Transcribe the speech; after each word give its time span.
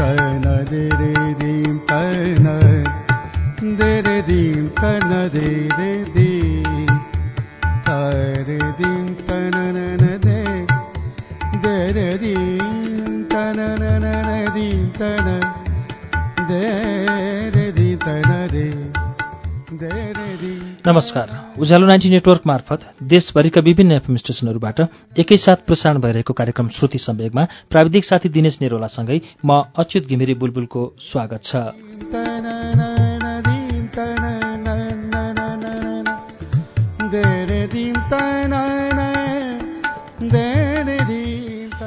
रे 0.00 0.88
दीं 1.34 1.78
केरे 3.76 4.22
दीम 4.22 4.66
केरे 4.80 5.85
नमस्कार। 20.86 21.28
उज्यालो 21.58 21.86
नाइन्टी 21.86 22.08
नेटवर्क 22.10 22.42
मार्फत 22.46 22.80
देशभरिका 23.10 23.60
विभिन्न 23.60 23.92
एफएम 23.92 24.16
स्टेशनहरूबाट 24.16 24.80
एकैसाथ 25.18 25.64
प्रसारण 25.66 25.98
भइरहेको 26.00 26.32
कार्यक्रम 26.32 26.68
श्रुति 26.68 26.98
सम्वेगमा 26.98 27.44
प्राविधिक 27.70 28.04
साथी 28.04 28.28
दिनेश 28.28 28.58
नेरोलासँगै 28.60 29.18
म 29.44 29.62
अच्युत 29.76 30.06
घिमिरे 30.06 30.34
बुलबुलको 30.34 30.82
स्वागत 31.02 31.42
छ। 31.42 31.56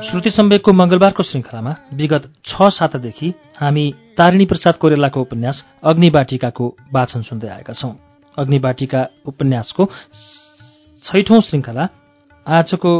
श्रुति 0.09 0.29
सम्वेकको 0.29 0.73
मंगलबारको 0.73 1.23
श्रृङ्खलामा 1.23 1.75
विगत 1.93 2.27
छ 2.45 2.69
सातादेखि 2.73 3.33
हामी 3.61 3.87
तारिणी 4.17 4.45
प्रसाद 4.45 4.75
कोरेलाको 4.75 5.21
उपन्यास 5.21 5.65
अग्निबाटिकाको 5.85 6.75
वाचन 6.93 7.21
सुन्दै 7.21 7.49
आएका 7.49 7.73
छौं। 7.73 7.95
अग्निबाटिका 8.37 9.01
उपन्यासको 9.25 9.83
छैठौं 11.03 11.39
श्रृङ्खला 11.39 11.87
आजको 12.47 12.91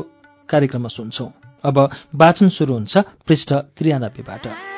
कार्यक्रममा 0.50 0.90
सुन्छौं। 0.90 1.30
अब 1.64 1.78
वाचन 2.16 2.50
सुरु 2.50 2.74
हुन्छ 2.74 2.98
पृष्ठ 3.28 3.54
त्रियानब्बेबाट। 3.78 4.69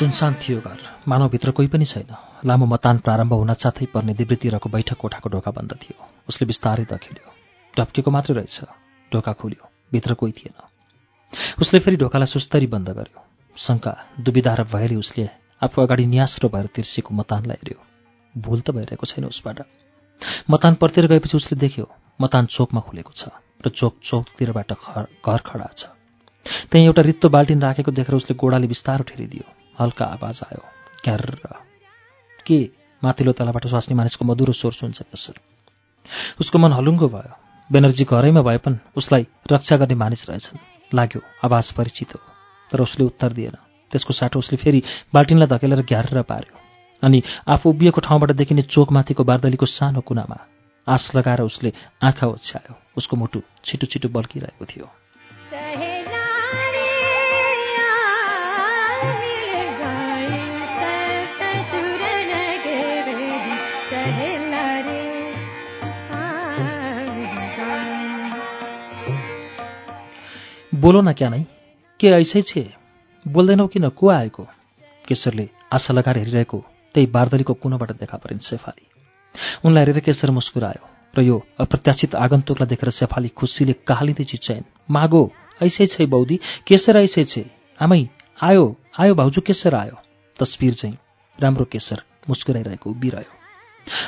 सुनसान 0.00 0.34
थियो 0.40 0.60
घर। 0.60 0.78
मानवभित्र 1.08 1.50
कोही 1.52 1.68
पनि 1.68 1.84
छैन। 1.84 2.14
लामो 2.48 2.66
मतान 2.66 2.98
प्रारम्भ 3.04 3.32
हुन 3.32 3.52
साथै 3.52 3.86
पर्ने 3.92 4.12
दिव्यतिरको 4.16 4.68
बैठक 4.72 4.96
कोठाको 4.96 5.28
ढोका 5.28 5.50
बन्द 5.52 5.72
थियो। 5.76 5.96
उसले 6.24 6.46
बिस्तारै 6.48 6.84
दखिल्यो 6.88 7.28
ढप्केको 7.74 8.10
मात्रै 8.10 8.34
रहेछ। 8.36 8.56
ढोका 9.12 9.32
खुल्यो। 9.36 9.64
भित्र 9.92 10.14
कोही 10.16 10.32
थिएन। 10.32 10.56
उसले 11.60 11.80
फेरि 11.84 11.96
ढोकालाई 12.00 12.32
सुस्तरी 12.32 12.66
बन्द 12.72 12.88
गर्यो। 12.96 13.20
शङ्का 13.56 13.92
दुविधा 14.24 14.54
र 14.54 14.64
भएरै 14.72 14.96
उसले 14.96 15.28
आफू 15.62 15.82
अगाडि 15.84 16.06
न्यास्रो 16.06 16.48
भएर 16.48 16.66
तिर्सिएको 16.72 17.14
मतानलाई 17.20 17.60
हेऱ्यो। 17.60 17.80
भुल 18.34 18.60
त 18.64 18.70
भइरहेको 18.72 19.04
छैन 19.04 19.28
उसबाट। 19.28 19.58
मतान 20.48 20.80
पर्तिर 20.80 21.12
गएपछि 21.12 21.36
उसले 21.36 21.60
देख्यो 21.60 21.84
मतान 22.20 22.46
चोकमा 22.48 22.80
खुलेको 22.88 23.12
छ 23.12 23.36
र 23.60 23.68
चोक 23.68 24.00
चौकतिरबाट 24.00 24.72
घर 24.72 25.40
खडा 25.44 25.68
छ। 25.76 25.92
त्यहीँ 26.72 26.86
एउटा 26.88 27.02
रित्तो 27.04 27.28
बाल्टिन 27.28 27.60
राखेको 27.60 27.92
देखेर 27.92 28.16
उसले 28.16 28.40
गोडाले 28.40 28.66
बिस्तारो 28.66 29.04
ठेरिदियो। 29.04 29.59
हल्का 29.80 30.04
आवाज 30.04 30.40
आयो। 30.44 30.62
क्यार्र। 31.04 31.48
के 32.46 32.58
माथिल्लो 33.02 33.32
तलाबाट 33.32 33.66
स्वास्नी 33.66 33.94
मानिसको 33.96 34.24
मधुरो 34.24 34.52
स्वर 34.52 34.72
सुन्छ 34.72 35.02
कसर 35.02 35.34
उसको 36.40 36.58
मन 36.58 36.72
हलुङ्गो 36.72 37.08
भयो। 37.08 37.34
बेनर्जी 37.70 38.04
घरैमा 38.04 38.42
भए 38.42 38.58
पनि 38.58 38.78
उसलाई 38.96 39.26
रक्षा 39.52 39.76
गर्ने 39.76 39.94
मानिस 39.94 40.28
रहेछन्। 40.30 40.58
लाग्यो 40.94 41.20
आवाज 41.44 41.72
परिचित 41.72 42.14
हो। 42.14 42.20
तर 42.72 42.80
उसले 42.80 43.04
उत्तर 43.04 43.32
दिएन। 43.32 43.56
त्यसको 43.90 44.12
साटो 44.12 44.38
उसले 44.38 44.56
फेरि 44.56 44.82
बाल्टिनलाई 45.14 45.48
धकेलेर 45.48 45.82
घ्यारेर 45.82 46.22
पार्यो। 46.22 46.58
अनि 47.02 47.22
आफू 47.48 47.70
उभिएको 47.70 48.00
ठाउँबाट 48.00 48.30
देखिने 48.32 48.62
चोकमाथिको 48.62 49.24
बार्दलीको 49.24 49.66
सानो 49.66 50.00
कुनामा 50.00 50.38
आस 50.88 51.14
लगाएर 51.14 51.40
उसले 51.40 51.72
आँखा 52.02 52.26
ओछ्यायो। 52.26 52.74
उसको 52.96 53.16
मुटु 53.16 53.42
छिटो 53.64 53.86
छिटो 53.86 54.08
बल्किरहेको 54.08 54.64
थियो। 54.64 54.86
बोलो 70.80 71.00
न 71.00 71.12
क्या 71.12 71.28
नै? 71.28 71.44
के 72.00 72.08
ऐसै 72.08 72.40
छे? 72.42 72.62
बोल्दैनौ 73.24 73.66
किन? 73.66 73.88
को 73.90 74.08
आएको? 74.08 74.42
केशरले 75.08 75.48
आशा 75.72 75.92
लगाएर 75.94 76.18
हेरिरहेको 76.18 76.58
त्यही 76.94 77.06
बार्दलीको 77.06 77.54
कुनोबाट 77.54 77.90
देखा 78.00 78.16
परिन् 78.16 78.40
सेफाली 78.40 78.86
उनलाई 79.64 79.84
हेरेर 79.84 80.00
केशर 80.00 80.30
मुस्कुरायो 80.30 80.84
र 81.14 81.20
यो 81.20 81.36
अप्रत्याशित 81.60 82.14
आगन्तुकलाई 82.16 82.68
देखेर 82.68 82.90
सेफाली 82.90 83.28
खुसीले 83.36 83.74
कहालिँदै 83.88 84.24
चिच्याइन् 84.24 84.70
मागो 84.90 85.22
ऐसै 85.60 85.86
छै 85.86 86.06
बौदी? 86.06 86.36
केशर 86.64 86.96
ऐसै 87.04 87.24
छे? 87.24 87.42
आमै 87.80 88.00
आयो 88.40 88.64
आयो 89.00 89.14
भाउजू 89.20 89.40
केशर 89.44 89.74
आयो। 89.74 89.96
तस्बिर 90.38 90.72
चाहिँ 90.80 90.96
राम्रो 91.38 91.64
केशर 91.72 91.98
मुस्कुराइरहेको 92.28 92.90
उभिरह्यो। 92.90 93.32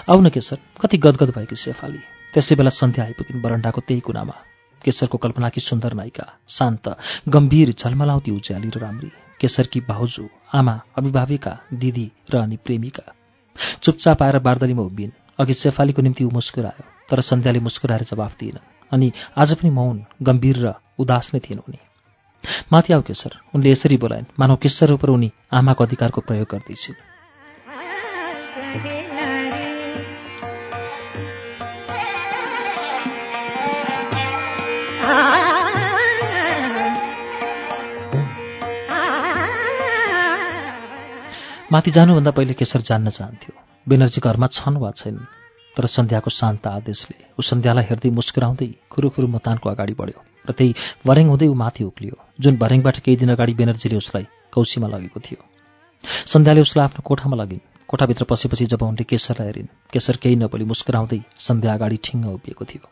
आउ 0.09 0.19
न 0.21 0.29
केशर 0.31 0.57
कति 0.81 0.97
गदगद 1.05 1.31
भएकी 1.37 1.57
सेफाली 1.57 2.01
त्यसै 2.33 2.55
बेला 2.57 2.73
सन्ध्या 2.81 3.05
आइपुगिन् 3.05 3.43
बरन्डाको 3.45 3.81
त्यही 3.85 4.01
कुनामा। 4.09 4.37
केशरको 4.85 5.19
कल्पनाकी 5.19 5.61
सुन्दर 5.61 5.93
नायिका 5.93 6.27
शान्त 6.49 6.89
गम्भीर 7.29 7.73
झलमलाउँती 7.73 8.31
उज्याली 8.31 8.71
र 8.71 8.79
राम्री। 8.79 9.11
केशरकी 9.41 9.81
भाउजू 9.81 10.29
आमा 10.55 10.75
अभिभाविका 10.99 11.53
दिदी 11.75 12.07
र 12.35 12.39
अनि 12.39 12.57
प्रेमिका। 12.57 13.07
चुपचाप 13.83 14.23
आएर 14.23 14.39
बार्दलीमा 14.39 14.83
उभिन् 14.83 15.11
अघि 15.41 15.55
सेफालीको 15.55 16.03
निम्ति 16.03 16.25
ऊ 16.25 16.31
मुस्कुरायो 16.31 16.85
तर 17.11 17.21
सन्ध्याले 17.21 17.61
मुस्कुराएर 17.61 18.03
जवाफ 18.03 18.37
दिएनन्। 18.41 18.67
अनि 18.93 19.13
आज 19.37 19.55
पनि 19.55 19.71
मौन 19.71 20.05
गम्भीर 20.23 20.59
र 20.67 20.75
उदास 20.99 21.31
नै 21.35 21.41
थिएन 21.41 21.59
उनी। 21.59 21.79
माथि 22.73 22.93
आऊ 22.93 23.03
केशर। 23.03 23.39
उनले 23.55 23.71
यसरी 23.71 23.97
बोलाइन्। 23.97 24.33
मानव 24.41 24.57
केशर 24.57 24.93
उप 24.93 25.05
उनी 25.05 25.31
आमाको 25.53 25.85
अधिकारको 25.85 26.21
प्रयोग 26.21 26.49
गर्दैछिन् 26.51 27.12
माथि 41.73 41.91
जानुभन्दा 41.91 42.31
पहिले 42.37 42.53
केशर 42.53 42.81
जान्न 42.85 43.09
चाहन्थ्यो। 43.09 43.53
बेनर्जी 43.87 44.21
घरमा 44.21 44.47
छन् 44.47 44.77
वा 44.77 44.91
छैनन् 44.93 45.25
तर 45.75 45.87
सन्ध्याको 45.89 46.31
शान्त 46.31 46.67
आदेशले 46.69 47.17
ऊ 47.33 47.43
सन्ध्यालाई 47.43 47.85
हेर्दै 47.89 48.11
मुस्कुराउँदै 48.13 48.69
खुरुखुरु 48.93 49.29
मतानको 49.33 49.71
अगाडि 49.73 49.95
बढ्यो 49.97 50.21
र 50.21 50.53
त्यही 50.53 50.75
भरेङ 51.09 51.27
हुँदै 51.33 51.49
ऊ 51.49 51.55
माथि 51.57 51.85
उक्लियो 51.89 52.17
जुन 52.45 52.57
भरेङबाट 52.61 52.97
केही 53.01 53.17
दिन 53.25 53.33
अगाडि 53.33 53.53
बेनर्जीले 53.57 53.97
उसलाई 53.97 54.27
कौशीमा 54.53 54.89
लगेको 54.93 55.19
थियो। 55.25 55.41
सन्ध्याले 56.33 56.61
उसलाई 56.61 56.85
आफ्नो 56.85 57.03
कोठामा 57.09 57.37
लगिन्। 57.41 57.65
कोठाभित्र 57.89 58.25
पसेपछि 58.29 58.65
जब 58.73 58.83
उनले 58.83 59.05
केशरलाई 59.09 59.49
हेरिन् 59.49 59.73
केशर 59.93 60.17
केही 60.23 60.37
नबोली 60.45 60.65
मुस्कुराउँदै 60.69 61.21
सन्ध्या 61.41 61.73
अगाडि 61.73 61.99
ठिङ्ग 62.05 62.27
उभिएको 62.37 62.65
थियो। 62.69 62.85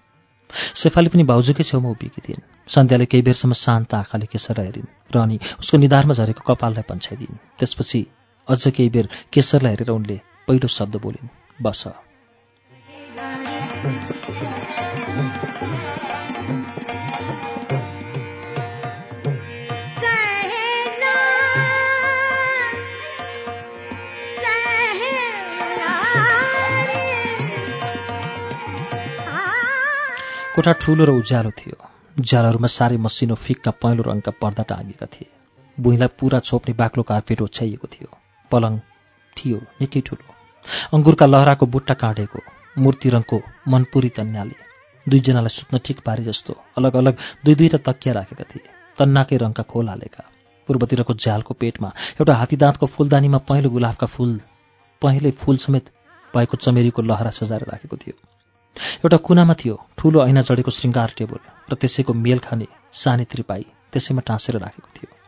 शेफाली 0.80 1.08
पनि 1.12 1.24
भाउजूकै 1.28 1.64
छेउमा 1.68 1.88
उभिएकी 1.90 2.20
थिइन्। 2.24 2.48
सन्ध्याले 2.74 3.06
केही 3.12 3.22
बेरसम्म 3.28 3.52
शान्त 3.60 3.94
आँखाले 3.94 4.26
केशरलाई 4.32 4.66
हेरिन् 4.66 4.88
र 5.12 5.16
अनि 5.20 5.36
उसको 5.60 5.76
निधारमा 5.84 6.14
झरेको 6.16 6.42
कपाललाई 6.48 6.88
पन्छाइदिन्। 6.88 7.40
त्यसपछि 7.60 8.00
अझ 8.50 8.68
केही 8.68 8.88
बेर 8.88 9.08
केशरलाई 9.32 9.72
हेरेर 9.72 9.90
उनले 9.90 10.20
पहिलो 10.48 10.68
शब्द 10.68 10.96
बोलिन्। 10.96 11.28
बस। 11.62 11.84
कोठा 30.54 30.72
ठुलो 30.72 31.04
र 31.04 31.10
उज्यालो 31.10 31.50
थियो। 31.50 31.76
उज्यालोहरूमा 32.20 32.68
साह्रै 32.68 32.96
मसिनो 32.96 33.34
फिक्का 33.34 33.70
पहेँलो 33.70 34.02
रङका 34.02 34.32
पर्दा 34.42 34.62
टाँगिएका 34.62 35.06
थिए। 35.06 35.30
भुइँलाई 35.80 36.08
पुरा 36.20 36.38
छोप्ने 36.38 36.74
बाक्लो 36.74 37.02
कार्पेट 37.02 37.42
ओछ्याइएको 37.42 37.86
थियो। 37.86 38.19
पलङ 38.52 38.78
थियो 39.36 39.58
निकै 39.80 40.00
ठुलो। 40.06 40.26
अङ्गुरका 40.94 41.26
लहराको 41.26 41.66
बुट्टा 41.74 41.94
काँडेको 42.02 42.38
मूर्ति 42.78 43.08
रङको 43.10 43.36
मनपुरी 43.68 44.08
तन्याले। 44.16 44.56
दुईजनालाई 45.06 45.52
सुत्न 45.58 45.78
ठिक 45.84 46.00
पारे 46.06 46.22
जस्तो 46.24 46.52
अलग 46.78 46.96
अलग 46.96 47.14
दुई 47.44 47.54
दुईवटा 47.54 47.78
तकिया 47.86 48.12
राखेका 48.14 48.44
थिए। 48.50 48.68
तन्नाकै 48.98 49.36
रङका 49.42 49.62
खोल 49.72 49.88
हालेका। 49.88 50.22
पूर्वतिरको 50.68 51.12
झ्यालको 51.14 51.54
पेटमा 51.54 51.88
एउटा 52.20 52.34
हात्तीदाँतको 52.40 52.86
फुलदानीमा 52.94 53.38
पहेँलो 53.48 53.70
गुलाबका 53.70 54.06
फुल 54.06 54.32
पहेँलै 55.02 55.30
फुल 55.40 55.56
समेत 55.56 55.86
भएको 56.34 56.56
चमेरीको 56.56 57.02
लहरा 57.02 57.30
सजाएर 57.34 57.64
राखेको 57.72 57.96
थियो। 57.96 58.14
एउटा 59.02 59.16
कुनामा 59.26 59.54
थियो 59.60 59.76
ठुलो 59.98 60.18
ऐना 60.26 60.40
जडेको 60.46 60.70
श्रृङ्गार 60.70 61.10
टेबल 61.18 61.40
र 61.70 61.74
त्यसैको 61.74 62.12
मेल 62.14 62.38
खाने 62.38 62.66
सानी 62.94 63.24
त्रिपाई 63.24 63.66
त्यसैमा 63.92 64.22
टाँसेर 64.28 64.58
राखेको 64.62 64.88
थियो। 64.96 65.19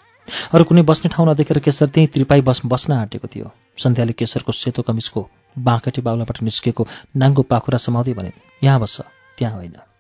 अरू 0.55 0.65
कुनै 0.65 0.83
बस्ने 0.83 1.09
ठाउँ 1.13 1.27
नदेखेर 1.29 1.59
केशर 1.59 1.87
त्यहीँ 1.95 2.09
त्रिपाई 2.13 2.41
बस 2.41 2.61
बस्न 2.65 2.93
आँटेको 2.93 3.27
थियो। 3.29 3.51
सन्ध्याले 3.79 4.13
केशरको 4.13 4.53
सेतो 4.53 4.83
कमिजको 4.83 5.21
बाँकटी 5.59 6.01
बाउलाबाट 6.03 6.43
निस्केको 6.43 6.83
नाङ्गो 7.17 7.43
पाखुरा 7.43 7.79
समाउँदै 7.79 8.13
भने 8.13 8.33
यहाँ 8.65 8.81
बस्छ 8.81 9.01
त्यहाँ 9.39 9.55
होइन। 9.57 9.92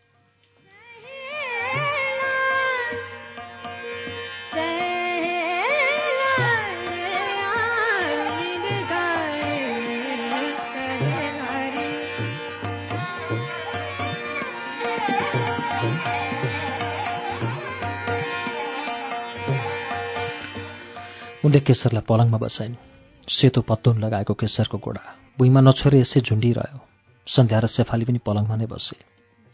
उनले 21.52 21.68
केशरलाई 21.68 22.08
पलङमा 22.08 22.38
बसाइन्। 22.40 22.80
सेतो 23.28 23.60
पत्तुन 23.60 24.00
लगाएको 24.00 24.32
केशरको 24.40 24.78
गोडा 24.80 25.04
भुइँमा 25.36 25.60
नछोरे 25.60 26.00
यसै 26.00 26.20
झुन्डिरह्यो। 26.24 26.80
सन्ध्या 27.28 27.58
र 27.60 27.66
सेफाली 27.68 28.04
पनि 28.08 28.20
पलङमा 28.24 28.56
नै 28.56 28.66
बसे। 28.72 28.96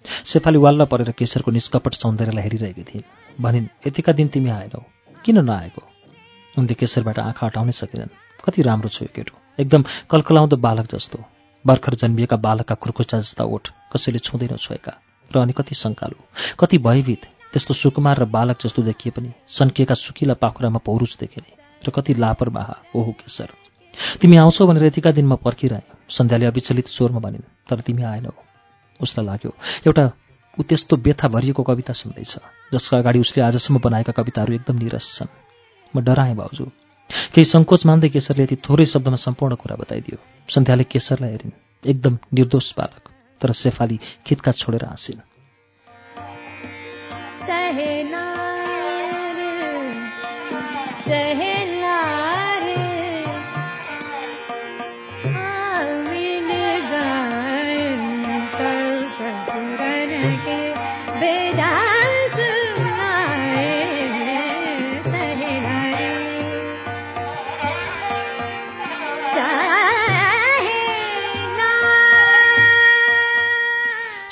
सेफाली 0.06 0.58
वाल्ल 0.62 0.86
परेर 0.86 1.10
केशरको 1.18 1.50
निष्कपट 1.50 1.92
सौन्दर्यलाई 1.98 2.42
हेरिरहेकी 2.46 2.84
थिइन्। 2.86 3.10
भनिन् 3.42 3.66
यतिका 3.82 4.12
दिन 4.14 4.28
तिमी 4.30 4.50
आएनौ। 4.50 4.82
किन 5.26 5.42
नआएको? 5.42 5.82
उनले 6.54 6.74
केशरबाट 6.78 7.18
आँखा 7.18 7.46
हटाउनै 7.46 7.74
सकेनन्। 7.74 8.14
कति 8.46 8.62
राम्रो 8.62 8.88
छ 8.94 9.02
यो 9.02 9.10
केटो। 9.10 9.34
एकदम 9.58 9.82
कलकलाउँदो 10.06 10.56
बालक 10.62 10.86
जस्तो। 10.94 11.18
भर्खर 11.64 11.94
जन्मिएका 11.98 12.36
बालकका 12.38 12.74
खुर्कुचा 12.78 13.18
जस्ता 13.18 13.42
ओठ 13.44 13.74
कसैले 13.90 14.22
छुँदैन 14.22 14.54
छोएका। 14.56 14.94
र 15.30 15.42
अनि 15.42 15.52
कति 15.52 15.74
सङ्कालु 15.74 16.18
कति 16.62 16.78
भयभीत 16.78 17.22
त्यस्तो 17.52 17.74
सुकुमार 17.74 18.18
र 18.22 18.24
बालक 18.30 18.56
जस्तो 18.62 18.86
देखिए 18.86 19.10
पनि 19.10 19.30
सन्किएका 19.50 19.94
सुकिला 19.98 20.34
पाखुरामा 20.38 20.86
पौरुष 20.86 21.18
देखेने 21.18 21.57
र 21.84 21.90
कति 21.90 22.14
लापरवाह 22.14 22.68
ओहो 22.98 23.12
केशर 23.20 23.48
तिमी 24.20 24.36
आउँछौ 24.36 24.66
भनेर 24.66 24.84
यतिका 24.84 25.10
दिन 25.10 25.26
म 25.26 25.36
पर्खिरहेँ। 25.36 25.82
सन्ध्याले 26.08 26.46
अविचलित 26.46 26.88
स्वरमा 26.88 27.20
भनिन् 27.20 27.42
तर 27.68 27.80
तिमी 27.80 28.02
आएनौ 28.02 28.32
उसलाई 29.00 29.26
लाग्यो 29.26 29.50
एउटा 29.86 30.04
ऊ 30.58 30.62
त्यस्तो 30.62 30.96
व्यथा 30.96 31.28
भरिएको 31.28 31.62
कविता 31.62 31.92
सुन्दैछ 31.92 32.34
जसका 32.72 32.98
अगाडि 32.98 33.18
उसले 33.20 33.42
आजसम्म 33.42 33.78
बनाएका 33.78 34.12
कविताहरू 34.12 34.54
एकदम 34.54 34.76
निरस 34.78 35.06
छन्। 35.16 35.30
म 35.94 36.00
डराएँ 36.02 36.34
भाउजू। 36.34 36.64
केही 37.34 37.44
सङ्कोच 37.44 37.86
मान्दै 37.86 38.08
केशरले 38.08 38.42
यति 38.42 38.56
थोरै 38.66 38.86
शब्दमा 38.86 39.16
सम्पूर्ण 39.16 39.54
कुरा 39.54 39.76
बताइदियो। 39.76 40.18
सन्ध्याले 40.48 40.84
केशरलाई 40.84 41.30
हेरिन् 41.30 41.58
एकदम 41.84 42.18
निर्दोष 42.34 42.72
बालक 42.78 43.04
तर 43.40 43.52
सेफाली 43.54 43.98
खितका 44.26 44.52
छोडेर 44.52 44.84
हाँसिन्। 44.84 45.20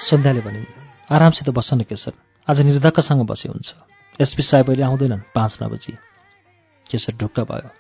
सन्ध्याले 0.06 0.40
भनिन् 0.40 0.64
आरामसित 1.10 1.48
बस्न 1.50 1.82
केशर 1.82 2.12
आज 2.48 2.60
निर्धक्कसँग 2.62 3.22
बसे 3.26 3.48
हुन्छ। 3.48 3.74
एसपी 4.18 4.42
साहेब 4.42 4.68
अहिले 4.70 4.82
आउँदैनन् 4.82 5.22
पाँच 5.34 5.58
नौ 5.62 5.68
बजी। 5.68 5.92
केशर 6.86 7.14
ढुक्क 7.18 7.40
भयो। 7.42 7.70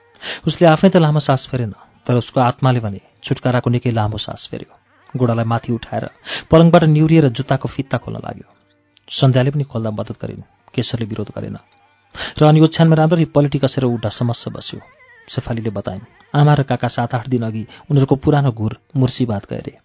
उसले 0.42 0.66
आफै 0.66 0.88
त 0.90 0.96
लामो 0.98 1.20
सास 1.22 1.46
फेरेन 1.46 1.74
तर 2.06 2.14
उसको 2.18 2.40
आत्माले 2.40 2.80
भने 2.82 3.00
छुटकाराको 3.22 3.70
निकै 3.70 3.90
लामो 3.94 4.18
सास 4.18 4.46
फेर्यो। 4.50 4.74
गोडालाई 5.14 5.46
माथि 5.46 5.72
उठाएर 5.72 6.04
पलङबाट 6.50 6.84
निउरिएर 6.90 7.28
जुत्ताको 7.30 7.68
फित्ता 7.68 7.98
खोल्न 8.02 8.18
लाग्यो। 8.18 8.46
सन्ध्याले 9.08 9.50
पनि 9.54 9.64
खोल्दा 9.70 9.90
मद्दत 9.94 10.18
गरिन् 10.18 10.42
केशरले 10.74 11.06
विरोध 11.06 11.30
गरेन। 11.30 11.58
र 12.38 12.42
अनि 12.42 12.60
ओछ्यानमा 12.60 12.96
राम्ररी 12.96 13.24
पलेटी 13.30 13.58
कसेर 13.62 13.84
ऊ 13.86 14.02
ढसमस्स 14.02 14.48
बस्यो। 14.50 14.80
सेफालीले 15.28 15.70
बताइन् 15.70 16.02
आमा 16.34 16.54
र 16.58 16.62
काका 16.66 16.88
सात 16.90 17.14
आठ 17.14 17.28
दिन 17.30 17.46
अघि 17.46 17.62
उनीहरूको 17.86 18.16
पुरानो 18.18 18.50
घुर 18.50 18.72
मुर्सिबाद 18.96 19.46
गए 19.46 19.78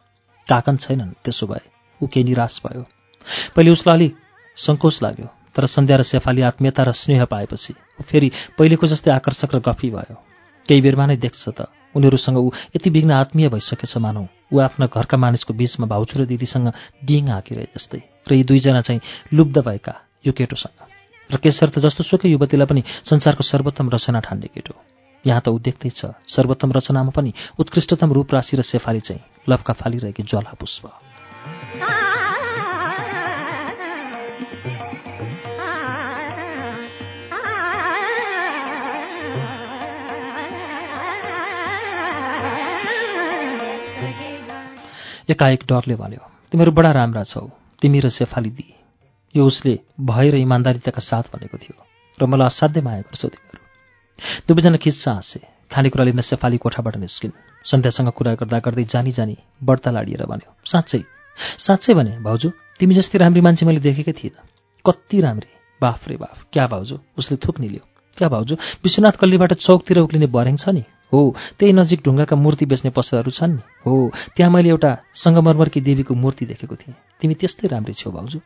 काकन 0.50 0.78
छैनन् 0.78 1.14
त्यसो 1.22 1.48
भए। 1.48 1.81
ऊ 2.02 2.08
केही 2.08 2.24
निराश 2.24 2.62
भयो। 2.66 2.84
पहिले 3.56 3.72
उसलाई 3.72 3.96
अलि 3.96 4.08
सङ्कोच 4.58 5.00
लाग्यो 5.04 5.28
तर 5.56 5.66
सन्ध्या 5.66 5.98
र 5.98 6.04
सेफाली 6.04 6.42
आत्मीयता 6.42 6.84
र 6.84 6.92
स्नेह 6.94 7.26
पाएपछि 7.26 7.74
ऊ 8.00 8.04
फेरि 8.04 8.32
पहिलेको 8.58 8.88
जस्तै 8.88 9.12
आकर्षक 9.12 9.56
र 9.56 9.60
गफी 9.60 9.90
भयो। 9.92 10.16
केही 10.66 10.82
बेरमा 10.82 11.06
नै 11.06 11.18
देख्छ 11.18 11.50
त 11.50 11.68
उनीहरूसँग 11.96 12.38
ऊ 12.38 12.50
यति 12.76 12.90
बिघ्न 12.90 13.12
आत्मीय 13.12 13.50
भइसकेछ 13.50 13.98
मानौ। 13.98 14.26
ऊ 14.54 14.60
आफ्ना 14.60 14.86
घरका 14.88 15.18
मानिसको 15.18 15.54
बीचमा 15.54 15.88
भाउजू 15.88 16.20
र 16.20 16.26
दिदीसँग 16.26 16.72
डिङ 17.04 17.30
हाकिरहे 17.30 17.68
जस्तै 17.76 18.02
र 18.28 18.32
यी 18.34 18.44
दुईजना 18.44 18.82
चाहिँ 18.82 19.02
लुब्ध 19.34 19.58
भएका 19.60 19.94
यो 20.26 20.32
केटोसँग 20.32 20.80
र 21.30 21.38
केशर 21.38 21.70
त 21.70 21.80
जस्तो 21.80 22.04
सुकै 22.04 22.30
युवतीलाई 22.30 22.68
पनि 22.68 22.82
संसारको 23.04 23.44
सर्वोत्तम 23.44 23.90
रचना 23.90 24.20
ठान्ने 24.20 24.48
केटो 24.56 24.76
यहाँ 25.26 25.42
त 25.42 25.48
ऊ 25.50 25.60
देख्दैछ 25.60 26.02
सर्वोत्तम 26.28 26.72
रचनामा 26.72 27.12
पनि 27.12 27.32
उत्कृष्टतम 27.60 28.12
रूपराशि 28.12 28.58
र 28.58 28.62
सेफाली 28.64 29.00
चाहिँ 29.00 29.24
लप्का 29.50 29.74
फालिरहेकी 29.74 30.24
ज्वाला 30.24 30.54
पुष्प 30.56 31.11
एकाएक 45.32 45.64
डरले 45.70 45.96
भन्यो 45.96 46.24
तिमीहरू 46.52 46.72
बडा 46.72 46.92
राम्रा 46.92 47.24
छौ 47.24 47.42
तिमी 47.82 48.00
र 48.00 48.10
सेफाली 48.10 48.50
दि। 48.50 48.68
यो 49.36 49.46
उसले 49.46 49.80
भय 50.02 50.30
र 50.30 50.36
इमान्दारिताका 50.36 51.00
साथ 51.00 51.24
भनेको 51.34 51.58
थियो 51.58 51.76
र 52.20 52.26
मलाई 52.28 52.46
असाध्य 52.46 52.82
माया 52.82 53.02
गर्छौ 53.08 53.28
तिमीहरू। 53.28 53.62
दुवैजना 54.48 54.78
खिच्चा 54.78 55.12
हाँसे 55.12 55.40
खानेकुरा 55.72 56.04
लिन 56.04 56.22
सेफाली 56.22 56.58
कोठाबाट 56.58 56.96
निस्किन् 56.98 57.32
सन्ध्यासँग 57.64 58.10
कुरा 58.12 58.34
गर्दा 58.36 58.60
गर्दै 58.60 58.84
जानी 58.84 59.12
जानी 59.12 59.38
बढ्ता 59.64 59.92
लाडिएर 59.92 60.26
भन्यो 60.26 60.52
साँच्चै 60.66 61.21
साँच्चै 61.38 61.94
भने 61.94 62.20
भाउजू 62.20 62.50
तिमी 62.80 62.94
जस्तै 62.96 63.18
राम्री 63.20 63.42
मान्छे 63.42 63.66
मैले 63.66 63.80
देखेकै 63.80 64.14
थिइनँ 64.14 64.44
कति 64.86 65.22
राम्री। 65.22 65.50
बाफ 65.82 66.08
रे 66.08 66.18
बाफ। 66.18 66.46
क्या 66.54 66.68
भाउजू? 66.68 67.00
उसले 67.18 67.38
थुक 67.38 67.60
निल्यो। 67.60 67.84
क्या 68.18 68.30
भाउजू? 68.30 68.56
विश्वनाथ 68.84 69.12
कल्लीबाट 69.12 69.54
चौकतिर 69.54 70.00
उक्लिने 70.00 70.28
बरेङ 70.28 70.56
छ 70.58 70.70
नि? 70.70 70.84
हो 71.14 71.36
त्यही 71.60 71.74
नजिक 71.74 72.02
ढुङ्गाका 72.06 72.36
मूर्ति 72.36 72.66
बेच्ने 72.66 72.92
पसलहरू 72.92 73.32
छन् 73.32 73.54
नि? 73.56 73.62
हो 73.86 74.12
त्यहाँ 74.36 74.52
मैले 74.54 74.70
एउटा 74.70 74.92
सङ्गमरमरकी 75.14 75.82
देवीको 75.82 76.14
मूर्ति 76.14 76.46
देखेको 76.46 76.76
थिएँ। 76.76 76.96
तिमी 77.22 77.34
त्यस्तै 77.34 77.68
राम्री 77.68 77.94
छेउ 77.94 78.12
भाउजू। 78.12 78.40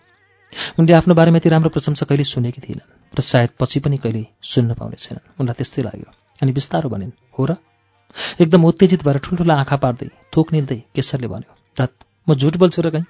उनले 0.79 0.93
आफ्नो 0.93 1.13
बारेमा 1.15 1.37
यति 1.37 1.49
राम्रो 1.49 1.69
प्रशंसा 1.69 2.05
कहिले 2.05 2.23
सुनेकी 2.23 2.61
थिएनन् 2.61 3.19
र 3.19 3.21
सायद 3.21 3.49
पछि 3.59 3.79
पनि 3.79 3.97
कहिले 3.97 4.25
सुन्न 4.43 4.73
पाउने 4.79 4.95
छैनन्। 4.95 5.39
उनलाई 5.39 5.55
त्यस्तै 5.59 5.81
लाग्यो। 5.83 6.11
अनि 6.41 6.51
बिस्तारो 6.51 6.89
भनिन् 6.89 7.11
हो 7.39 7.43
र? 7.45 7.55
एकदम 8.39 8.63
उत्तेजित 8.65 9.03
भएर 9.03 9.17
ठुल्ठुला 9.19 9.55
आँखा 9.55 9.75
पार्दै 9.75 10.09
थोक 10.35 10.53
निल्दै 10.53 10.79
केशरले 10.95 11.27
भन्यो 11.27 11.51
म 12.27 12.33
झुट 12.33 12.57
बोल्छु 12.57 12.81
र 12.81 12.89
कहीँ? 12.89 13.05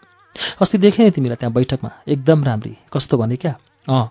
अस्ति 0.61 0.77
देखेँ 0.77 1.05
नि 1.05 1.11
तिमीलाई 1.11 1.35
त्यहाँ 1.35 1.53
बैठकमा। 1.53 1.91
एकदम 2.07 2.43
राम्री। 2.43 2.75
कस्तो 2.93 3.17
भने 3.17 3.35
क्या? 3.35 3.55
अँ। 3.87 4.09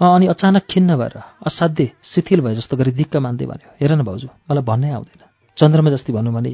अँ 0.00 0.14
अनि 0.14 0.26
अचानक 0.26 0.66
खिन्न 0.70 0.96
भएर 0.96 1.16
असाध्य 1.46 1.90
शिथिल 2.02 2.40
भए 2.40 2.54
जस्तो 2.54 2.76
गरी 2.76 2.90
दिक्क 2.92 3.16
मान्दै 3.16 3.46
भन्यो। 3.46 3.68
हेर 3.80 3.92
न 3.92 4.02
भाउजू 4.02 4.28
मलाई 4.48 4.64
भन्नै 4.64 4.90
आउँदैन। 4.90 5.22
चन्द्रमा 5.56 5.90
जस्तै 5.90 6.12
भनौँ 6.12 6.32
भने 6.32 6.52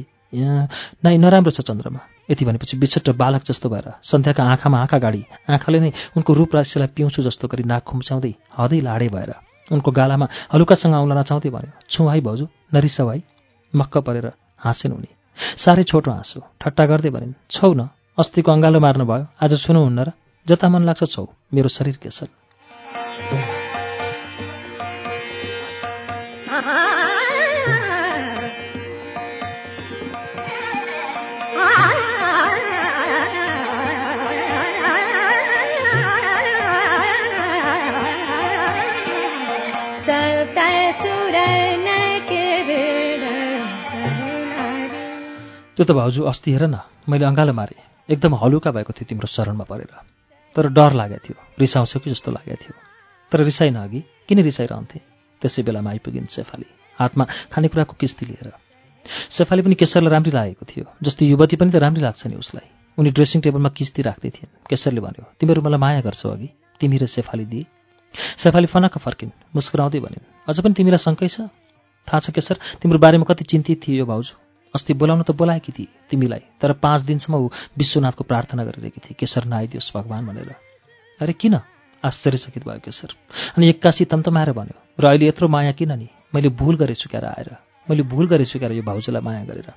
नाइ 1.03 1.17
नराम्रो 1.17 1.51
छ 1.51 1.61
चन्द्रमा। 1.61 1.99
यति 2.29 2.45
भनेपछि 2.45 2.77
बिछट्ट 2.77 3.09
बालक 3.15 3.43
जस्तो 3.45 3.69
भएर 3.69 3.87
सन्ध्याका 4.03 4.43
आँखामा 4.43 4.77
आँखा 4.81 4.97
गाडी 4.99 5.21
आँखाले 5.49 5.79
नै 5.79 5.91
उनको 6.17 6.33
रूप 6.33 6.55
राशिलाई 6.55 6.87
पिउँछु 6.91 7.21
जस्तो 7.23 7.47
गरी 7.47 7.63
नाक 7.63 7.83
खुम्च्याउँदै 7.85 8.33
हदै 8.57 8.79
लाडे 8.81 9.07
भएर 9.07 9.31
उनको 9.71 9.91
गालामा 9.91 10.27
हलुकासँग 10.53 10.93
आउन 10.93 11.17
नचाउँदै 11.17 11.49
भन्यो 11.49 11.71
छु 11.87 12.07
है 12.07 12.19
भाउजू 12.21 12.45
नरिसाउ 12.73 13.09
है। 13.09 13.21
मक्क 13.73 13.97
परेर 13.97 14.31
हाँसेन 14.59 14.91
उनी। 14.91 15.14
साह्रै 15.57 15.83
छोटो 15.83 16.11
हाँसो 16.11 16.39
ठट्टा 16.61 16.85
गर्दै 16.85 17.09
भनिन् 17.09 17.33
छौ 17.49 17.69
न 17.73 17.81
अस्तिको 18.17 18.49
अङ्गालो 18.51 18.79
मार्नु 18.79 19.05
भयो 19.05 19.25
आज 19.43 19.51
छुनुहुन्न 19.63 19.99
र 20.07 20.09
जता 20.45 20.67
मन 20.69 20.81
लाग्छ 20.85 21.03
छौ। 21.13 21.23
मेरो 21.53 21.69
शरीर 21.69 21.97
केसर 22.03 22.27
त्यो 45.75 45.83
त 45.85 45.91
भाउजू 45.91 46.23
अस्ति 46.23 46.51
हेर 46.55 46.63
न 46.71 46.79
मैले 47.03 47.25
अँगालो 47.25 47.53
मारेँ। 47.53 47.83
एकदम 48.07 48.35
हलुका 48.39 48.71
भएको 48.71 48.91
थियो 48.95 49.07
तिम्रो 49.11 49.27
शरणमा 49.27 49.65
परेर। 49.67 49.91
तर 50.55 50.71
डर 50.71 50.91
लागेको 50.95 51.19
थियो 51.19 51.35
रिसाउँछौ 51.59 51.99
कि 51.99 52.09
जस्तो 52.15 52.31
लागेको 52.31 52.55
थियो। 52.63 52.73
तर 53.31 53.39
रिसाइन 53.43 53.75
अघि 53.75 53.99
किन 54.27 54.39
रिसाइरहन्थे? 54.39 54.99
त्यसै 55.41 55.61
बेलामा 55.67 55.89
आइपुगिन् 55.91 56.31
सेफाली 56.31 56.67
हातमा 56.95 57.23
खानेकुराको 57.51 57.93
किस्ती 57.99 58.23
लिएर। 58.25 58.55
सेफाली 59.35 59.61
पनि 59.67 59.75
केशरलाई 59.75 60.11
राम्री 60.15 60.31
लागेको 60.31 60.63
थियो 60.63 60.85
जस्तो 61.03 61.25
युवती 61.27 61.55
पनि 61.59 61.71
त 61.71 61.75
राम्री 61.75 62.01
लाग्छ 62.07 62.23
नि 62.31 62.35
उसलाई। 62.39 62.67
उनी 62.95 63.09
ड्रेसिङ 63.11 63.43
टेबलमा 63.43 63.69
किस्ती 63.75 64.01
राख्दै 64.07 64.31
थिइन्। 64.31 64.51
केशरले 64.71 65.01
भन्यो 65.03 65.23
तिमीहरू 65.43 65.59
मलाई 65.59 65.79
माया 65.83 66.01
गर्छौ 66.07 66.29
अघि? 66.31 66.49
तिमी 66.79 66.97
र 67.03 67.05
सेफाली 67.11 67.45
दिए 67.51 67.67
सेफाली 68.15 68.67
फनक्क 68.71 68.95
फर्किन् 69.03 69.35
मुस्कुराउँदै 69.51 69.99
भनिन् 69.99 70.23
अझ 70.47 70.55
पनि 70.63 70.73
तिमीलाई 70.79 71.03
शङ्कै 71.03 71.27
छ? 71.27 71.51
थाहा 72.07 72.19
छ 72.23 72.31
केशर 72.31 72.79
तिम्रो 72.79 72.97
बारेमा 73.03 73.27
कति 73.27 73.43
चिन्तित 73.43 73.83
थियो 73.83 73.99
यो 73.99 74.05
भाउजू। 74.07 74.44
अस्ति 74.75 74.93
बोलाउन 74.93 75.21
त 75.23 75.31
बोलाएकी 75.31 75.71
थिए 75.71 75.87
तिमीलाई 76.09 76.43
तर 76.61 76.73
पाँच 76.83 77.01
दिनसम्म 77.01 77.35
ऊ 77.35 77.47
विश्वनाथको 77.77 78.23
प्रार्थना 78.23 78.63
गरिरहेकी 78.63 78.99
थिए 78.99 79.15
केशर 79.19 79.45
नआइदियोस् 79.47 79.91
भगवान् 79.95 80.27
भनेर। 80.27 80.51
अरे 81.19 81.33
किन? 81.33 81.59
आश्चर्यचकित 82.03 82.63
भयो 82.67 82.79
केशर। 82.85 83.09
अनि 83.57 83.69
एक्कासी 83.69 84.05
तम्तमाएर 84.05 84.51
भन्यो 84.51 84.77
र 84.99 85.05
अहिले 85.07 85.27
यत्रो 85.27 85.47
माया 85.47 85.71
किन 85.71 85.91
नि? 85.95 86.07
मैले 86.35 86.49
भुल 86.51 86.75
गरेछु 86.75 87.09
क्यार 87.09 87.25
आएर 87.25 87.49
मैले 87.87 88.03
भुल 88.03 88.27
गरेछु 88.27 88.59
क्यार 88.59 88.71
यो 88.71 88.83
भाउजूलाई 88.83 89.21
माया 89.21 89.43
गरेर। 89.45 89.71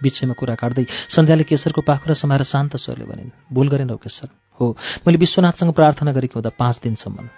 बिचैमा 0.00 0.34
कुरा 0.34 0.54
काट्दै 0.56 0.84
सन्ध्याले 1.08 1.44
केशरको 1.44 1.80
पाखुरा 1.80 2.14
समाएर 2.16 2.42
शान्त 2.42 2.76
स्वरले 2.76 3.04
भनिन् 3.04 3.30
भुल 3.52 3.68
गरेनौ 3.68 3.96
केशर। 3.96 4.28
हो 4.60 4.66
मैले 5.06 5.18
विश्वनाथसँग 5.18 5.72
प्रार्थना 5.72 6.12
गरेको 6.12 6.40
हुँदा 6.40 6.52
पाँच 6.58 6.80
दिनसम्म। 6.82 7.28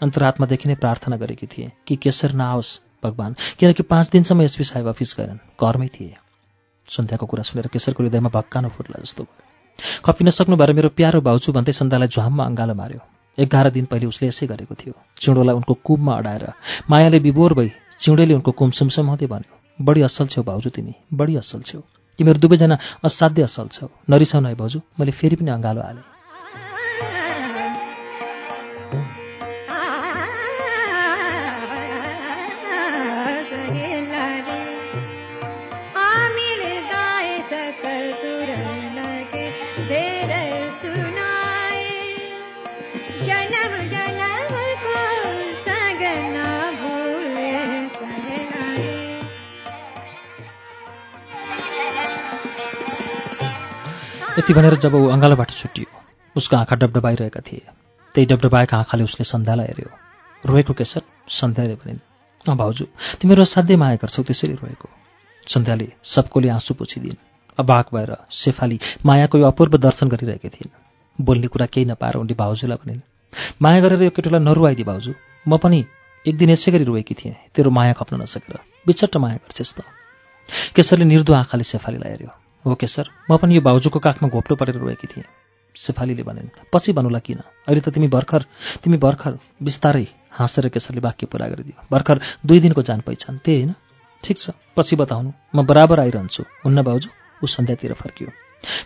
अन्तरात्मादेखि 0.00 0.68
नै 0.68 0.74
प्रार्थना 0.74 1.16
गरेकी 1.16 1.46
थिएँ 1.46 1.70
कि 1.86 1.96
केशर 1.96 2.32
नआओस् 2.34 2.70
भगवान् 3.02 3.38
किनकि 3.58 3.82
पाँच 3.82 4.10
दिनसम्म 4.10 4.42
एसपी 4.42 4.64
साहेब 4.64 4.88
अफिस 4.88 5.14
गएनन् 5.18 5.42
घरमै 5.58 5.88
थिए। 5.88 6.27
सन्ध्याको 6.88 7.26
कुरा 7.26 7.42
सुनेर 7.42 7.66
केशरको 7.72 8.02
हृदयमा 8.02 8.30
भक्कानो 8.32 8.68
फुट्ला 8.68 9.02
जस्तो 9.02 9.22
भयो। 9.22 10.02
खपिन 10.04 10.30
सक्नु 10.30 10.56
भएर 10.56 10.72
मेरो 10.72 10.88
प्यारो 10.98 11.20
भाउजू 11.20 11.52
भन्दै 11.52 11.72
सन्ध्यालाई 11.72 12.08
झ्वाममा 12.08 12.44
अँगालो 12.44 12.74
मार्यो। 12.74 13.00
एघार 13.38 13.70
दिन 13.70 13.84
पहिले 13.86 14.06
उसले 14.06 14.28
यसै 14.28 14.46
गरेको 14.46 14.74
थियो। 14.74 14.94
चिउँडोलाई 15.20 15.54
उनको 15.54 15.74
कुममा 15.86 16.12
अडाएर 16.18 16.44
मायाले 16.90 17.18
विभोर 17.22 17.54
भई 17.54 17.70
चिउँडेले 18.00 18.34
उनको 18.34 18.50
कुम 18.58 18.70
सुमसुमाउँदै 18.78 19.26
भन्यो 19.26 19.54
बढी 19.78 20.00
असल 20.02 20.26
छेउ 20.26 20.42
भाउजू 20.42 20.70
तिमी 20.74 20.94
बढी 21.14 21.36
असल 21.36 21.62
छेउ 21.62 21.80
तिमीहरू 22.18 22.38
दुवैजना 22.40 22.76
असाध्य 23.04 23.42
असल 23.42 23.68
छौ। 23.70 23.86
नरिसाउन 24.10 24.46
है 24.46 24.54
भाउजू 24.58 24.78
मैले 24.98 25.12
फेरि 25.14 25.36
पनि 25.36 25.50
अँगालो 25.50 25.80
हालेँ। 25.80 26.17
यति 54.38 54.54
भनेर 54.54 54.74
जब 54.74 54.94
ऊ 54.94 55.06
अँगालोबाट 55.10 55.50
छुट्टियो 55.50 55.86
उसको 56.36 56.56
आँखा 56.56 56.76
डबडबाइरहेका 56.76 57.40
थिए। 57.42 57.62
त्यही 58.14 58.26
डबडबाएका 58.26 58.76
आँखाले 58.76 59.04
उसले 59.04 59.24
सन्ध्यालाई 59.24 59.66
हेऱ्यो। 59.66 59.90
रोएको 60.44 60.72
केशर 60.78 61.02
सन्ध्याले 61.28 61.74
भनिन् 61.74 61.98
अँ 62.46 62.56
भाउजू 62.56 62.84
तिमीहरू 63.18 63.42
असाध्यै 63.42 63.76
माया 63.76 63.96
गर्छौ 63.98 64.22
त्यसरी 64.22 64.54
रोएको 64.62 64.88
सन्ध्याले 65.46 65.88
सबकोले 66.04 66.48
आँसु 66.48 66.74
पुछिदिन्। 66.74 67.18
अबाक 67.58 67.86
भएर 67.94 68.14
सेफाली 68.30 68.78
मायाको 69.02 69.38
यो 69.38 69.46
अपूर्व 69.50 69.76
दर्शन 69.76 70.08
गरिरहेकी 70.08 70.48
थिइन्। 70.48 70.70
बोल्ने 71.18 71.46
कुरा 71.50 71.66
केही 71.66 71.86
नपाएर 71.90 72.22
उनले 72.22 72.34
भाउजूलाई 72.38 72.78
भनिन् 72.78 73.02
माया 73.62 73.80
गरेर 73.82 74.02
यो 74.02 74.10
केटोलाई 74.14 74.40
नरुवाइदिए 74.40 74.86
भाउजू 74.86 75.12
म 75.46 75.58
पनि 75.58 75.84
एक 76.26 76.36
दिन 76.38 76.50
यसै 76.50 76.70
गरी 76.72 76.84
रोएकी 76.86 77.14
थिएँ 77.18 77.34
तेरो 77.54 77.70
माया 77.74 77.92
खप्न 77.98 78.22
नसकेर। 78.22 78.86
बिचट्ट 78.86 79.16
माया 79.18 79.42
गर्छेस् 79.42 79.74
त। 79.74 79.82
केशरले 80.78 81.04
निर्दो 81.10 81.32
आँखाले 81.34 81.64
सेफालीलाई 81.66 82.10
हेऱ्यो। 82.14 82.47
हो 82.68 82.74
केशर 82.74 83.10
म 83.30 83.36
पनि 83.36 83.54
यो 83.54 83.60
भाउजूको 83.60 83.98
काखमा 83.98 84.28
घोप्टो 84.28 84.54
परेर 84.56 84.76
रोएकी 84.76 85.06
थिएँ। 85.06 85.24
सेफालीले 85.76 86.22
भनिन् 86.22 86.48
पछि 86.72 86.92
भन्नुला 86.92 87.18
किन? 87.18 87.40
अहिले 87.66 87.80
त 87.80 87.88
तिमी 87.88 88.08
भर्खर 88.08 88.42
तिमी 88.82 88.96
भर्खर 88.96 89.38
बिस्तारै 89.62 90.06
हाँसेर 90.30 90.68
केशरले 90.68 91.00
वाक्य 91.00 91.26
पुरा 91.26 91.46
गरिदियो। 91.48 91.86
भर्खर 91.90 92.20
दुई 92.46 92.60
दिनको 92.60 92.82
जान 92.82 93.00
पहिचान 93.00 93.38
त्यही 93.44 93.62
होइन? 93.62 93.74
ठिक 94.24 94.36
छ 94.38 94.50
पछि 94.76 94.96
बताउनु। 94.96 95.30
म 95.54 95.66
बराबर 95.66 96.00
आइरहन्छु। 96.00 96.42
हुन्न 96.64 96.82
भाउजू 96.82 97.08
ऊ 97.42 97.46
सन्ध्यातिर 97.46 97.92
फर्कियो। 97.94 98.28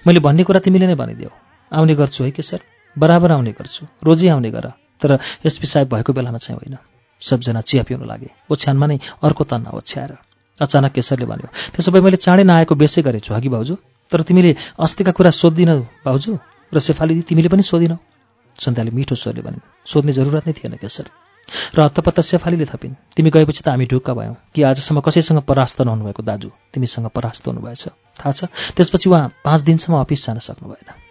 मैले 0.07 0.21
भन्ने 0.21 0.45
कुरा 0.45 0.61
तिमीले 0.61 0.87
नै 0.87 0.95
भनिदेऊ। 0.95 1.31
आउने 1.73 1.95
गर्छु 1.95 2.25
है 2.25 2.31
केशर? 2.31 2.61
बराबर 2.97 3.33
आउने 3.33 3.53
गर्छु। 3.53 3.87
रोजी 4.05 4.29
आउने 4.29 4.51
गर। 4.51 4.67
तर 5.01 5.19
एसपी 5.45 5.67
साहेब 5.67 5.89
भएको 5.89 6.13
बेलामा 6.13 6.39
चाहिँ 6.39 6.59
होइन। 6.61 6.77
सबजना 7.23 7.61
चिया 7.61 7.83
पिउन 7.83 8.05
लागे। 8.07 8.31
ओछ्यानमा 8.51 8.87
नै 8.87 8.99
अर्को 9.23 9.45
तन्ना 9.45 9.71
ओछ्याएर। 9.73 10.13
अचानक 10.61 10.93
केशरले 10.93 11.27
भन्यो 11.27 11.49
त्यसो 11.73 11.91
भए 11.93 12.01
मैले 12.01 12.17
चाँडै 12.17 12.45
नआएको 12.45 12.75
बेसै 12.75 13.03
गरेछु 13.03 13.35
हगि 13.35 13.49
भाउजू? 13.49 13.75
तर 14.13 14.21
तिमीले 14.29 14.51
अस्तिका 14.79 15.13
कुरा 15.13 15.31
सोधिदिनौ 15.33 15.77
भाउजू? 16.05 16.33
र 16.73 16.79
सेफाली 16.79 17.23
तिमीले 17.29 17.49
पनि 17.49 17.63
सोधिनौ 17.63 17.97
सन्ध्याले 18.59 18.91
मिठो 18.93 19.15
स्वरले 19.15 19.43
भनिन् 19.43 19.65
सोध्ने 19.85 20.13
जरुरत 20.13 20.45
नै 20.47 20.53
थिएन 20.53 20.77
केशर। 20.77 21.07
र 21.75 21.79
हत्तपत्त 21.83 22.21
सेफालीले 22.21 22.65
थपिन् 22.69 22.95
तिमी 23.17 23.31
गएपछि 23.31 23.63
त 23.65 23.69
हामी 23.69 23.87
ढुक्क 23.91 24.11
भयौँ 24.13 24.37
कि 24.55 24.61
आजसम्म 24.63 25.01
कसैसँग 25.01 25.41
परास्त 25.43 25.81
नहुनुभएको 25.83 26.23
दाजु 26.23 26.49
तिमीसँग 26.73 27.09
परास्त 27.11 27.49
हुनुभएछ। 27.49 27.85
थाहा 28.21 28.33
छ 28.33 28.41
त्यसपछि 28.77 29.11
उहाँ 29.11 29.29
पाँच 29.45 29.61
दिनसम्म 29.67 30.01
अफिस 30.01 30.27
जान 30.27 30.39
सक्नु 30.39 30.69
भएन। 30.69 31.02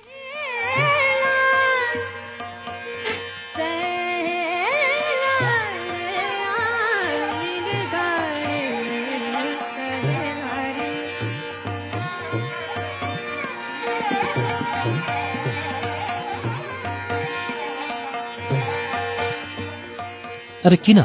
अरे 20.65 20.77
किन? 20.77 20.99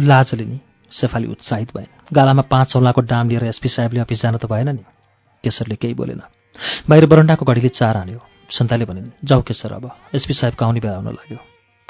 लाजले 0.00 0.44
नि 0.44 0.58
सेफाली 0.92 1.26
उत्साहित 1.28 1.76
भएन 1.76 1.86
गालामा 2.16 2.42
पाँच 2.48 2.76
औँलाको 2.76 3.00
डाम 3.04 3.28
लिएर 3.28 3.44
एसपी 3.44 3.68
साहेबले 3.68 4.00
अफिस 4.00 4.22
जान 4.22 4.36
त 4.36 4.48
भएन 4.48 4.68
नि। 4.72 4.84
केशरले 5.44 5.76
केही 5.76 5.94
बोलेन। 5.94 6.22
बाहिर 6.88 7.06
बरन्डाको 7.06 7.44
घडीले 7.44 7.68
चार 7.68 7.96
हान्यो 7.96 8.20
सन्ताले 8.48 8.84
भनिन् 8.88 9.10
जाऊ 9.20 9.42
केशर 9.44 9.72
अब 9.76 9.84
एसपी 10.16 10.34
साहेबको 10.34 10.64
आउने 10.64 10.80
बेला 10.80 10.96
आउन 10.96 11.08
लाग्यो। 11.12 11.38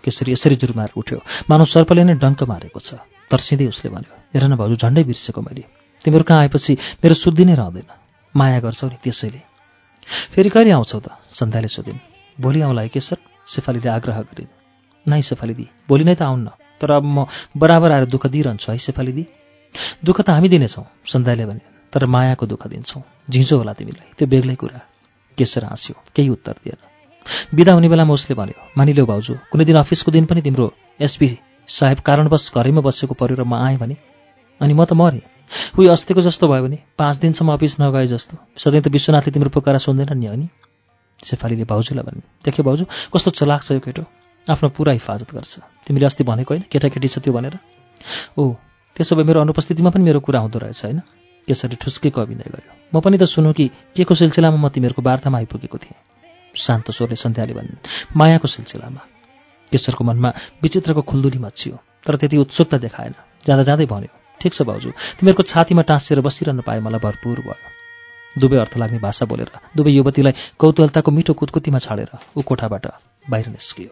केशरी 0.02 0.32
यसरी 0.32 0.56
जुरुमाएर 0.58 0.98
उठ्यो। 0.98 1.18
मानव 1.46 1.64
सर्पले 1.70 2.02
नै 2.10 2.14
डङ्क 2.18 2.42
मारेको 2.42 2.80
छ। 2.82 2.98
तर्सिँदै 3.30 3.70
उसले 3.70 3.88
भन्यो 3.94 4.12
हेर 4.34 4.44
न 4.50 4.58
भाउजू 4.58 4.74
झन्डै 4.74 5.06
बिर्सेको 5.06 5.40
मैले। 5.46 5.62
तिमीहरू 6.02 6.24
कहाँ 6.26 6.40
आएपछि 6.42 6.72
मेरो 7.06 7.14
शुद्धि 7.14 7.44
नै 7.46 7.54
रहँदैन। 7.54 7.88
माया 8.34 8.58
गर्छौ 8.66 8.86
नि 8.90 8.98
त्यसैले। 8.98 9.40
फेरि 10.34 10.50
कहिले 10.50 10.74
आउँछौ 10.74 10.98
त? 10.98 11.14
सन्ध्याले 11.30 11.70
सोधिन् 11.70 12.02
भोलि 12.38 12.60
आउँला 12.66 12.82
है 12.82 12.90
केशर? 12.90 13.18
सेफालीले 13.46 13.90
आग्रह 13.94 14.18
गरिन् 14.26 14.54
नाइ 15.06 15.22
सेफाली 15.22 15.54
दि 15.54 15.66
भोलि 15.86 16.04
नै 16.04 16.18
त 16.18 16.22
आउन्न। 16.26 16.65
तर 16.80 16.90
अब 16.90 17.04
म 17.04 17.26
बराबर 17.56 17.92
आएर 17.92 18.04
दुःख 18.06 18.26
दिइरहन्छु 18.26 18.72
है 18.72 18.78
सेफाली 18.78 19.12
दि। 19.12 19.24
दुःख 20.04 20.20
त 20.20 20.30
हामी 20.30 20.48
दिनेछौँ 20.48 20.84
सन्ध्याले 21.04 21.46
भने। 21.46 21.60
तर 21.92 22.06
मायाको 22.06 22.46
दुःख 22.46 22.66
दिन्छौँ। 22.66 23.02
झिँझो 23.30 23.56
होला 23.56 23.72
तिमीलाई। 23.72 24.12
त्यो 24.18 24.26
बेग्लै 24.28 24.54
कुरा। 24.54 24.80
केशर 25.38 25.64
हाँस्यो। 25.64 25.94
केही 26.14 26.28
उत्तर 26.28 26.54
दिएन। 26.64 26.80
बिदा 27.54 27.72
हुने 27.72 27.88
बेलामा 27.88 28.14
उसले 28.14 28.34
भन्यो 28.36 28.60
मानिल्यौ 28.78 29.06
भाउजू 29.06 29.34
कुनै 29.52 29.64
दिन 29.64 29.76
अफिसको 29.76 30.10
दिन 30.12 30.24
पनि 30.26 30.40
तिम्रो 30.42 30.66
एसपी 31.00 31.28
साहेब 31.68 31.98
कारणवश 32.00 32.52
घरैमा 32.54 32.80
बसेको 32.80 33.14
पऱ्यो 33.14 33.36
र 33.36 33.44
म 33.44 33.54
आएँ 33.54 33.76
भने? 33.76 33.96
अनि 34.60 34.74
म 34.74 34.84
त 34.84 34.92
मरेँ। 34.92 35.24
उही 35.78 35.88
अस्तिको 35.88 36.20
जस्तो 36.22 36.48
भयो 36.48 36.62
भने? 36.62 36.78
पाँच 36.98 37.16
दिनसम्म 37.16 37.52
अफिस 37.52 37.80
नगए 37.80 38.06
जस्तो। 38.06 38.34
सधैँ 38.56 38.82
त 38.82 38.88
विश्वनाथले 38.88 39.32
तिम्रो 39.32 39.50
पुकारा 39.50 39.78
सुन्दैन 39.78 40.14
नि 40.18 40.26
अनि 40.26 40.46
सेफालीले 41.22 41.64
भाउजूलाई 41.64 42.04
भने 42.04 42.22
देख्यो 42.44 42.62
भाउजू 42.64 42.84
कस्तो 43.10 43.30
चलाक 43.30 43.62
छ 43.62 43.72
यो 43.72 43.80
केटो। 43.80 44.02
आफ्नो 44.48 44.68
पुरा 44.70 44.92
हिफाजत 44.92 45.30
गर्छ। 45.34 45.52
तिमीले 45.86 46.06
अस्ति 46.06 46.24
भनेको 46.24 46.54
होइन 46.54 46.64
केटाकेटी 46.70 47.08
छ 47.08 47.18
त्यो 47.18 47.32
भनेर। 47.32 47.58
ओ 48.38 48.54
त्यसो 48.96 49.16
भए 49.16 49.24
मेरो 49.26 49.40
अनुपस्थितिमा 49.42 49.90
पनि 49.90 50.04
मेरो 50.04 50.20
कुरा 50.20 50.40
हुँदो 50.40 50.58
रहेछ 50.58 50.84
होइन? 50.84 51.00
केशरले 51.48 51.76
ठुस्केको 51.76 52.20
अभिनय 52.20 52.48
गर्यो। 52.54 52.72
म 52.94 53.00
पनि 53.02 53.18
त 53.18 53.26
सुनौ 53.26 53.52
कि 53.52 53.70
के 53.94 54.04
को 54.04 54.14
सिलसिलामा 54.14 54.58
म 54.58 54.68
तिमीहरूको 54.70 55.02
वार्तामा 55.02 55.38
आइपुगेको 55.38 55.78
थिएँ? 55.78 55.98
शान्त 56.54 56.90
स्वरले 56.90 57.16
सन्ध्याले 57.16 57.54
भनिन् 57.54 57.82
मायाको 58.16 58.48
सिलसिलामा। 58.48 59.02
केशरको 59.72 60.02
मनमा 60.04 60.30
विचित्रको 60.62 61.02
खुल्दुली 61.02 61.38
मचियो 61.38 61.74
तर 62.06 62.16
त्यति 62.16 62.36
उत्सुकता 62.38 62.78
देखाएन। 62.78 63.14
जाँदा 63.46 63.62
जाँदै 63.62 63.86
भन्यो 63.86 64.12
ठिक 64.40 64.52
छ 64.54 64.62
भाउजू 64.62 64.90
तिमीहरूको 65.18 65.42
छातीमा 65.42 65.82
टाँसिएर 65.82 66.20
बसिरहनु 66.22 66.62
पाए 66.62 66.80
मलाई 66.80 67.02
भरपुर 67.02 67.38
भयो। 67.42 67.58
दुवै 68.36 68.58
अर्थ 68.58 68.74
लाग्ने 68.78 68.98
भाषा 68.98 69.24
बोलेर 69.26 69.50
दुवै 69.76 69.92
युवतीलाई 69.92 70.34
कौतूहलताको 70.54 71.10
मिठो 71.10 71.32
कुतकुतीमा 71.34 71.78
छाडेर 71.78 72.10
ऊ 72.36 72.42
कोठाबाट 72.42 72.84
बाहिर 73.26 73.48
निस्कियो। 73.48 73.90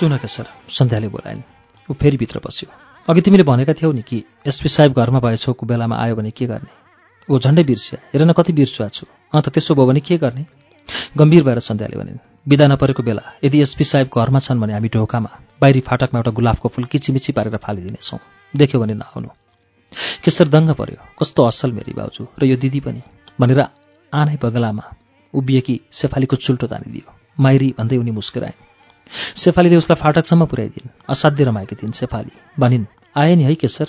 सुनका 0.00 0.26
सर 0.26 0.46
सन्ध्याले 0.68 1.08
बोलाइन्। 1.08 1.40
ऊ 1.90 1.94
फेरि 1.94 2.16
भित्र 2.16 2.38
पस्यो 2.38 2.68
अघि 3.08 3.20
तिमीले 3.20 3.42
भनेका 3.44 3.72
थियौ 3.72 3.92
नि 3.92 4.02
कि 4.02 4.24
एसपी 4.48 4.68
साहेब 4.68 4.92
घरमा 4.96 5.20
भएछौको 5.20 5.66
बेलामा 5.66 5.96
आयो 5.96 6.16
भने 6.16 6.30
के 6.30 6.46
गर्ने? 6.46 6.89
ऊ 7.30 7.38
झन्डै 7.38 7.62
बिर्सिया। 7.62 7.98
हेर 8.12 8.22
न 8.26 8.32
कति 8.34 8.52
बिर्सुवा 8.52 8.88
छु 8.90 9.06
अन्त 9.34 9.48
त्यसो 9.54 9.74
भयो 9.74 9.86
भने 9.86 10.00
के 10.02 10.16
गर्ने? 10.18 10.44
गम्भीर 11.18 11.42
भएर 11.46 11.58
सन्ध्याले 11.62 11.96
भनिन् 11.96 12.18
बिदा 12.48 12.66
नपरेको 12.66 13.02
बेला 13.06 13.22
यदि 13.44 13.58
एसपी 13.62 13.84
साहेब 13.84 14.10
घरमा 14.10 14.38
छन् 14.42 14.60
भने 14.60 14.72
हामी 14.74 14.88
ढोकामा 14.90 15.30
बाहिरी 15.62 15.80
फाटकमा 15.86 16.18
एउटा 16.18 16.30
गुलाबको 16.34 16.68
फुल 16.74 16.84
किचिमिची 16.90 17.32
पारेर 17.32 17.56
फालिदिनेछौँ। 17.62 18.18
देख्यो 18.54 18.80
भने 18.80 18.94
नआउनु। 18.98 19.28
केशर 20.24 20.48
दङ्ग 20.50 20.74
पर्यो। 20.74 20.98
कस्तो 21.18 21.40
असल 21.46 21.70
मेरी 21.72 21.92
बाउजू 21.94 22.26
र 22.34 22.42
यो 22.50 22.56
दिदी 22.58 22.80
पनि। 22.82 23.02
भनेर 23.40 23.60
आनै 24.12 24.36
बगलामा 24.42 24.84
उभिएकी 25.34 25.80
सेफालीको 25.86 26.36
चुल्टो 26.36 26.66
तानिदियो। 26.66 27.06
माइरी 27.38 27.68
भन्दै 27.78 27.96
उनी 28.02 28.10
मुस्कुराइन्। 28.10 28.58
सेफालीले 29.38 29.76
उसलाई 29.76 29.98
फाटकसम्म 30.02 30.46
पुर्याइदिन्। 30.50 30.94
असाध्य 31.06 31.44
रमाएकी 31.44 31.74
थिइन् 31.78 31.94
सेफाली 31.94 32.34
भनिन् 32.58 32.90
आए 33.14 33.34
नि 33.38 33.42
है 33.44 33.54
केशर 33.54 33.88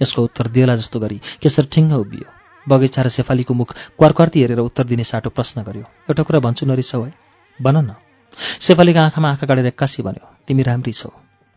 यसको 0.00 0.22
उत्तर 0.24 0.46
दिएला 0.50 0.74
जस्तो 0.76 0.98
गरी 1.00 1.18
केशर 1.42 1.64
ठिङ्ग 1.70 1.92
उभियो। 1.94 2.43
बगैँचा 2.68 3.02
र 3.02 3.08
सेफालीको 3.08 3.54
मुख 3.54 3.72
क्वारक्वार्ती 3.98 4.40
हेरेर 4.40 4.58
उत्तर 4.58 4.84
दिने 4.84 5.04
साटो 5.04 5.30
प्रश्न 5.30 5.62
गर्यो। 5.62 5.82
एउटा 6.08 6.22
कुरा 6.22 6.38
भन्छु 6.40 6.66
नरिसौ 6.66 7.02
है। 7.02 7.12
भन 7.62 7.76
न। 7.76 7.94
सेफालीको 8.60 9.00
आँखामा 9.00 9.28
आँखा 9.30 9.46
गाडेर 9.46 9.66
एक्कासी 9.66 10.02
भन्यो। 10.02 10.26
तिमी 10.46 10.62
राम्री 10.62 10.92
छौ। 10.92 11.10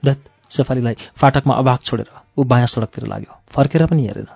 दत 0.03 0.19
सेफालीलाई 0.51 0.95
फाटकमा 1.15 1.53
अभाग 1.53 1.79
छोडेर 1.83 2.09
ऊ 2.37 2.43
बायाँ 2.43 2.67
सडकतिर 2.67 3.07
लाग्यो। 3.07 3.33
फर्केर 3.49 3.85
पनि 3.85 4.07
हेरेन। 4.07 4.27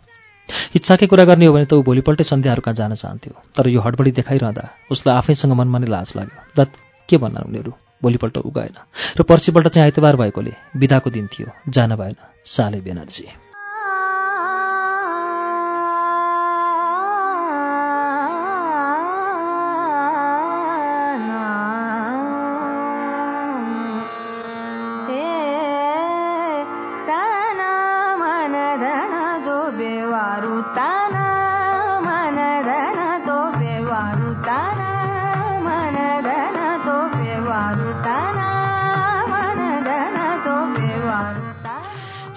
इच्छाकै 0.76 1.08
कुरा 1.08 1.24
गर्ने 1.24 1.46
हो 1.46 1.54
भने 1.54 1.66
त 1.66 1.74
ऊ 1.74 1.84
भोलिपल्टै 1.84 2.24
सन्ध्याहरू 2.24 2.62
कहाँ 2.62 2.76
जान 2.76 2.96
चाहन्थ्यो। 2.96 3.34
तर 3.56 3.68
यो 3.70 3.82
हडबडी 3.82 4.12
देखाइरहँदा 4.12 4.64
उसलाई 4.92 5.16
आफैसँग 5.18 5.54
मनमा 5.54 5.80
नै 5.80 5.88
लाज 5.88 6.14
लाग्यो। 6.16 6.40
दत्त 6.58 6.74
के 7.10 7.18
भन्ला 7.18 7.46
उनीहरू? 7.48 7.72
भोलिपल्ट 8.04 8.38
ऊ 8.38 8.50
गएन। 8.50 8.76
र 9.20 9.24
पर्सिपल्ट 9.24 9.68
चाहिँ 9.68 9.86
आइतबार 9.86 10.16
भएकोले 10.16 10.54
बिदाको 10.76 11.10
दिन 11.10 11.28
थियो। 11.28 11.48
जान 11.70 11.96
भएन। 11.96 12.16
साले 12.44 12.82
बेनर्जी। 12.82 13.51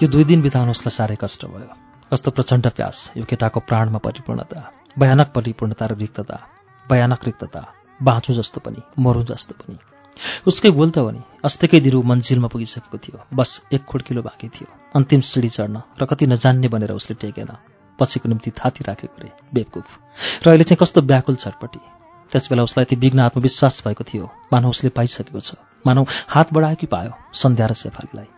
यो 0.05 0.09
दुई 0.11 0.23
दिन 0.23 0.41
बिताउन 0.41 0.69
उसलाई 0.69 0.93
साह्रै 0.93 1.17
कष्ट 1.17 1.45
भयो। 1.49 1.73
कस्तो 2.13 2.29
प्रचण्ड 2.31 2.67
प्यास 2.77 3.17
यो 3.17 3.25
केटाको 3.25 3.59
प्राणमा 3.65 3.97
परिपूर्णता 3.97 4.59
भयानक 5.01 5.31
परिपूर्णता 5.33 5.85
र 5.85 5.97
रिक्तता 5.97 6.37
भयानक 6.85 7.25
रिक्तता 7.25 7.61
बाँचु 7.99 8.33
जस्तो 8.37 8.61
पनि 8.61 8.81
मरु 9.01 9.23
जस्तो 9.25 9.53
पनि। 9.57 9.77
उसकै 10.45 10.69
गोल 10.77 10.89
त 10.93 11.01
भने 11.01 11.21
अस्तिकै 11.41 11.79
दिरु 11.81 12.03
मन्जिलमा 12.05 12.47
पुगिसकेको 12.53 12.97
थियो। 13.01 13.17
बस 13.33 13.49
एक 13.73 13.81
खुड्किलो 13.89 14.21
बाँकी 14.21 14.47
थियो। 14.53 14.69
अन्तिम 14.93 15.21
सिँढी 15.25 15.49
चढ्न 15.49 15.81
र 15.97 16.05
कति 16.05 16.25
नजान्ने 16.29 16.67
बनेर 16.69 16.93
उसले 16.93 17.17
टेकेन। 17.17 17.49
पछिको 17.99 18.29
निम्ति 18.29 18.51
थाती 18.53 18.85
राखेको 18.85 19.17
रे 19.25 19.29
बेवकुफ। 19.49 19.89
र 20.45 20.53
अहिले 20.53 20.69
चाहिँ 20.69 20.77
कस्तो 20.77 21.01
व्याकुल 21.01 21.35
छटपट्टि 21.41 21.81
त्यसबेला 22.31 22.61
उसलाई 22.61 22.85
ती 22.85 22.95
विघ्न 23.01 23.19
आत्मविश्वास 23.25 23.81
भएको 23.87 24.03
थियो। 24.05 24.29
मानव 24.53 24.69
उसले 24.69 24.89
पाइसकेको 24.93 25.41
छ। 25.41 25.57
मानव 25.81 26.05
हात 26.29 26.53
बढायो 26.53 26.77
कि 26.77 26.87
पायो? 26.93 27.11
सन्ध्या 27.33 27.65
र 27.65 27.73
सेफालीलाई 27.73 28.34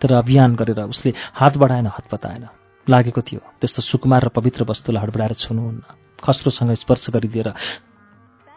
तर 0.00 0.12
अभियान 0.14 0.54
गरेर 0.56 0.80
उसले 0.86 1.12
हात 1.34 1.56
बढाएन 1.56 1.86
हात 1.86 2.06
पताएन 2.10 2.44
लागेको 2.86 3.20
थियो 3.20 3.40
त्यस्तो 3.60 3.82
सुकुमार 3.82 4.24
र 4.24 4.28
पवित्र 4.28 4.64
वस्तुलाई 4.64 5.02
हडबडाएर 5.04 5.34
छुनुहुन्न 5.36 5.82
खस्रोसँग 6.22 6.72
स्पर्श 6.74 7.10
गरिदिएर 7.10 7.48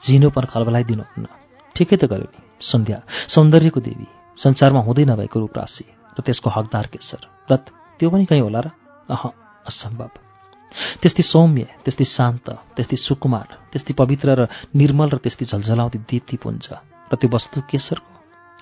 झिनो 0.01 0.29
पनि 0.29 0.47
खलबलाइदिनुहुन्न 0.53 1.27
ठिकै 1.75 1.97
त 1.97 2.06
गर्यो 2.06 2.27
नि 2.27 2.41
सन्ध्या। 2.62 2.99
सौन्दर्यको 3.27 3.79
देवी 3.79 4.08
संसारमा 4.38 4.82
हुँदै 4.88 5.06
नभएको 5.06 5.39
रूपराशि 5.39 5.86
र 6.17 6.19
त्यसको 6.21 6.49
हकदार 6.49 6.86
केशर। 6.93 7.21
दत्त 7.49 7.65
त्यो 7.99 8.10
पनि 8.10 8.25
कहीँ 8.25 8.41
होला 8.41 8.60
र? 8.60 8.67
अह 9.10 9.23
असम्भव। 9.65 10.12
त्यस्तै 11.01 11.23
सौम्य 11.23 11.65
त्यस्तै 11.84 12.06
शान्त 12.08 12.47
त्यस्तै 12.75 12.97
सुकुमार 12.97 13.47
त्यस्तै 13.71 13.93
पवित्र 13.93 14.27
र 14.39 14.41
निर्मल 14.75 15.10
र 15.13 15.17
त्यस्तै 15.23 15.45
झलझलाउँदै 15.51 15.99
दीप्तिपुञ्ज 16.10 16.65
र 17.12 17.13
त्यो 17.19 17.29
वस्तु 17.34 17.58
केशरको? 17.69 18.12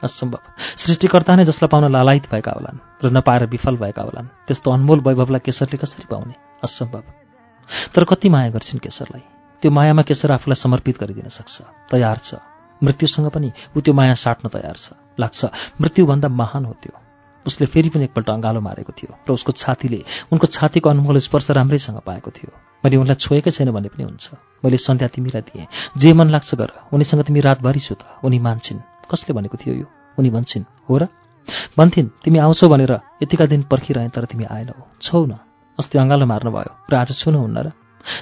असम्भव। 0.03 0.41
सृष्टिकर्ता 0.77 1.35
नै 1.35 1.45
जसलाई 1.45 1.69
पाउन 1.69 1.91
लालायित 1.91 2.25
भएका 2.31 2.51
होलान् 2.51 2.79
र 3.03 3.09
नपाएर 3.11 3.45
विफल 3.45 3.75
भएका 3.77 4.01
होलान् 4.01 4.27
त्यस्तो 4.47 4.71
अनमोल 4.71 4.99
वैभवलाई 5.05 5.41
केशरले 5.45 5.77
कसरी 5.77 6.05
पाउने? 6.09 6.33
असम्भव। 6.63 7.03
तर 7.93 8.03
कति 8.03 8.29
माया 8.29 8.49
गर्छिन् 8.49 8.81
केशरलाई? 8.81 9.23
त्यो 9.61 9.71
मायामा 9.71 10.01
केशर 10.01 10.31
आफूलाई 10.31 10.57
समर्पित 10.57 10.97
गरिदिन 10.97 11.29
सक्छ 11.29 11.61
तयार 11.91 12.17
छ। 12.17 12.41
मृत्युसँग 12.81 13.29
पनि 13.29 13.51
ऊ 13.77 13.79
त्यो 13.81 13.93
माया 13.93 14.13
साट्न 14.17 14.49
तयार 14.49 14.75
छ। 14.75 14.97
लाग्छ 15.19 15.39
मृत्युभन्दा 15.81 16.27
महान 16.27 16.65
हो 16.65 16.73
त्यो। 16.81 16.97
उसले 17.45 17.65
फेरि 17.65 17.89
पनि 17.89 18.03
एकपल्ट 18.03 18.29
अँगालो 18.29 18.61
मारेको 18.61 18.93
थियो 18.93 19.13
र 19.25 19.29
उसको 19.33 19.51
छातीले 19.53 20.01
उनको 20.33 20.45
छातीको 20.47 20.89
अनमोल 20.89 21.17
स्पर्श 21.21 21.51
राम्रैसँग 21.57 22.01
पाएको 22.05 22.29
थियो। 22.31 22.49
मैले 22.85 22.97
उनलाई 22.97 23.17
छोएकै 23.17 23.51
छैन 23.53 23.71
भने 23.71 23.89
पनि 23.89 24.03
हुन्छ। 24.03 24.25
मैले 24.65 24.77
सन्ध्या 24.77 25.07
तिमीलाई 25.13 25.41
दिएँ। 25.41 25.65
जे 25.97 26.13
मन 26.13 26.29
लाग्छ 26.29 26.55
गर। 26.55 26.69
उनीसँग 26.93 27.21
तिमी 27.25 27.39
रातभरि 27.41 27.79
छु 27.79 27.95
त 27.97 28.05
उनी 28.25 28.39
मान्छन्। 28.39 28.90
कसले 29.11 29.33
भनेको 29.33 29.57
थियो 29.57 29.75
यो? 29.75 29.87
उनी 30.17 30.29
भन्छन् 30.29 30.63
हो 30.89 30.97
र? 30.97 31.07
भन्थिन् 31.77 32.07
तिमी 32.23 32.39
आउँछौ 32.39 32.69
भनेर 32.69 32.93
यतिका 33.23 33.45
दिन 33.45 33.61
पर्खिरहे 33.63 34.09
तर 34.09 34.25
तिमी 34.25 34.45
आएनौ। 34.45 34.75
छौ 35.01 35.25
न? 35.25 35.37
अस्ति 35.79 35.97
अँगालो 35.97 36.25
मार्नुभयो 36.25 36.71
र 36.91 36.95
आज 36.95 37.11
छुनुहुन्न 37.17 37.57
र? 37.57 37.71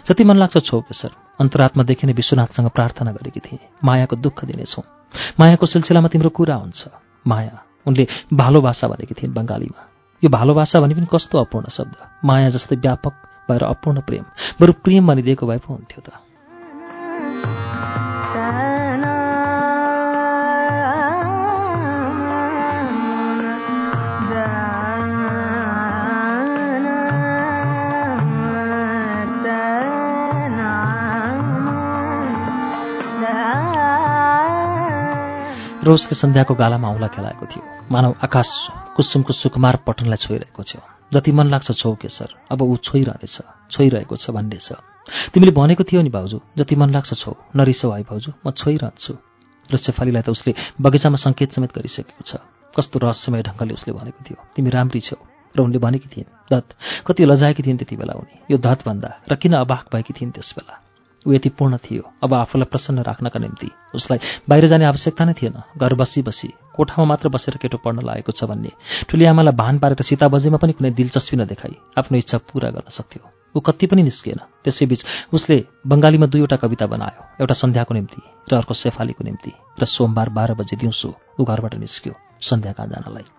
जति 0.07 0.23
मन 0.23 0.37
लाग्छ 0.37 0.57
छौ 0.57 0.81
केशर 0.81 1.11
अन्तरात्मादेखि 1.39 2.07
नै 2.07 2.13
विश्वनाथसँग 2.13 2.69
प्रार्थना 2.69 3.11
गरेकी 3.11 3.39
थिएँ। 3.39 3.59
मायाको 3.83 4.15
दुःख 4.15 4.45
दिनेछौ। 4.45 4.81
मायाको 5.39 5.65
सिलसिलामा 5.65 6.07
तिम्रो 6.07 6.29
कुरा 6.29 6.55
हुन्छ। 6.55 6.87
माया 7.27 7.55
उनले 7.87 8.07
भालोभाषा 8.33 8.87
भनेकी 8.87 9.13
थिइन् 9.13 9.33
बङ्गालीमा। 9.33 9.81
यो 10.23 10.29
भालोभाषा 10.29 10.79
भने 10.79 10.95
पनि 10.95 11.07
कस्तो 11.13 11.39
अपूर्ण 11.39 11.67
शब्द? 11.69 11.95
माया 12.25 12.49
जस्तै 12.49 12.75
व्यापक 12.75 13.13
भएर 13.49 13.63
अपूर्ण 13.63 14.01
प्रेम। 14.01 14.25
बरु 14.61 14.73
प्रेम 14.73 15.07
भनिदिएको 15.07 15.47
भए 15.47 15.57
पो 15.57 15.73
हुन्थ्यो 15.73 16.01
त। 16.01 16.28
र 35.89 35.93
उसले 35.97 36.13
सन्ध्याको 36.13 36.53
गालामा 36.53 36.87
औँला 36.93 37.07
खेलाएको 37.09 37.45
थियो। 37.49 37.63
मानव 37.89 38.11
आकाश 38.21 38.49
कुसुमको 38.93 39.33
सुकुमार 39.33 39.75
पटनलाई 39.89 40.21
छोइरहेको 40.21 40.61
छ 40.61 40.77
जति 41.09 41.31
मन 41.33 41.49
लाग्छ 41.49 41.73
छौ 41.73 41.97
केशर 41.97 42.29
अब 42.53 42.61
ऊ 42.61 42.77
छोइरहनेछ 42.77 43.37
छोइरहेको 43.73 44.15
छ 44.21 44.29
भन्ने 44.29 44.61
छ 44.61 44.77
तिमीले 45.33 45.51
भनेको 45.57 45.83
थियो 45.89 46.01
नि 46.05 46.13
भाउजू 46.13 46.37
जति 46.61 46.75
मन 46.77 46.93
लाग्छ 46.93 47.09
छौ 47.17 47.33
नरिसौ 47.57 47.89
है 47.89 48.03
भाउजू 48.05 48.31
म 48.45 48.53
छोइरहन्छु। 48.53 49.13
र 49.69 49.75
शेफालीलाई 49.81 50.21
त 50.21 50.29
उसले 50.29 50.53
बगैँचामा 50.77 51.17
सङ्केत 51.25 51.57
समेत 51.57 51.73
गरिसकेको 51.73 52.21
छ। 52.21 52.37
कस्तो 52.77 52.95
रहस्यमय 53.01 53.41
ढङ्गले 53.49 53.73
उसले 53.73 53.93
भनेको 53.97 54.21
थियो 54.21 54.37
तिमी 54.53 54.69
राम्री 54.69 55.01
छौ। 55.01 55.17
र 55.57 55.59
उनले 55.65 55.81
भनेकी 55.81 56.09
थिइन् 56.13 56.29
दत्त 56.53 56.69
कति 57.01 57.25
लजाएकी 57.25 57.65
थिइन् 57.65 57.77
त्यति 57.81 57.95
बेला 57.97 58.13
उनी। 58.13 58.53
यो 58.53 58.57
धत 58.61 58.85
भन्दा 58.85 59.09
र 59.25 59.33
किन 59.41 59.57
अबाक 59.65 59.89
भएकी 59.89 60.13
थिइन् 60.13 60.37
त्यस 60.37 60.53
बेला 60.53 60.88
ऊ 61.27 61.33
यति 61.33 61.49
पूर्ण 61.49 61.77
थियो। 61.77 62.03
अब 62.23 62.33
आफूलाई 62.33 62.65
प्रसन्न 62.71 63.03
राख्नका 63.03 63.39
निम्ति। 63.39 63.69
उसलाई 63.95 64.19
बाहिर 64.49 64.65
जाने 64.67 64.85
आवश्यकता 64.85 65.25
नै 65.25 65.33
थिएन। 65.33 65.55
घर 65.77 65.93
बसी 65.93 66.21
बसी 66.21 66.49
कोठामा 66.75 67.05
मात्र 67.05 67.29
बसेर 67.29 67.57
केटो 67.57 67.77
पढ्न 67.83 68.05
लागेको 68.05 68.31
छ 68.31 68.43
भन्ने। 68.47 68.71
ठुली 69.09 69.25
आमालाई 69.25 69.55
भान 69.55 69.79
पारेर 69.79 70.01
सीता 70.01 70.27
बजेमा 70.27 70.57
पनि 70.57 70.73
कुनै 70.73 70.91
दिलचस्पी 70.95 71.37
नदेखाई। 71.37 71.75
आफ्नो 71.99 72.17
इच्छा 72.17 72.37
पूरा 72.47 72.69
गर्न 72.71 72.89
सक्थ्यो। 72.89 73.23
ऊ 73.55 73.59
कति 73.59 73.85
पनि 73.89 74.03
निस्किएन 74.03 74.39
त्यसैबीच 74.63 75.33
उसले 75.33 75.57
बङ्गालीमा 75.87 76.27
दुईवटा 76.29 76.55
कविता 76.55 76.85
बनायो। 76.85 77.21
एउटा 77.41 77.53
सन्ध्याको 77.53 77.93
निम्ति 77.93 78.21
र 78.47 78.55
अर्को 78.55 78.73
सेफालीको 78.73 79.23
निम्ति 79.23 79.51
र 79.81 79.85
सोमबार 79.85 80.29
बाह्र 80.29 80.53
बजे 80.53 80.77
दिउँसो 80.77 81.09
ऊ 81.39 81.43
घरबाट 81.43 81.75
निस्क्यो 81.75 82.13
सन्ध्या 82.41 82.73
कहाँ 82.73 82.87
जानलाई। 82.87 83.38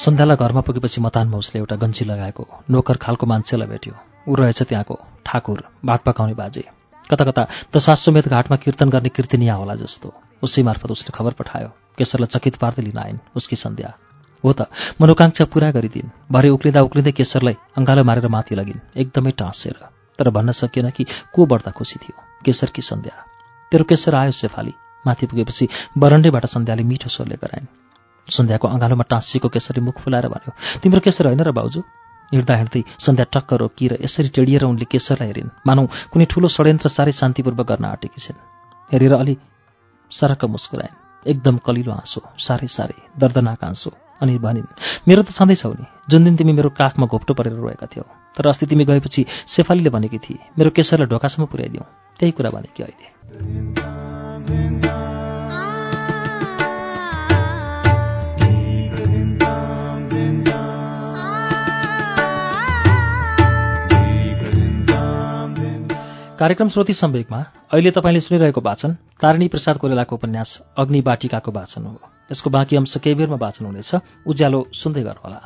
सन्ध्यालाई 0.00 0.36
घरमा 0.36 0.60
पुगेपछि 0.60 1.00
मतानमा 1.00 1.36
उसले 1.36 1.58
एउटा 1.60 1.76
गन्जी 1.76 2.04
लगाएको। 2.04 2.44
नोकर 2.70 2.96
खालको 2.96 3.26
मान्छेलाई 3.26 3.68
भेट्यो। 3.68 3.94
ऊ 4.28 4.34
रहेछ 4.34 4.62
त्यहाँको 4.62 4.96
ठाकुर 5.26 5.60
भात 5.84 6.00
पकाउने 6.04 6.34
बाजे। 6.34 6.64
कता 7.10 7.24
कता 7.24 7.42
दशाश्वमेध 7.76 8.28
घाटमा 8.28 8.56
कीर्तन 8.56 8.88
गर्ने 8.90 9.08
कीर्तनिया 9.08 9.54
होला 9.54 9.74
जस्तो। 9.74 10.08
उसै 10.42 10.62
मार्फत 10.62 10.90
उसले 10.90 11.12
खबर 11.12 11.32
पठायो। 11.36 11.68
केशरलाई 11.98 12.32
चकित 12.32 12.56
पार्दै 12.56 12.82
लिन 12.82 12.98
आइन्। 12.98 13.18
उसकी 13.36 13.56
सन्ध्या। 13.56 13.92
हो 14.44 14.52
त 14.52 14.72
मनोकाङ्क्षा 15.00 15.44
पुरा 15.44 15.70
गरिदिन्। 15.70 16.32
भरे 16.32 16.48
उक्लिँदा 16.48 16.80
उक्लिँदै 16.80 17.12
केशरलाई 17.12 17.56
अङ्गालो 17.76 18.04
मारेर 18.04 18.28
माथि 18.28 18.54
लगिन्। 18.54 18.80
एकदमै 18.96 19.30
टाँसेर। 19.36 19.76
तर 20.16 20.30
भन्न 20.30 20.52
सकिएन 20.52 20.90
कि 20.96 21.04
को 21.34 21.46
बढ्दा 21.46 21.70
खुसी 21.76 22.00
थियो। 22.00 22.16
केशरकी 22.44 22.82
सन्ध्या। 22.82 23.16
तेरो 23.72 23.84
केशर 23.84 24.14
आयो 24.14 24.32
सेफाली 24.32 24.72
माथि 25.04 25.26
पुगेपछि 25.26 25.68
बरन्डेबाट 25.98 26.46
सन्ध्याले 26.46 26.82
मिठो 26.82 27.08
स्वरले 27.08 27.36
गराइन् 27.36 27.68
सन्ध्याको 28.30 28.68
अँगालोमा 28.68 29.04
टाँसिएको 29.10 29.48
केसरी 29.48 29.80
मुख 29.80 29.96
फुलाएर 30.00 30.28
भन्यो 30.28 30.52
तिम्रो 30.82 31.00
केसर 31.00 31.26
होइन 31.26 31.42
र 31.42 31.50
बाउजू? 31.52 31.80
हिँड्दा 32.32 32.54
हिँड्दै 32.56 32.82
सन्ध्या 32.98 33.26
टक्क 33.34 33.52
रोकिएर 33.60 33.92
यसरी 34.02 34.28
टेडिएर 34.30 34.64
उनले 34.64 34.86
केसरलाई 34.86 35.28
हेरिन्। 35.28 35.50
मानौ 35.66 35.82
कुनै 36.12 36.24
ठूलो 36.30 36.48
षड्यन्त्र 36.48 36.88
साह्रै 36.88 37.12
शान्तिपूर्वक 37.12 37.66
गर्न 37.66 37.84
आँटेकी 37.84 38.20
छिन्। 38.20 38.38
हेरेर 38.90 39.14
अलि 39.14 39.34
सरक्क 40.10 40.44
मुस्कुराइन्। 40.46 40.96
एकदम 41.26 41.56
कलिलो 41.66 41.92
आँसो 41.92 42.20
साह्रै 42.38 42.70
साह्रै 42.70 42.98
दर्दनाक 43.18 43.64
आँसो। 43.64 43.90
अनि 44.22 44.38
भनिन् 44.38 44.68
मेरो 45.08 45.22
त 45.22 45.30
छँदैछौ 45.32 45.72
नि 45.74 45.86
जुन 46.06 46.24
दिन 46.24 46.36
तिमी 46.36 46.52
मेरो 46.52 46.70
काखमा 46.70 47.06
घोप्टो 47.08 47.34
परेर 47.34 47.56
रोएका 47.56 47.86
थियौ 47.88 48.04
तर 48.36 48.46
अस्ति 48.46 48.66
तिमी 48.66 48.84
गएपछि 48.84 49.26
सेफालीले 49.46 49.90
भनेकी 49.90 50.18
थिए 50.18 50.38
मेरो 50.58 50.70
केसरलाई 50.70 51.08
ढोकासम्म 51.08 51.46
पुर्याइदिउँ। 51.50 51.86
त्यही 52.20 52.32
कुरा 52.32 52.50
भनेकी 52.50 52.82
अहिले। 52.82 53.99
कार्यक्रम 66.40 66.68
श्रोति 66.68 66.92
सम्वेकमा 66.92 67.38
अहिले 67.72 67.90
तपाईँले 67.90 68.20
सुनिरहेको 68.20 68.60
वाचन 68.60 68.92
तारिणी 69.20 69.48
प्रसाद 69.48 69.76
कोरेलाको 69.76 70.16
उपन्यास 70.16 70.50
अग्नि 70.78 71.00
बाटिकाको 71.00 71.52
वाचन 71.52 71.84
हो। 71.84 72.00
यसको 72.32 72.50
बाँकी 72.50 72.76
अंश 72.76 72.96
केही 72.96 73.14
बेरमा 73.14 73.36
वाचन 73.36 73.64
हुनेछ। 73.66 73.94
उज्यालो 74.26 74.60
सुन्दै 74.72 75.02
गर्नुहोला। 75.02 75.40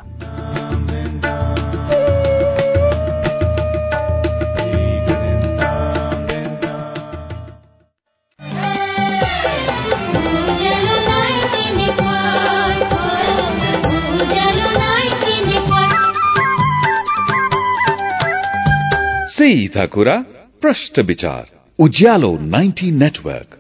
नेटवर्क 19.27 19.35
सीधा 19.35 19.87
कुरा 19.87 20.17
प्रश्न 20.65 21.03
विचार 21.03 21.47
उज्यालो 21.79 22.37
90 22.37 22.91
नेटवर्क। 22.91 23.59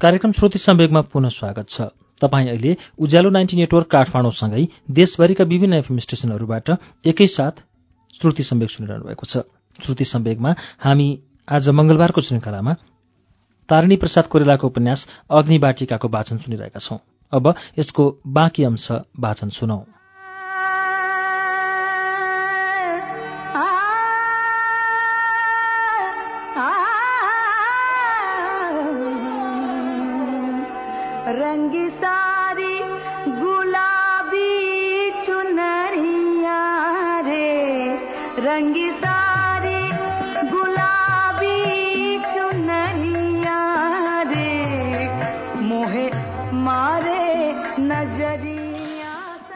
कार्यक्रम 0.00 0.32
श्रोति 0.32 0.58
सम्वेगमा 0.58 1.00
पुनः 1.00 1.28
स्वागत 1.28 1.68
छ। 1.68 1.80
तपाईँ 2.20 2.48
अहिले 2.48 2.76
उज्यालो 2.98 3.30
नाइन्टी 3.30 3.56
नेटवर्क 3.56 3.86
काठमाडौँसँगै 3.86 4.68
देशभरिका 4.90 5.44
विभिन्न 5.44 5.74
एफएम 5.74 5.98
स्टेशनहरूबाट 5.98 6.70
एकैसाथ 7.06 7.64
श्रुति 8.20 8.42
सम्वेग 8.42 8.68
सुनिरहनु 8.68 9.04
भएको 9.04 9.26
छ। 9.26 9.36
श्रुति 9.84 10.04
सम्वेगमा 10.04 10.54
हामी 10.80 11.08
आज 11.48 11.68
मंगलबारको 11.68 12.20
श्रृङ्खलामा 12.20 12.72
तारिणी 13.68 13.96
प्रसाद 13.96 14.26
कोरेलाको 14.26 14.66
उपन्यास 14.66 15.06
अग्नि 15.30 15.58
बाटिकाको 15.58 16.08
वाचन 16.08 16.38
सुनिरहेका 16.38 16.80
छौं। 16.80 16.98
अब 17.32 17.54
यसको 17.78 18.16
बाँकी 18.26 18.64
अंश 18.64 18.88
वाचन 19.20 19.48
सुनौ। 19.48 19.84
रंगी 31.28 31.88
सारी 31.90 32.35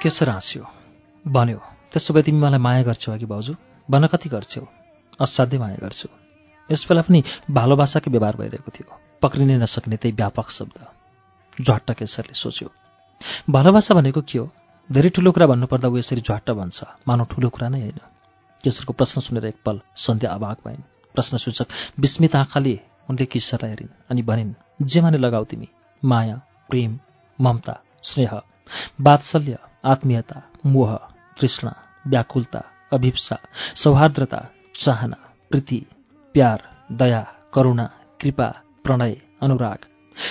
केसर 0.03 0.29
हाँस्यो 0.29 0.65
भन्यो 1.29 1.57
त्यसो 1.93 2.15
भए 2.15 2.23
तिमी 2.23 2.41
मलाई 2.41 2.59
माया 2.59 2.83
गर्छौ 2.83 3.13
अघि 3.13 3.25
भाउजू? 3.25 3.55
भन 3.91 4.07
कति 4.07 4.29
गर्छौ? 4.29 4.61
असाध्यै 5.21 5.61
माया 5.61 5.77
गर्छु। 5.81 6.09
यस 6.73 6.87
बेला 6.89 7.03
पनि 7.03 7.25
भालोभाषाकै 7.51 8.11
व्यवहार 8.11 8.37
भइरहेको 8.37 8.73
थियो। 8.75 9.01
पक्रिनै 9.23 9.57
नसक्ने 9.57 9.97
त्यही 9.97 10.17
व्यापक 10.17 10.51
शब्द। 10.51 10.87
झ्वाट्ट 11.65 11.91
केसरले 11.91 12.35
सोच्यो। 12.35 12.69
भालोभाषा 13.51 13.95
भनेको 13.95 14.21
के 14.21 14.39
हो? 14.39 14.51
धेरै 14.93 15.09
ठुलो 15.09 15.33
कुरा 15.33 15.47
भन्नुपर्दा 15.47 15.89
ऊ 15.89 15.97
यसरी 15.97 16.21
झ्वाट्ट 16.21 16.51
भन्छ। 16.51 16.85
मानव 17.09 17.25
ठुलो 17.25 17.49
कुरा 17.49 17.69
नै 17.69 17.81
होइन। 17.81 18.01
केशरको 18.65 18.93
प्रश्न 18.93 19.21
सुनेर 19.21 19.45
एक 19.47 19.57
पल 19.67 19.81
सन्ध्या 19.97 20.31
अभाग 20.31 20.57
भइन्। 20.67 20.83
प्रश्नसूचक 21.15 21.67
विस्मित 21.99 22.37
आँखाले 22.37 22.79
उनले 23.11 23.25
किशोरलाई 23.27 23.71
हेरिन्? 23.71 23.89
अनि 24.11 24.23
भनिन् 24.23 24.53
जे 24.83 25.01
माने 25.01 25.19
लगाऊ 25.19 25.45
तिमी 25.45 25.69
माया 26.03 26.37
प्रेम 26.69 26.99
ममता 27.39 27.75
स्नेह 28.03 28.35
वात्सल्य 29.01 29.59
आत्मीयता 29.85 30.43
मोह 30.67 30.95
तृष्णा 31.41 31.75
व्याकुलता 32.07 32.63
अभिप्सा 32.93 33.39
सौहार्द्रता 33.75 34.41
चाहना 34.75 35.17
प्रीति 35.51 35.87
प्यार 36.35 36.63
दया 36.93 37.23
करुणा 37.55 37.91
कृपा 38.21 38.49
प्रणय 38.85 39.17
अनुराग। 39.43 39.79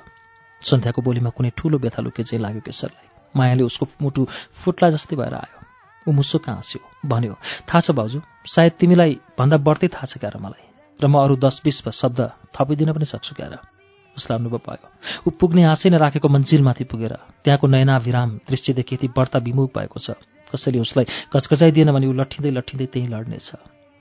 सन्ध्याको 0.61 0.99
बोलीमा 1.07 1.31
कुनै 1.31 1.55
ठूलो 1.55 1.77
व्यथा 1.79 2.03
लुके 2.03 2.23
चाहिँ 2.27 2.43
लाग्यो 2.43 2.67
केशरलाई। 2.67 3.07
मायाले 3.31 3.63
उसको 3.63 3.85
मुटु 4.03 4.27
फुट्ला 4.59 4.89
जस्तै 4.91 5.15
भएर 5.15 5.33
आयो। 5.39 5.55
ऊ 6.03 6.11
मुसुक 6.11 6.43
हाँस्यो 6.51 6.83
भन्यो 7.07 7.33
थाहा 7.63 7.79
छ 7.79 7.95
भाउजू 7.95 8.19
सायद 8.43 8.73
तिमीलाई 8.75 9.11
भन्दा 9.39 9.57
बढ्दै 9.63 9.87
थाहा 9.87 10.11
छ 10.11 10.19
क्यार 10.19 10.35
मलाई? 10.43 10.66
र 11.01 11.07
म 11.07 11.15
अरू 11.17 11.35
दस 11.35 11.61
बिस 11.63 11.87
शब्द 11.89 12.19
थपिदिन 12.55 12.93
पनि 12.93 13.05
सक्छु 13.05 13.35
क्यार। 13.35 13.59
उसलाई 14.17 14.39
अनुभव 14.39 14.57
भयो। 14.57 14.87
ऊ 15.27 15.29
पुग्ने 15.29 15.63
आशै 15.63 15.89
नै 15.89 15.97
राखेको 15.97 16.27
मन्जिलमाथि 16.29 16.83
पुगेर 16.83 17.13
त्यहाँको 17.43 17.67
नयनाभिराम 17.67 18.29
दृश्यदेखि 18.49 18.95
यति 18.95 19.07
बढ्ता 19.07 19.39
विमुख 19.39 19.69
भएको 19.77 19.99
छ। 19.99 20.17
कसैले 20.49 20.79
उसलाई 20.79 21.05
कचकचाइदिएन 21.33 21.91
भने 21.91 22.07
ऊ 22.07 22.13
लट्ठिँदै 22.13 22.49
लट्ठिँदै 22.49 22.85
त्यहीँ 22.85 23.09
लड्नेछ। 23.09 23.51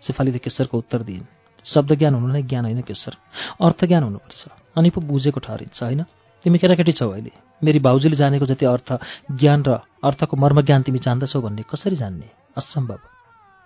शेफालीले 0.02 0.38
केशरको 0.38 0.78
उत्तर 0.78 1.02
दिइन्। 1.02 1.26
शब्द 1.64 1.92
ज्ञान 1.92 2.14
हुनु 2.14 2.32
नै 2.32 2.42
ज्ञान 2.42 2.64
होइन 2.64 2.80
केशर। 2.80 3.12
अर्थ 3.61 3.85
ज्ञान 3.85 4.02
हुनुपर्छ। 4.02 4.48
अनि 4.76 4.90
पो 4.90 5.00
बुझेको 5.00 5.40
ठहरिन्छ 5.40 5.82
होइन। 5.82 6.02
तिमी 6.44 6.59
केटाकेटी 6.59 6.92
छौ 6.92 7.11
अहिले। 7.11 7.32
मेरी 7.64 7.78
भाउजूले 7.78 8.16
जानेको 8.16 8.46
जति 8.46 8.66
अर्थ 8.66 8.88
ज्ञान 9.32 9.64
र 9.68 9.80
अर्थको 10.04 10.37
मर्म 10.37 10.61
ज्ञान 10.62 10.82
तिमी 10.82 10.98
जान्दछौ 10.98 11.40
भन्ने 11.40 11.62
कसरी 11.62 11.96
जान्ने? 11.96 12.30
असम्भव। 12.56 13.00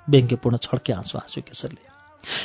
व्यङ्ग्यपूर्ण 0.09 0.57
छड्के 0.57 0.93
आँसु 0.93 1.19
हाँस्यो 1.19 1.43
केशरले। 1.43 1.83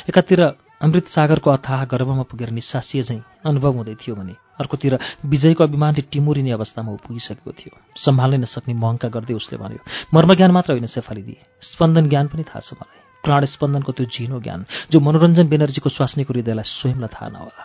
एकातिर 0.08 0.40
अमृत 0.80 1.06
सागरको 1.08 1.50
अथाह 1.50 1.84
गर्भमा 1.88 2.22
पुगेर 2.30 2.50
निस्सासिए 2.50 3.02
झैँ 3.02 3.22
अनुभव 3.44 3.72
हुँदै 3.76 3.94
थियो 3.96 4.14
भने 4.14 4.34
अर्कोतिर 4.60 4.98
विजयको 5.24 5.64
अभिमानले 5.64 6.02
टिमुरिने 6.12 6.50
अवस्थामा 6.52 6.92
ऊ 6.92 6.96
पुगिसकेको 7.00 7.52
थियो। 7.52 7.72
सम्हाल्नै 7.96 8.38
नसक्ने 8.44 8.74
महङ्का 8.74 9.08
गर्दै 9.08 9.34
उसले 9.34 9.56
भन्यो 9.56 9.80
मर्मज्ञान 10.14 10.50
मात्र 10.52 10.72
होइन 10.72 10.86
सेफालिदी 10.86 11.36
स्पन्दन 11.62 12.08
ज्ञान 12.08 12.26
पनि 12.28 12.42
थाहा 12.44 12.60
छ 12.60 12.76
मलाई। 12.76 13.00
प्राण 13.24 13.44
स्पन्दनको 13.44 13.92
त्यो 13.96 14.06
झिनो 14.06 14.40
ज्ञान 14.40 14.60
जो 14.92 15.00
मनोरञ्जन 15.00 15.48
बेनर्जीको 15.48 15.88
स्वास्नीको 15.88 16.32
हृदयलाई 16.34 16.68
स्वयंलाई 16.68 17.08
थाहा 17.08 17.28
नहोला। 17.32 17.62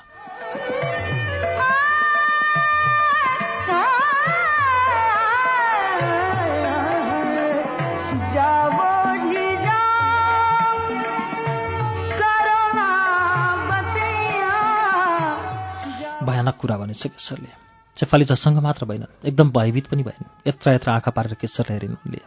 भयानक 16.42 16.58
कुरा 16.58 16.78
भनेछ 16.78 17.04
केशरले। 17.08 17.50
शेफाली 17.98 18.26
झसँग 18.26 18.58
मात्र 18.58 18.86
भएनन् 18.86 19.28
एकदम 19.28 19.50
भयभीत 19.52 19.88
पनि 19.88 20.04
भएन। 20.04 20.26
यत्र 20.48 20.74
यत्र 20.74 20.92
आँखा 20.92 21.12
पारेर 21.12 21.34
केशरलाई 21.38 21.78
हेरिन् 21.78 21.94
उनले। 21.94 22.22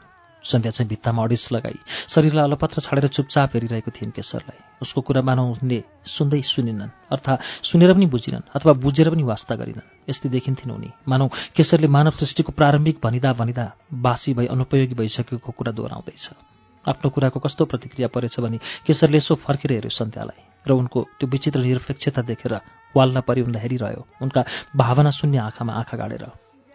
सन्ध्या 0.44 0.70
चाहिँ 0.70 0.88
भित्तामा 0.88 1.22
अडिस 1.24 1.53
लगाई। 1.53 1.79
शरीरलाई 2.09 2.44
अलपत्र 2.44 2.81
छाडेर 2.81 3.09
चुपचाप 3.09 3.50
हेरिरहेको 3.55 3.90
थिइन् 3.90 4.12
केशरलाई। 4.14 4.59
उसको 4.83 5.00
कुरा 5.00 5.22
मानौ 5.22 5.44
उनले 5.50 5.83
सुन्दै 6.07 6.40
सुनिनन् 6.44 6.94
अर्थात् 7.11 7.42
सुनेर 7.64 7.92
पनि 7.92 8.07
बुझिनन् 8.07 8.46
अथवा 8.55 8.72
बुझेर 8.79 9.11
पनि 9.11 9.22
वास्ता 9.24 9.55
गरिनन्। 9.57 9.90
यस्तै 10.07 10.29
देखिन्थिन् 10.29 10.72
उनी। 10.72 10.90
मानौ 11.09 11.27
केशरले 11.57 11.88
मानव 11.88 12.14
सृष्टिको 12.14 12.53
प्रारम्भिक 12.53 13.00
भनिदा 13.03 13.33
भनिदा 13.33 13.66
बासी 13.98 14.35
भई 14.35 14.46
अनुपयोगी 14.46 14.94
भइसकेको 14.94 15.50
कुरा 15.50 15.72
दोहोऱ्याउँदैछ। 15.72 16.24
आफ्नो 16.85 17.11
कुराको 17.11 17.40
कस्तो 17.40 17.64
प्रतिक्रिया 17.64 18.09
परेछ 18.14 18.40
भने 18.40 18.59
केशरले 18.87 19.16
यसो 19.16 19.35
फर्केर 19.35 19.72
हेऱ्यो 19.72 19.90
सन्ध्यालाई। 19.90 20.53
र 20.66 20.70
उनको 20.72 21.00
त्यो 21.18 21.29
विचित्र 21.29 21.61
निरपेक्षता 21.61 22.22
देखेर 22.22 22.55
वाल्न 22.94 23.20
परि 23.20 23.40
उनलाई 23.42 23.62
हेरिरह्यो। 23.62 24.03
उनका 24.22 24.44
भावना 24.77 25.11
शून्य 25.11 25.38
आँखामा 25.38 25.72
आँखा 25.74 25.96
गाडेर। 25.96 26.24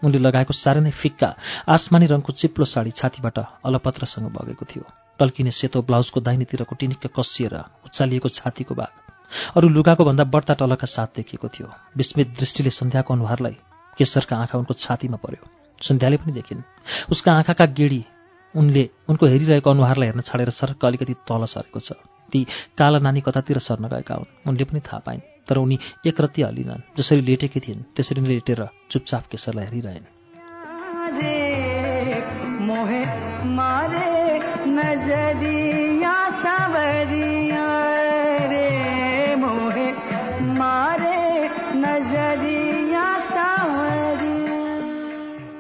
उनले 0.01 0.19
लगाएको 0.19 0.53
साह्रै 0.53 0.81
नै 0.81 0.91
फिक्का 0.91 1.29
आसमानी 1.67 2.05
रङको 2.07 2.31
चिप्लो 2.31 2.65
साडी 2.65 2.91
छातीबाट 2.91 3.37
अलपत्रसँग 3.67 4.27
बगेको 4.31 4.65
थियो। 4.65 4.83
टल्किने 5.19 5.51
सेतो 5.51 5.81
ब्लाउजको 5.83 6.19
दाहिनेतिरको 6.21 6.75
टिनिक्क 6.75 7.11
कसिएर 7.11 7.55
उचालिएको 7.85 8.29
छातीको 8.29 8.75
भाग 8.75 8.91
अरू 9.57 9.67
लुगाको 9.69 10.03
भन्दा 10.05 10.23
बढ्ता 10.23 10.53
टलका 10.55 10.87
साथ 10.87 11.07
देखिएको 11.15 11.47
थियो। 11.49 11.67
विस्मित 11.97 12.27
दृष्टिले 12.39 12.69
सन्ध्याको 12.71 13.13
अनुहारलाई 13.13 13.55
केशरका 13.97 14.35
आँखा 14.37 14.57
उनको 14.57 14.73
छातीमा 14.73 15.17
पर्यो। 15.19 15.43
सन्ध्याले 15.81 16.17
पनि 16.17 16.31
देखिन्। 16.33 16.63
उसका 17.11 17.33
आँखाका 17.33 17.65
गेडी 17.75 18.01
उनले 18.55 18.89
उनको 19.09 19.25
हेरिरहेको 19.25 19.69
अनुहारलाई 19.69 20.07
हेर्न 20.07 20.21
छाडेर 20.21 20.49
सरक्क 20.49 20.85
अलिकति 20.85 21.13
तल 21.13 21.45
सरेको 21.45 21.79
छ। 21.79 21.91
ती 22.31 22.45
काला 22.77 22.99
नानी 22.99 23.21
कतातिर 23.21 23.57
सर्न 23.57 23.87
गएका 23.87 24.15
हुन्। 24.15 24.49
उनले 24.49 24.63
पनि 24.63 24.79
थाहा 24.79 24.99
पाइन् 24.99 25.21
तर 25.47 25.57
उनी 25.57 25.79
एक 26.07 26.21
रत्ती 26.21 26.41
हलिनन् 26.41 26.81
जसरी 26.97 27.21
लेटेकी 27.21 27.59
थिइन् 27.59 27.81
त्यसरी 27.95 28.21
नै 28.21 28.27
लेटेर 28.27 28.67
चुपचाप 28.91 29.23
केशरलाई 29.31 29.65
हेरिरहेन्। 29.65 30.05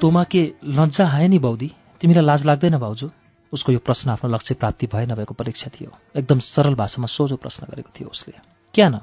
तोमा 0.01 0.23
के 0.23 0.53
लज्जा 0.63 1.05
आयो 1.07 1.27
नि 1.27 1.39
बौदी? 1.39 1.71
तिमीलाई 1.99 2.25
लाज 2.25 2.45
लाग्दैन 2.45 2.77
भाउजू। 2.77 3.11
उसको 3.53 3.71
यो 3.71 3.79
प्रश्न 3.79 4.09
आफ्नो 4.09 4.29
लक्ष्य 4.29 4.55
प्राप्ति 4.55 4.87
भए 4.87 5.05
नभएको 5.05 5.33
परीक्षा 5.33 5.71
थियो। 5.75 5.91
एकदम 6.15 6.39
सरल 6.39 6.75
भाषामा 6.75 7.07
सोझो 7.07 7.35
प्रश्न 7.35 7.67
गरेको 7.69 7.91
थियो 7.99 8.09
उसले। 8.09 8.33
क्या 8.73 8.89
न 8.89 8.99